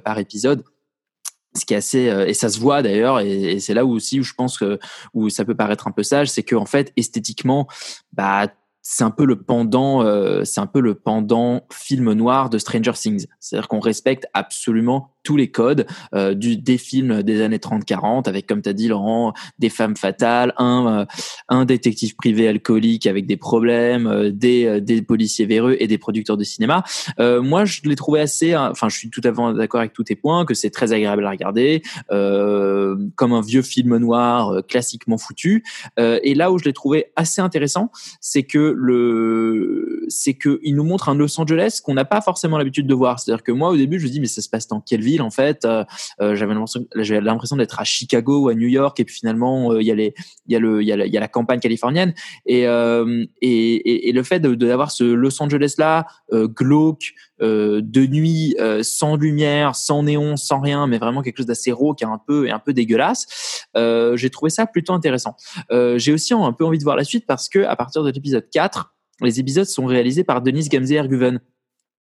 par 0.03 0.19
épisode 0.19 0.63
ce 1.57 1.65
qui 1.65 1.73
est 1.73 1.77
assez 1.77 2.09
euh, 2.09 2.27
et 2.27 2.33
ça 2.33 2.49
se 2.49 2.59
voit 2.59 2.81
d'ailleurs 2.81 3.19
et, 3.19 3.53
et 3.53 3.59
c'est 3.59 3.73
là 3.73 3.85
où 3.85 3.91
aussi 3.91 4.19
où 4.19 4.23
je 4.23 4.33
pense 4.33 4.57
que 4.57 4.79
où 5.13 5.29
ça 5.29 5.45
peut 5.45 5.55
paraître 5.55 5.87
un 5.87 5.91
peu 5.91 6.03
sage 6.03 6.29
c'est 6.29 6.43
que 6.43 6.55
en 6.55 6.65
fait 6.65 6.93
esthétiquement 6.95 7.67
bah 8.13 8.47
c'est 8.89 9.03
un 9.03 9.11
peu 9.11 9.25
le 9.25 9.35
pendant 9.35 10.01
euh, 10.01 10.45
c'est 10.45 10.61
un 10.61 10.65
peu 10.65 10.79
le 10.79 10.95
pendant 10.95 11.67
film 11.73 12.13
noir 12.13 12.49
de 12.49 12.57
Stranger 12.57 12.93
Things. 12.93 13.25
C'est-à-dire 13.41 13.67
qu'on 13.67 13.81
respecte 13.81 14.27
absolument 14.33 15.11
tous 15.27 15.35
les 15.35 15.51
codes 15.51 15.85
euh, 16.15 16.33
du 16.33 16.55
des 16.55 16.77
films 16.77 17.21
des 17.21 17.41
années 17.41 17.57
30-40 17.57 18.29
avec 18.29 18.47
comme 18.47 18.61
tu 18.61 18.69
as 18.69 18.73
dit 18.73 18.87
Laurent 18.87 19.33
des 19.59 19.67
femmes 19.67 19.97
fatales 19.97 20.53
un 20.55 21.01
euh, 21.01 21.05
un 21.49 21.65
détective 21.65 22.15
privé 22.15 22.47
alcoolique 22.47 23.07
avec 23.07 23.25
des 23.25 23.35
problèmes 23.35 24.07
euh, 24.07 24.31
des 24.31 24.65
euh, 24.65 24.79
des 24.79 25.01
policiers 25.01 25.45
véreux 25.45 25.75
et 25.79 25.87
des 25.87 25.97
producteurs 25.97 26.37
de 26.37 26.45
cinéma. 26.45 26.85
Moi 27.19 27.65
je 27.65 27.81
l'ai 27.83 27.97
trouvé 27.97 28.21
assez 28.21 28.55
enfin 28.55 28.87
je 28.87 28.97
suis 28.97 29.09
tout 29.09 29.19
à 29.25 29.33
fait 29.33 29.53
d'accord 29.57 29.81
avec 29.81 29.91
tous 29.91 30.05
tes 30.05 30.15
points 30.15 30.45
que 30.45 30.53
c'est 30.53 30.69
très 30.69 30.93
agréable 30.93 31.25
à 31.25 31.31
regarder 31.31 31.81
comme 32.09 33.33
un 33.33 33.41
vieux 33.41 33.63
film 33.63 33.97
noir 33.97 34.61
classiquement 34.65 35.17
foutu. 35.17 35.65
Et 35.97 36.35
là 36.35 36.51
où 36.51 36.57
je 36.57 36.63
l'ai 36.63 36.73
trouvé 36.73 37.11
assez 37.17 37.41
intéressant 37.41 37.91
c'est 38.21 38.43
que 38.43 38.76
le 38.79 40.05
c'est 40.07 40.35
que 40.35 40.59
il 40.61 40.75
nous 40.75 40.83
montre 40.83 41.09
un 41.09 41.15
Los 41.15 41.39
Angeles 41.39 41.79
qu'on 41.83 41.95
n'a 41.95 42.05
pas 42.05 42.21
forcément 42.21 42.57
l'habitude 42.57 42.87
de 42.87 42.93
voir. 42.93 43.19
C'est-à-dire 43.19 43.43
que 43.43 43.51
moi 43.51 43.69
au 43.69 43.77
début 43.77 43.99
je 43.99 44.05
me 44.05 44.11
dis 44.11 44.19
mais 44.19 44.27
ça 44.27 44.41
se 44.41 44.49
passe 44.49 44.67
dans 44.67 44.81
quelle 44.81 45.01
ville 45.01 45.21
en 45.21 45.31
fait? 45.31 45.65
Euh, 45.65 45.83
euh, 46.21 46.35
j'avais 46.35 47.21
l'impression 47.21 47.57
d'être 47.57 47.79
à 47.79 47.83
Chicago 47.83 48.43
ou 48.43 48.49
à 48.49 48.53
New 48.53 48.67
York 48.67 48.99
et 48.99 49.05
puis 49.05 49.15
finalement 49.15 49.75
il 49.75 49.85
y 49.85 50.55
a 50.55 51.19
la, 51.19 51.27
campagne 51.27 51.59
californienne. 51.59 52.13
Et 52.45 52.67
euh, 52.67 53.25
le 53.41 54.23
fait 54.23 54.39
d'avoir 54.39 54.91
ce 54.91 55.03
Los 55.03 55.41
Angeles 55.41 55.75
là 55.77 56.05
glauque 56.31 57.13
euh, 57.41 57.81
de 57.83 58.05
nuit 58.05 58.55
euh, 58.59 58.81
sans 58.83 59.15
lumière 59.15 59.75
sans 59.75 60.03
néon 60.03 60.37
sans 60.37 60.59
rien 60.59 60.87
mais 60.87 60.97
vraiment 60.97 61.21
quelque 61.21 61.37
chose 61.37 61.45
d'assez 61.45 61.71
rauque 61.71 62.01
un 62.01 62.19
peu 62.25 62.47
et 62.47 62.51
un 62.51 62.59
peu 62.59 62.73
dégueulasse. 62.73 63.67
Euh, 63.75 64.17
j'ai 64.17 64.29
trouvé 64.29 64.49
ça 64.49 64.65
plutôt 64.65 64.93
intéressant. 64.93 65.35
Euh, 65.71 65.97
j'ai 65.97 66.13
aussi 66.13 66.33
un 66.33 66.53
peu 66.53 66.65
envie 66.65 66.79
de 66.79 66.83
voir 66.83 66.95
la 66.95 67.03
suite 67.03 67.25
parce 67.27 67.49
que 67.49 67.59
à 67.59 67.75
partir 67.75 68.03
de 68.03 68.11
l'épisode 68.11 68.49
4 68.51 68.93
les 69.21 69.39
épisodes 69.39 69.65
sont 69.65 69.85
réalisés 69.85 70.23
par 70.23 70.41
Denise 70.41 70.69
Gamze-Erguven 70.69 71.39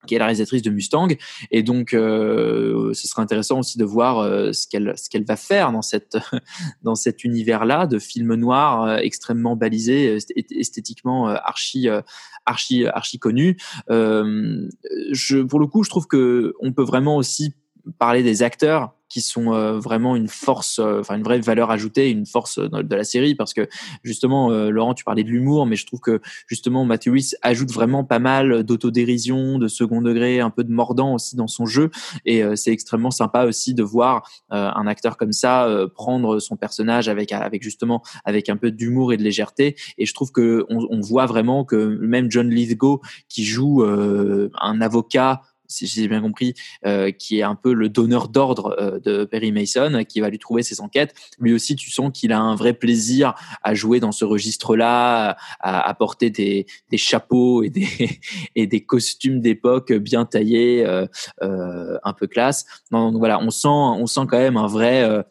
qui 0.07 0.15
est 0.15 0.19
la 0.19 0.27
réalisatrice 0.27 0.63
de 0.63 0.71
Mustang. 0.71 1.09
Et 1.51 1.63
donc 1.63 1.95
euh, 1.95 2.93
ce 2.95 3.09
serait 3.09 3.23
intéressant 3.23 3.61
aussi 3.61 3.79
de 3.79 3.85
voir 3.85 4.19
euh, 4.19 4.53
ce 4.53 4.67
qu'elle 4.67 4.95
ce 4.97 5.09
qu'elle 5.09 5.25
va 5.25 5.37
faire 5.37 5.73
dans 5.73 5.83
cette 5.83 6.17
dans 6.83 6.95
cet 6.95 7.25
univers 7.25 7.65
là 7.65 7.87
de 7.87 7.99
films 7.99 8.35
noirs 8.35 8.85
euh, 8.85 8.97
extrêmement 8.99 9.57
balisés 9.57 10.19
esth- 10.19 10.33
esthétiquement 10.51 11.29
euh, 11.29 11.37
archi 11.45 11.89
euh, 11.89 12.01
archi 12.47 12.87
archi 12.87 13.19
connu. 13.19 13.57
Euh, 13.91 14.69
je 15.13 15.39
pour 15.39 15.61
le 15.61 15.67
coup 15.67 15.83
je 15.83 15.91
trouve 15.91 16.07
que 16.07 16.55
on 16.61 16.73
peut 16.73 16.85
vraiment 16.85 17.17
aussi 17.17 17.55
parler 17.99 18.23
des 18.23 18.43
acteurs 18.43 18.95
qui 19.15 19.21
sont 19.21 19.55
euh, 19.55 19.79
vraiment 19.79 20.17
une 20.17 20.27
force, 20.27 20.81
euh, 20.81 20.99
enfin 20.99 21.15
une 21.15 21.23
vraie 21.23 21.39
valeur 21.39 21.71
ajoutée, 21.71 22.11
une 22.11 22.27
force 22.27 22.59
euh, 22.59 22.83
de 22.83 22.97
la 22.97 23.05
série, 23.05 23.37
parce 23.37 23.55
que 23.55 23.69
justement, 24.03 24.51
Laurent, 24.51 24.93
tu 24.93 25.05
parlais 25.05 25.23
de 25.23 25.29
l'humour, 25.29 25.67
mais 25.67 25.77
je 25.77 25.87
trouve 25.87 26.01
que 26.01 26.21
justement 26.49 26.85
Matthew 26.85 27.11
Rhys 27.13 27.35
ajoute 27.41 27.71
vraiment 27.71 28.03
pas 28.03 28.19
mal 28.19 28.65
d'autodérision, 28.65 29.61
de 29.61 29.69
second 29.69 30.03
degré, 30.03 30.41
un 30.41 30.51
peu 30.51 30.65
de 30.65 30.73
mordant 30.73 31.15
aussi 31.15 31.37
dans 31.37 31.47
son 31.47 31.65
jeu, 31.65 31.91
et 32.25 32.43
c'est 32.57 32.73
extrêmement 32.73 33.13
sympa 33.13 33.45
aussi 33.45 33.73
de 33.75 33.85
voir 33.85 34.29
un 34.51 34.87
acteur 34.87 35.17
comme 35.17 35.33
ça 35.33 35.69
prendre 35.95 36.41
son 36.41 36.57
personnage 36.57 37.09
avec 37.09 37.33
avec 37.33 37.63
justement 37.63 38.03
avec 38.25 38.49
un 38.49 38.57
peu 38.57 38.71
d'humour 38.71 39.13
et 39.13 39.17
de 39.17 39.23
légèreté, 39.23 39.77
et 39.97 40.07
je 40.07 40.15
trouve 40.15 40.33
que 40.33 40.67
on, 40.69 41.01
voit 41.01 41.27
vraiment 41.27 41.65
que 41.65 41.77
même 42.01 42.31
John 42.31 42.51
Lithgow 42.51 43.01
qui 43.29 43.45
joue 43.45 43.85
un 43.85 44.81
avocat 44.81 45.41
si 45.67 45.87
j'ai 45.87 46.09
bien 46.09 46.21
compris, 46.21 46.55
euh, 46.87 47.11
qui 47.11 47.39
est 47.39 47.43
un 47.43 47.55
peu 47.55 47.73
le 47.73 47.89
donneur 47.89 48.29
d'ordre 48.29 48.77
euh, 48.79 48.99
de 49.01 49.25
Perry 49.25 49.53
Mason, 49.53 50.05
qui 50.09 50.21
va 50.21 50.29
lui 50.29 50.39
trouver 50.39 50.63
ses 50.63 50.81
enquêtes. 50.81 51.15
Lui 51.39 51.53
aussi, 51.53 51.77
tu 51.77 51.91
sens 51.91 52.11
qu'il 52.13 52.33
a 52.33 52.41
un 52.41 52.55
vrai 52.55 52.73
plaisir 52.75 53.35
à 53.63 53.75
jouer 53.75 54.01
dans 54.01 54.13
ce 54.13 54.25
registre-là, 54.25 55.37
à, 55.61 55.95
porter 55.95 56.31
des, 56.31 56.67
des 56.91 56.99
chapeaux 56.99 57.63
et 57.63 57.71
des, 57.71 57.87
et 58.57 58.67
des 58.67 58.85
costumes 58.85 59.41
d'époque 59.41 59.93
bien 59.93 60.25
taillés, 60.25 60.85
euh, 60.85 61.07
euh, 61.43 61.99
un 62.03 62.13
peu 62.13 62.27
classe. 62.27 62.65
Non, 62.91 63.11
donc 63.11 63.19
voilà, 63.19 63.41
on 63.41 63.51
sent, 63.51 63.69
on 63.69 64.07
sent 64.07 64.23
quand 64.29 64.39
même 64.39 64.57
un 64.57 64.67
vrai. 64.67 65.25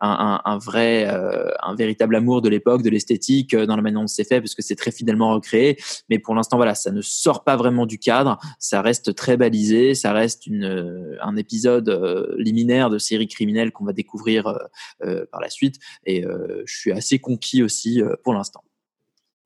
Un, 0.00 0.40
un, 0.44 0.52
un 0.52 0.58
vrai, 0.58 1.08
euh, 1.08 1.50
un 1.62 1.74
véritable 1.74 2.16
amour 2.16 2.42
de 2.42 2.48
l'époque, 2.48 2.82
de 2.82 2.90
l'esthétique 2.90 3.54
euh, 3.54 3.66
dans 3.66 3.76
la 3.76 3.82
manière 3.82 4.00
dont 4.00 4.06
c'est 4.06 4.24
fait, 4.24 4.40
parce 4.40 4.54
que 4.54 4.62
c'est 4.62 4.76
très 4.76 4.90
fidèlement 4.90 5.34
recréé. 5.34 5.78
Mais 6.10 6.18
pour 6.18 6.34
l'instant, 6.34 6.56
voilà, 6.56 6.74
ça 6.74 6.90
ne 6.90 7.00
sort 7.00 7.44
pas 7.44 7.56
vraiment 7.56 7.86
du 7.86 7.98
cadre. 7.98 8.38
Ça 8.58 8.82
reste 8.82 9.14
très 9.14 9.36
balisé. 9.36 9.94
Ça 9.94 10.12
reste 10.12 10.46
une, 10.46 10.64
euh, 10.64 11.16
un 11.22 11.36
épisode 11.36 11.88
euh, 11.88 12.34
liminaire 12.38 12.90
de 12.90 12.98
série 12.98 13.28
criminelle 13.28 13.72
qu'on 13.72 13.84
va 13.84 13.92
découvrir 13.92 14.58
euh, 15.04 15.24
par 15.30 15.40
la 15.40 15.50
suite. 15.50 15.76
Et 16.04 16.24
je 16.64 16.74
suis 16.74 16.92
assez 16.92 17.18
conquis 17.18 17.62
aussi 17.62 18.02
pour 18.24 18.34
l'instant. 18.34 18.62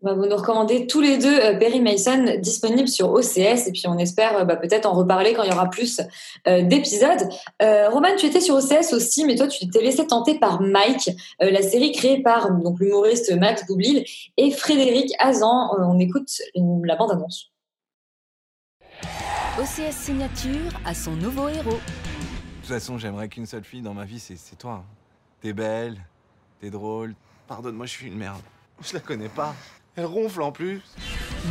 Bah, 0.03 0.15
vous 0.15 0.25
nous 0.25 0.37
recommandez 0.37 0.87
tous 0.87 1.03
les 1.03 1.19
deux 1.19 1.39
euh, 1.41 1.59
Perry 1.59 1.81
Mason 1.81 2.37
disponible 2.39 2.89
sur 2.89 3.11
OCS 3.13 3.67
et 3.67 3.73
puis 3.73 3.83
on 3.87 3.99
espère 3.99 4.39
euh, 4.39 4.45
bah, 4.45 4.57
peut-être 4.57 4.87
en 4.87 4.95
reparler 4.95 5.35
quand 5.35 5.43
il 5.43 5.51
y 5.51 5.53
aura 5.53 5.69
plus 5.69 6.01
euh, 6.49 6.63
d'épisodes. 6.63 7.29
Euh, 7.61 7.91
Roman, 7.91 8.09
tu 8.17 8.25
étais 8.25 8.41
sur 8.41 8.55
OCS 8.55 8.95
aussi, 8.95 9.27
mais 9.27 9.35
toi 9.37 9.47
tu 9.47 9.69
t'es 9.69 9.83
laissé 9.83 10.07
tenter 10.07 10.39
par 10.39 10.63
Mike, 10.63 11.11
euh, 11.43 11.51
la 11.51 11.61
série 11.63 11.93
créée 11.93 12.23
par 12.23 12.51
donc 12.51 12.81
l'humoriste 12.81 13.31
Max 13.37 13.67
Boublil 13.67 14.05
et 14.39 14.51
Frédéric 14.53 15.13
Hazan. 15.19 15.75
Euh, 15.75 15.83
on 15.85 15.99
écoute 15.99 16.31
une- 16.55 16.87
la 16.87 16.97
bande-annonce. 16.97 17.51
OCS 19.59 19.93
Signature 19.95 20.71
a 20.87 20.95
son 20.95 21.13
nouveau 21.13 21.49
héros. 21.49 21.71
De 21.73 21.77
toute 22.63 22.69
façon, 22.69 22.97
j'aimerais 22.97 23.29
qu'une 23.29 23.47
seule 23.47 23.65
fille 23.65 23.83
dans 23.83 23.95
ma 23.95 24.05
vie, 24.07 24.19
c'est 24.21 24.37
c'est 24.37 24.57
toi. 24.57 24.83
T'es 25.43 25.53
belle, 25.53 25.97
t'es 26.61 26.71
drôle. 26.71 27.15
Pardonne-moi, 27.49 27.85
je 27.85 27.91
suis 27.93 28.07
une 28.07 28.17
merde. 28.17 28.41
Je 28.83 28.95
la 28.95 29.01
connais 29.01 29.29
pas. 29.29 29.55
Elle 29.97 30.07
ronfle 30.07 30.43
en 30.43 30.53
plus. 30.53 30.80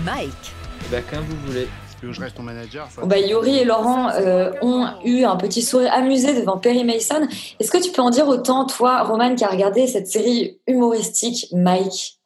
Mike. 0.05 0.53
Bah, 0.91 0.97
quand 1.09 1.21
vous 1.21 1.35
voulez. 1.47 1.67
Tu 1.99 2.05
veux 2.05 2.11
que 2.11 2.15
je 2.15 2.21
reste 2.21 2.37
ton 2.37 2.43
manager 2.43 2.87
bah, 3.03 3.19
Yuri 3.19 3.57
et 3.57 3.65
Laurent 3.65 4.09
euh, 4.11 4.53
ont 4.61 4.87
eu 5.03 5.25
un 5.25 5.35
petit 5.35 5.61
sourire 5.61 5.91
amusé 5.93 6.33
devant 6.39 6.57
Perry 6.57 6.85
Mason. 6.85 7.27
Est-ce 7.59 7.69
que 7.69 7.77
tu 7.77 7.91
peux 7.91 8.01
en 8.01 8.09
dire 8.09 8.27
autant, 8.29 8.65
toi, 8.65 9.03
Roman, 9.03 9.35
qui 9.35 9.43
a 9.43 9.49
regardé 9.49 9.85
cette 9.85 10.07
série 10.07 10.61
humoristique 10.65 11.47
Mike? 11.51 12.19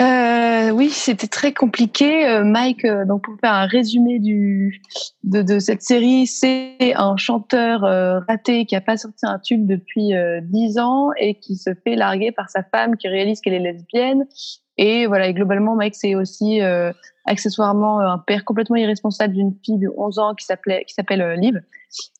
Euh, 0.00 0.70
oui, 0.70 0.88
c'était 0.88 1.26
très 1.26 1.52
compliqué. 1.52 2.26
Euh, 2.26 2.42
Mike, 2.42 2.84
euh, 2.84 3.04
donc 3.04 3.24
pour 3.24 3.34
faire 3.38 3.52
un 3.52 3.66
résumé 3.66 4.18
du 4.18 4.80
de, 5.24 5.42
de 5.42 5.58
cette 5.58 5.82
série, 5.82 6.26
c'est 6.26 6.94
un 6.96 7.16
chanteur 7.16 7.84
euh, 7.84 8.20
raté 8.20 8.64
qui 8.64 8.76
a 8.76 8.80
pas 8.80 8.96
sorti 8.96 9.26
un 9.26 9.38
tube 9.38 9.66
depuis 9.66 10.14
euh, 10.14 10.40
10 10.42 10.78
ans 10.78 11.10
et 11.18 11.34
qui 11.34 11.56
se 11.56 11.70
fait 11.84 11.96
larguer 11.96 12.32
par 12.32 12.48
sa 12.48 12.62
femme 12.62 12.96
qui 12.96 13.08
réalise 13.08 13.40
qu'elle 13.40 13.54
est 13.54 13.58
lesbienne. 13.58 14.26
Et 14.82 15.06
voilà, 15.06 15.28
et 15.28 15.34
globalement, 15.34 15.76
Mike, 15.76 15.94
c'est 15.94 16.14
aussi 16.14 16.62
euh, 16.62 16.90
accessoirement 17.26 18.00
euh, 18.00 18.06
un 18.06 18.16
père 18.16 18.46
complètement 18.46 18.76
irresponsable 18.76 19.34
d'une 19.34 19.54
fille 19.62 19.76
de 19.76 19.92
11 19.94 20.18
ans 20.18 20.34
qui 20.34 20.46
s'appelait 20.46 20.86
qui 20.86 20.94
s'appelle 20.94 21.20
euh, 21.20 21.36
Liv. 21.36 21.60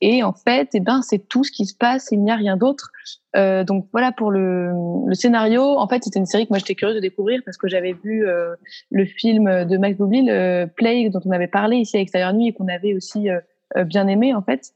Et 0.02 0.22
en 0.22 0.34
fait, 0.34 0.68
eh 0.74 0.80
ben, 0.80 1.00
c'est 1.00 1.26
tout 1.26 1.42
ce 1.42 1.50
qui 1.50 1.64
se 1.64 1.74
passe, 1.74 2.08
il 2.11 2.22
n'y 2.22 2.30
a 2.30 2.36
rien 2.36 2.58
d'autre. 2.58 2.90
Donc 3.34 3.86
voilà 3.92 4.11
pour 4.11 4.32
le, 4.32 4.72
le 5.06 5.14
scénario. 5.14 5.62
En 5.62 5.86
fait, 5.88 6.02
c'était 6.02 6.18
une 6.18 6.26
série 6.26 6.44
que 6.44 6.50
moi 6.50 6.58
j'étais 6.58 6.74
curieuse 6.74 6.96
de 6.96 7.00
découvrir 7.00 7.40
parce 7.44 7.56
que 7.56 7.68
j'avais 7.68 7.92
vu 7.92 8.26
le 8.90 9.04
film 9.04 9.64
de 9.64 9.76
Max 9.78 9.96
Boublil, 9.96 10.26
Plague, 10.74 11.12
dont 11.12 11.20
on 11.24 11.30
avait 11.30 11.46
parlé 11.46 11.76
ici 11.76 11.96
à 11.96 12.00
Extérieur 12.00 12.32
Nuit 12.32 12.48
et 12.48 12.52
qu'on 12.52 12.66
avait 12.66 12.92
aussi 12.94 13.28
bien 13.86 14.08
aimé 14.08 14.34
en 14.34 14.42
fait. 14.42 14.72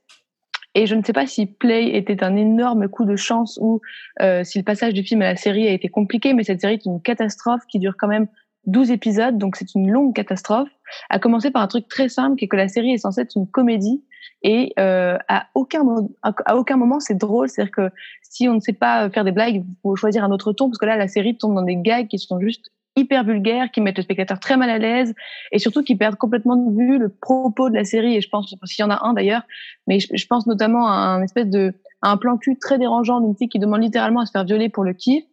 Et 0.74 0.86
je 0.86 0.94
ne 0.94 1.02
sais 1.02 1.12
pas 1.12 1.26
si 1.26 1.46
Play 1.46 1.96
était 1.96 2.24
un 2.24 2.36
énorme 2.36 2.88
coup 2.88 3.04
de 3.04 3.16
chance 3.16 3.58
ou 3.62 3.80
euh, 4.20 4.42
si 4.42 4.58
le 4.58 4.64
passage 4.64 4.92
du 4.92 5.04
film 5.04 5.22
à 5.22 5.26
la 5.26 5.36
série 5.36 5.68
a 5.68 5.72
été 5.72 5.88
compliqué, 5.88 6.34
mais 6.34 6.42
cette 6.42 6.60
série 6.60 6.74
est 6.74 6.84
une 6.84 7.00
catastrophe 7.00 7.62
qui 7.68 7.78
dure 7.78 7.94
quand 7.96 8.08
même 8.08 8.26
12 8.66 8.90
épisodes, 8.90 9.38
donc 9.38 9.56
c'est 9.56 9.74
une 9.74 9.90
longue 9.90 10.14
catastrophe. 10.14 10.70
À 11.10 11.18
commencer 11.18 11.50
par 11.50 11.62
un 11.62 11.66
truc 11.66 11.86
très 11.88 12.08
simple, 12.08 12.36
qui 12.36 12.46
est 12.46 12.48
que 12.48 12.56
la 12.56 12.68
série 12.68 12.92
est 12.92 12.98
censée 12.98 13.22
être 13.22 13.36
une 13.36 13.46
comédie 13.46 14.02
et 14.42 14.72
euh, 14.78 15.18
à 15.28 15.46
aucun 15.54 15.84
à 16.22 16.56
aucun 16.56 16.76
moment 16.76 16.98
c'est 17.00 17.14
drôle. 17.14 17.48
C'est-à-dire 17.48 17.72
que 17.72 17.90
si 18.22 18.48
on 18.48 18.54
ne 18.54 18.60
sait 18.60 18.72
pas 18.72 19.10
faire 19.10 19.24
des 19.24 19.32
blagues, 19.32 19.56
il 19.56 19.64
faut 19.82 19.96
choisir 19.96 20.24
un 20.24 20.30
autre 20.30 20.52
ton 20.52 20.68
parce 20.68 20.78
que 20.78 20.86
là 20.86 20.96
la 20.96 21.08
série 21.08 21.36
tombe 21.36 21.54
dans 21.54 21.62
des 21.62 21.76
gags 21.76 22.08
qui 22.08 22.18
sont 22.18 22.40
juste 22.40 22.70
hyper 22.96 23.24
vulgaires, 23.24 23.70
qui 23.70 23.80
mettent 23.80 23.96
le 23.96 24.02
spectateur 24.02 24.38
très 24.38 24.56
mal 24.56 24.70
à 24.70 24.78
l'aise 24.78 25.14
et 25.52 25.58
surtout 25.58 25.82
qui 25.82 25.96
perdent 25.96 26.16
complètement 26.16 26.56
de 26.56 26.76
vue 26.76 26.98
le 26.98 27.08
propos 27.08 27.68
de 27.70 27.74
la 27.74 27.84
série. 27.84 28.16
Et 28.16 28.20
je 28.20 28.28
pense, 28.28 28.54
s'il 28.64 28.82
y 28.82 28.86
en 28.86 28.90
a 28.90 29.04
un 29.04 29.12
d'ailleurs, 29.12 29.42
mais 29.86 29.98
je, 30.00 30.26
pense 30.26 30.46
notamment 30.46 30.86
à 30.88 30.92
un 30.92 31.22
espèce 31.22 31.48
de 31.48 31.74
à 32.02 32.10
un 32.10 32.16
plan 32.16 32.36
cul 32.36 32.58
très 32.58 32.78
dérangeant 32.78 33.20
d'une 33.20 33.34
fille 33.34 33.48
qui 33.48 33.58
demande 33.58 33.82
littéralement 33.82 34.20
à 34.20 34.26
se 34.26 34.30
faire 34.30 34.44
violer 34.44 34.68
pour 34.68 34.84
le 34.84 34.92
kiff. 34.92 35.24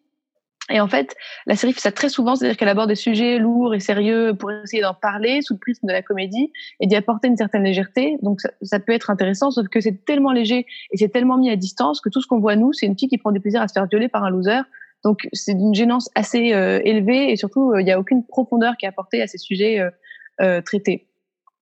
Et 0.70 0.80
en 0.80 0.88
fait, 0.88 1.16
la 1.48 1.58
série 1.58 1.74
fait 1.74 1.82
ça 1.82 1.92
très 1.92 2.08
souvent, 2.08 2.36
c'est-à-dire 2.36 2.56
qu'elle 2.56 2.70
aborde 2.70 2.88
des 2.88 2.96
sujets 2.96 3.40
lourds 3.40 3.74
et 3.74 3.82
sérieux 3.82 4.34
pour 4.34 4.52
essayer 4.52 4.82
d'en 4.82 4.94
parler 4.94 5.42
sous 5.42 5.56
le 5.56 5.60
prisme 5.60 5.86
de 5.86 5.92
la 5.92 6.02
comédie 6.02 6.52
et 6.80 6.88
d'y 6.88 6.96
apporter 6.96 7.28
une 7.28 7.36
certaine 7.36 7.64
légèreté. 7.64 8.18
Donc 8.22 8.40
ça, 8.40 8.52
ça 8.62 8.80
peut 8.80 8.94
être 8.94 9.10
intéressant, 9.10 9.52
sauf 9.52 9.68
que 9.68 9.82
c'est 9.82 10.06
tellement 10.06 10.32
léger 10.32 10.66
et 10.92 10.98
c'est 10.98 11.10
tellement 11.10 11.38
mis 11.38 11.50
à 11.50 11.58
distance 11.58 12.00
que 12.00 12.10
tout 12.10 12.22
ce 12.22 12.28
qu'on 12.28 12.40
voit 12.40 12.56
nous, 12.56 12.72
c'est 12.72 12.86
une 12.86 12.98
fille 12.98 13.10
qui 13.10 13.18
prend 13.18 13.34
du 13.34 13.42
plaisir 13.42 13.62
à 13.62 13.68
se 13.68 13.74
faire 13.74 13.86
violer 13.88 14.08
par 14.08 14.24
un 14.24 14.30
loser. 14.30 14.62
Donc 15.04 15.28
c'est 15.34 15.54
d'une 15.54 15.74
gênance 15.74 16.10
assez 16.16 16.54
euh, 16.54 16.80
élevée 16.84 17.32
et 17.32 17.36
surtout 17.36 17.72
euh, 17.72 17.82
il 17.82 17.86
n'y 17.86 17.92
a 17.92 18.00
aucune 18.00 18.26
profondeur 18.26 18.78
qui 18.78 18.86
est 18.86 18.90
apportée 18.90 19.22
à 19.22 19.28
ces 19.28 19.38
sujets 19.38 19.80
euh, 19.80 19.90
euh, 20.42 20.62
traités. 20.62 21.08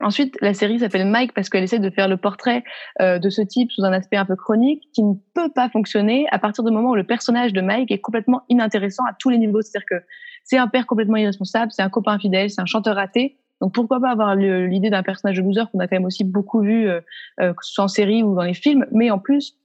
Ensuite, 0.02 0.38
la 0.40 0.54
série 0.54 0.80
s'appelle 0.80 1.06
Mike 1.06 1.34
parce 1.34 1.50
qu'elle 1.50 1.64
essaie 1.64 1.80
de 1.80 1.90
faire 1.90 2.08
le 2.08 2.16
portrait 2.16 2.64
euh, 3.02 3.20
de 3.20 3.30
ce 3.30 3.42
type 3.42 3.70
sous 3.72 3.84
un 3.84 3.92
aspect 3.92 4.16
un 4.16 4.24
peu 4.24 4.38
chronique 4.38 4.88
qui 4.94 5.04
ne 5.04 5.14
peut 5.34 5.50
pas 5.54 5.68
fonctionner 5.70 6.26
à 6.32 6.40
partir 6.40 6.64
du 6.64 6.72
moment 6.72 6.92
où 6.92 6.96
le 6.96 7.04
personnage 7.04 7.52
de 7.52 7.60
Mike 7.60 7.92
est 7.92 8.00
complètement 8.00 8.44
inintéressant 8.48 9.04
à 9.04 9.14
tous 9.20 9.30
les 9.30 9.38
niveaux. 9.38 9.62
C'est-à-dire 9.62 9.86
que 9.90 10.06
c'est 10.46 10.58
un 10.58 10.68
père 10.68 10.88
complètement 10.88 11.18
irresponsable, 11.18 11.74
c'est 11.74 11.82
un 11.82 11.90
copain 11.90 12.14
infidèle, 12.14 12.50
c'est 12.50 12.62
un 12.62 12.66
chanteur 12.66 12.96
raté. 12.96 13.40
Donc 13.60 13.74
pourquoi 13.74 14.00
pas 14.00 14.12
avoir 14.12 14.36
l'idée 14.36 14.90
d'un 14.90 15.04
personnage 15.04 15.36
de 15.36 15.42
loser 15.42 15.64
qu'on 15.70 15.80
a 15.80 15.88
quand 15.88 15.98
même 15.98 16.06
aussi 16.06 16.24
beaucoup 16.24 16.62
vu, 16.62 16.88
euh, 16.88 17.02
que 17.38 17.62
ce 17.62 17.74
soit 17.74 17.84
en 17.84 17.90
série 17.90 18.24
ou 18.24 18.34
dans 18.36 18.44
les 18.44 18.54
films, 18.54 18.86
mais 18.94 19.12
en 19.12 19.20
plus 19.20 19.58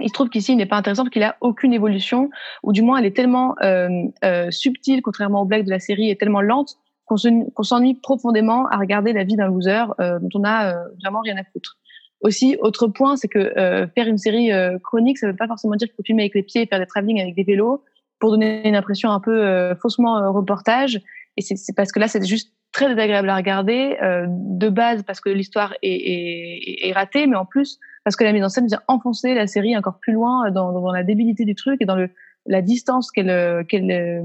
il 0.00 0.08
se 0.08 0.12
trouve 0.12 0.28
qu'ici, 0.28 0.52
il 0.52 0.56
n'est 0.56 0.66
pas 0.66 0.76
intéressant 0.76 1.02
parce 1.04 1.12
qu'il 1.12 1.22
a 1.22 1.36
aucune 1.40 1.72
évolution, 1.72 2.30
ou 2.62 2.72
du 2.72 2.82
moins, 2.82 2.98
elle 2.98 3.06
est 3.06 3.16
tellement 3.16 3.54
euh, 3.62 3.88
euh, 4.24 4.50
subtile, 4.50 5.02
contrairement 5.02 5.42
au 5.42 5.44
blague 5.44 5.64
de 5.64 5.70
la 5.70 5.78
série, 5.78 6.10
et 6.10 6.16
tellement 6.16 6.40
lente 6.40 6.76
qu'on 7.04 7.16
se- 7.16 7.50
qu'on 7.52 7.62
s'ennuie 7.62 7.94
profondément 7.94 8.66
à 8.68 8.78
regarder 8.78 9.12
la 9.12 9.24
vie 9.24 9.36
d'un 9.36 9.48
loser 9.48 9.84
euh, 10.00 10.18
dont 10.20 10.28
on 10.34 10.44
a 10.44 10.72
euh, 10.72 10.88
vraiment 11.00 11.20
rien 11.20 11.36
à 11.36 11.44
foutre. 11.44 11.78
Aussi, 12.20 12.56
autre 12.60 12.86
point, 12.86 13.16
c'est 13.16 13.28
que 13.28 13.38
euh, 13.58 13.86
faire 13.94 14.06
une 14.06 14.18
série 14.18 14.52
euh, 14.52 14.78
chronique, 14.78 15.18
ça 15.18 15.26
ne 15.26 15.32
veut 15.32 15.36
pas 15.36 15.48
forcément 15.48 15.74
dire 15.74 15.88
qu'il 15.88 15.96
faut 15.96 16.04
filmer 16.04 16.22
avec 16.22 16.34
les 16.34 16.42
pieds 16.42 16.62
et 16.62 16.66
faire 16.66 16.78
des 16.78 16.86
travelling 16.86 17.20
avec 17.20 17.34
des 17.34 17.42
vélos 17.42 17.82
pour 18.20 18.30
donner 18.30 18.66
une 18.68 18.76
impression 18.76 19.10
un 19.10 19.18
peu 19.18 19.74
faussement 19.82 20.32
reportage. 20.32 21.00
Et 21.36 21.42
c'est 21.42 21.74
parce 21.74 21.90
que 21.90 21.98
là, 21.98 22.06
c'est 22.06 22.24
juste 22.24 22.52
très 22.72 22.88
désagréable 22.88 23.28
à 23.28 23.36
regarder, 23.36 23.98
euh, 24.02 24.26
de 24.28 24.68
base 24.68 25.02
parce 25.02 25.20
que 25.20 25.28
l'histoire 25.28 25.74
est, 25.82 25.90
est, 25.92 26.88
est 26.88 26.92
ratée, 26.92 27.26
mais 27.26 27.36
en 27.36 27.44
plus 27.44 27.78
parce 28.04 28.16
que 28.16 28.24
la 28.24 28.32
mise 28.32 28.42
en 28.42 28.48
scène 28.48 28.66
vient 28.66 28.80
enfoncer 28.88 29.34
la 29.34 29.46
série 29.46 29.76
encore 29.76 29.98
plus 30.00 30.12
loin 30.12 30.50
dans, 30.50 30.72
dans 30.72 30.92
la 30.92 31.04
débilité 31.04 31.44
du 31.44 31.54
truc 31.54 31.80
et 31.80 31.84
dans 31.84 31.96
le, 31.96 32.10
la 32.46 32.62
distance 32.62 33.10
qu'elle, 33.10 33.30
euh, 33.30 33.62
qu'elle, 33.62 33.90
euh, 33.90 34.22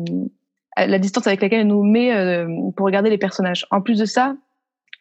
la 0.77 0.99
distance 0.99 1.27
avec 1.27 1.41
laquelle 1.41 1.61
elle 1.61 1.67
nous 1.67 1.83
met 1.83 2.15
euh, 2.15 2.47
pour 2.75 2.85
regarder 2.85 3.09
les 3.09 3.17
personnages. 3.17 3.65
En 3.69 3.81
plus 3.81 3.99
de 3.99 4.05
ça, 4.05 4.35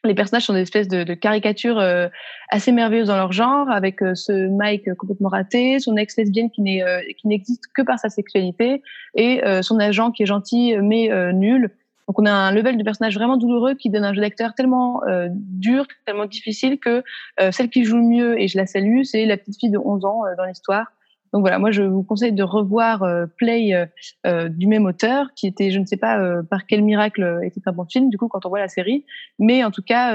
les 0.04 0.14
personnages 0.14 0.44
sont 0.44 0.52
des 0.52 0.60
espèces 0.60 0.88
de, 0.88 1.04
de 1.04 1.14
caricatures 1.14 1.78
euh, 1.78 2.08
assez 2.50 2.70
merveilleuses 2.70 3.08
dans 3.08 3.16
leur 3.16 3.32
genre, 3.32 3.70
avec 3.70 4.02
euh, 4.02 4.14
ce 4.14 4.48
Mike 4.48 4.94
complètement 4.94 5.28
raté, 5.28 5.78
son 5.78 5.96
ex 5.96 6.16
lesbienne 6.16 6.50
qui 6.50 6.62
n'est 6.62 6.82
euh, 6.82 7.00
qui 7.18 7.28
n'existe 7.28 7.64
que 7.74 7.82
par 7.82 7.98
sa 7.98 8.08
sexualité, 8.08 8.82
et 9.14 9.44
euh, 9.44 9.62
son 9.62 9.78
agent 9.78 10.12
qui 10.12 10.22
est 10.22 10.26
gentil 10.26 10.76
mais 10.82 11.10
euh, 11.10 11.32
nul. 11.32 11.70
Donc 12.06 12.20
on 12.20 12.26
a 12.26 12.32
un 12.32 12.52
level 12.52 12.76
de 12.76 12.84
personnage 12.84 13.14
vraiment 13.16 13.36
douloureux 13.36 13.74
qui 13.74 13.90
donne 13.90 14.04
un 14.04 14.14
jeu 14.14 14.20
d'acteur 14.20 14.54
tellement 14.54 15.02
euh, 15.04 15.28
dur, 15.30 15.86
tellement 16.04 16.26
difficile 16.26 16.78
que 16.78 17.02
euh, 17.40 17.50
celle 17.50 17.68
qui 17.68 17.84
joue 17.84 17.96
le 17.96 18.04
mieux, 18.04 18.40
et 18.40 18.48
je 18.48 18.56
la 18.56 18.66
salue, 18.66 19.02
c'est 19.02 19.26
la 19.26 19.36
petite 19.36 19.58
fille 19.58 19.70
de 19.70 19.78
11 19.78 20.04
ans 20.04 20.24
euh, 20.24 20.36
dans 20.36 20.44
l'histoire. 20.44 20.86
Donc 21.32 21.42
voilà, 21.42 21.58
moi 21.58 21.72
je 21.72 21.82
vous 21.82 22.04
conseille 22.04 22.32
de 22.32 22.44
revoir 22.44 23.02
euh, 23.02 23.26
Play 23.36 23.88
euh, 24.24 24.48
du 24.48 24.68
même 24.68 24.86
auteur, 24.86 25.34
qui 25.34 25.48
était, 25.48 25.70
je 25.72 25.80
ne 25.80 25.84
sais 25.84 25.96
pas 25.96 26.42
par 26.48 26.66
quel 26.66 26.82
miracle 26.82 27.40
était 27.42 27.60
un 27.66 27.72
bon 27.72 27.84
film, 27.84 28.08
du 28.08 28.16
coup 28.16 28.28
quand 28.28 28.46
on 28.46 28.48
voit 28.48 28.60
la 28.60 28.68
série, 28.68 29.04
mais 29.38 29.64
en 29.64 29.72
tout 29.72 29.82
cas 29.82 30.14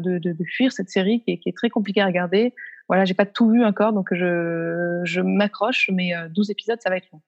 de, 0.00 0.18
de, 0.18 0.32
de 0.32 0.44
fuir 0.44 0.72
cette 0.72 0.88
série 0.88 1.22
qui 1.22 1.32
est, 1.32 1.38
qui 1.38 1.48
est 1.48 1.56
très 1.56 1.68
compliquée 1.68 2.00
à 2.00 2.06
regarder. 2.06 2.54
Voilà, 2.88 3.04
j'ai 3.06 3.14
pas 3.14 3.26
tout 3.26 3.48
vu 3.48 3.64
encore, 3.64 3.92
donc 3.92 4.08
je, 4.12 5.00
je 5.04 5.20
m'accroche, 5.20 5.88
mais 5.92 6.14
euh, 6.14 6.28
12 6.28 6.50
épisodes, 6.50 6.78
ça 6.82 6.90
va 6.90 6.96
être 6.96 7.10
long. 7.12 7.20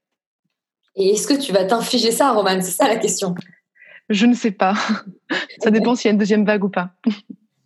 Et 0.96 1.10
est-ce 1.10 1.26
que 1.26 1.40
tu 1.40 1.52
vas 1.52 1.64
t'infliger 1.64 2.10
ça, 2.10 2.32
Roman? 2.32 2.60
C'est 2.60 2.70
ça 2.72 2.86
la 2.86 2.96
question. 2.96 3.34
Je 4.08 4.26
ne 4.26 4.34
sais 4.34 4.50
pas. 4.50 4.74
ça 5.60 5.70
dépend 5.70 5.94
s'il 5.94 6.08
y 6.08 6.10
a 6.10 6.12
une 6.12 6.18
deuxième 6.18 6.44
vague 6.44 6.64
ou 6.64 6.68
pas. 6.68 6.90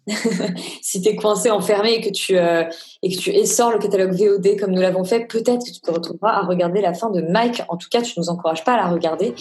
si 0.82 1.00
tu 1.00 1.08
es 1.08 1.16
coincé, 1.16 1.50
enfermé 1.50 1.94
et 1.94 2.00
que 2.00 2.10
tu 2.10 2.38
euh, 2.38 2.64
et 3.02 3.14
que 3.14 3.20
tu 3.20 3.30
essors 3.30 3.70
le 3.70 3.78
catalogue 3.78 4.12
VOD 4.12 4.58
comme 4.58 4.72
nous 4.72 4.80
l'avons 4.80 5.04
fait, 5.04 5.26
peut-être 5.26 5.64
que 5.64 5.70
tu 5.70 5.80
te 5.80 5.90
retrouveras 5.90 6.32
à 6.32 6.46
regarder 6.46 6.80
la 6.80 6.94
fin 6.94 7.10
de 7.10 7.20
Mike. 7.20 7.62
En 7.68 7.76
tout 7.76 7.88
cas, 7.90 8.02
tu 8.02 8.18
nous 8.18 8.28
encourages 8.28 8.64
pas 8.64 8.72
à 8.72 8.76
la 8.76 8.88
regarder. 8.88 9.34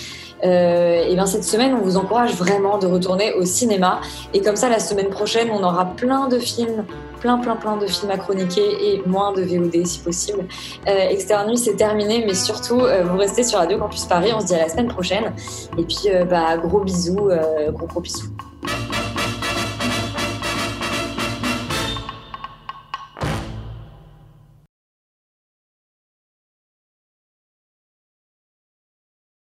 Euh, 0.43 1.07
et 1.07 1.13
bien 1.15 1.25
cette 1.25 1.43
semaine, 1.43 1.73
on 1.73 1.81
vous 1.81 1.97
encourage 1.97 2.33
vraiment 2.33 2.77
de 2.77 2.87
retourner 2.87 3.33
au 3.33 3.45
cinéma. 3.45 4.01
Et 4.33 4.41
comme 4.41 4.55
ça, 4.55 4.69
la 4.69 4.79
semaine 4.79 5.09
prochaine, 5.09 5.49
on 5.51 5.63
aura 5.63 5.85
plein 5.85 6.27
de 6.27 6.39
films, 6.39 6.85
plein 7.19 7.37
plein 7.37 7.55
plein 7.55 7.77
de 7.77 7.87
films 7.87 8.11
à 8.11 8.17
chroniquer 8.17 8.93
et 8.93 9.01
moins 9.05 9.33
de 9.33 9.41
VOD 9.41 9.85
si 9.85 9.99
possible. 9.99 10.47
Euh, 10.87 11.09
Externe 11.09 11.47
Nuit, 11.47 11.57
c'est 11.57 11.75
terminé, 11.75 12.23
mais 12.25 12.33
surtout, 12.33 12.81
euh, 12.81 13.03
vous 13.03 13.17
restez 13.17 13.43
sur 13.43 13.59
Radio 13.59 13.77
Campus 13.77 14.05
Paris. 14.05 14.31
On 14.35 14.39
se 14.39 14.47
dit 14.47 14.55
à 14.55 14.59
la 14.59 14.69
semaine 14.69 14.87
prochaine. 14.87 15.33
Et 15.77 15.83
puis, 15.83 16.07
euh, 16.07 16.25
bah, 16.25 16.57
gros 16.57 16.79
bisous, 16.79 17.29
euh, 17.29 17.71
gros 17.71 17.87
gros 17.87 18.01
bisous. 18.01 18.27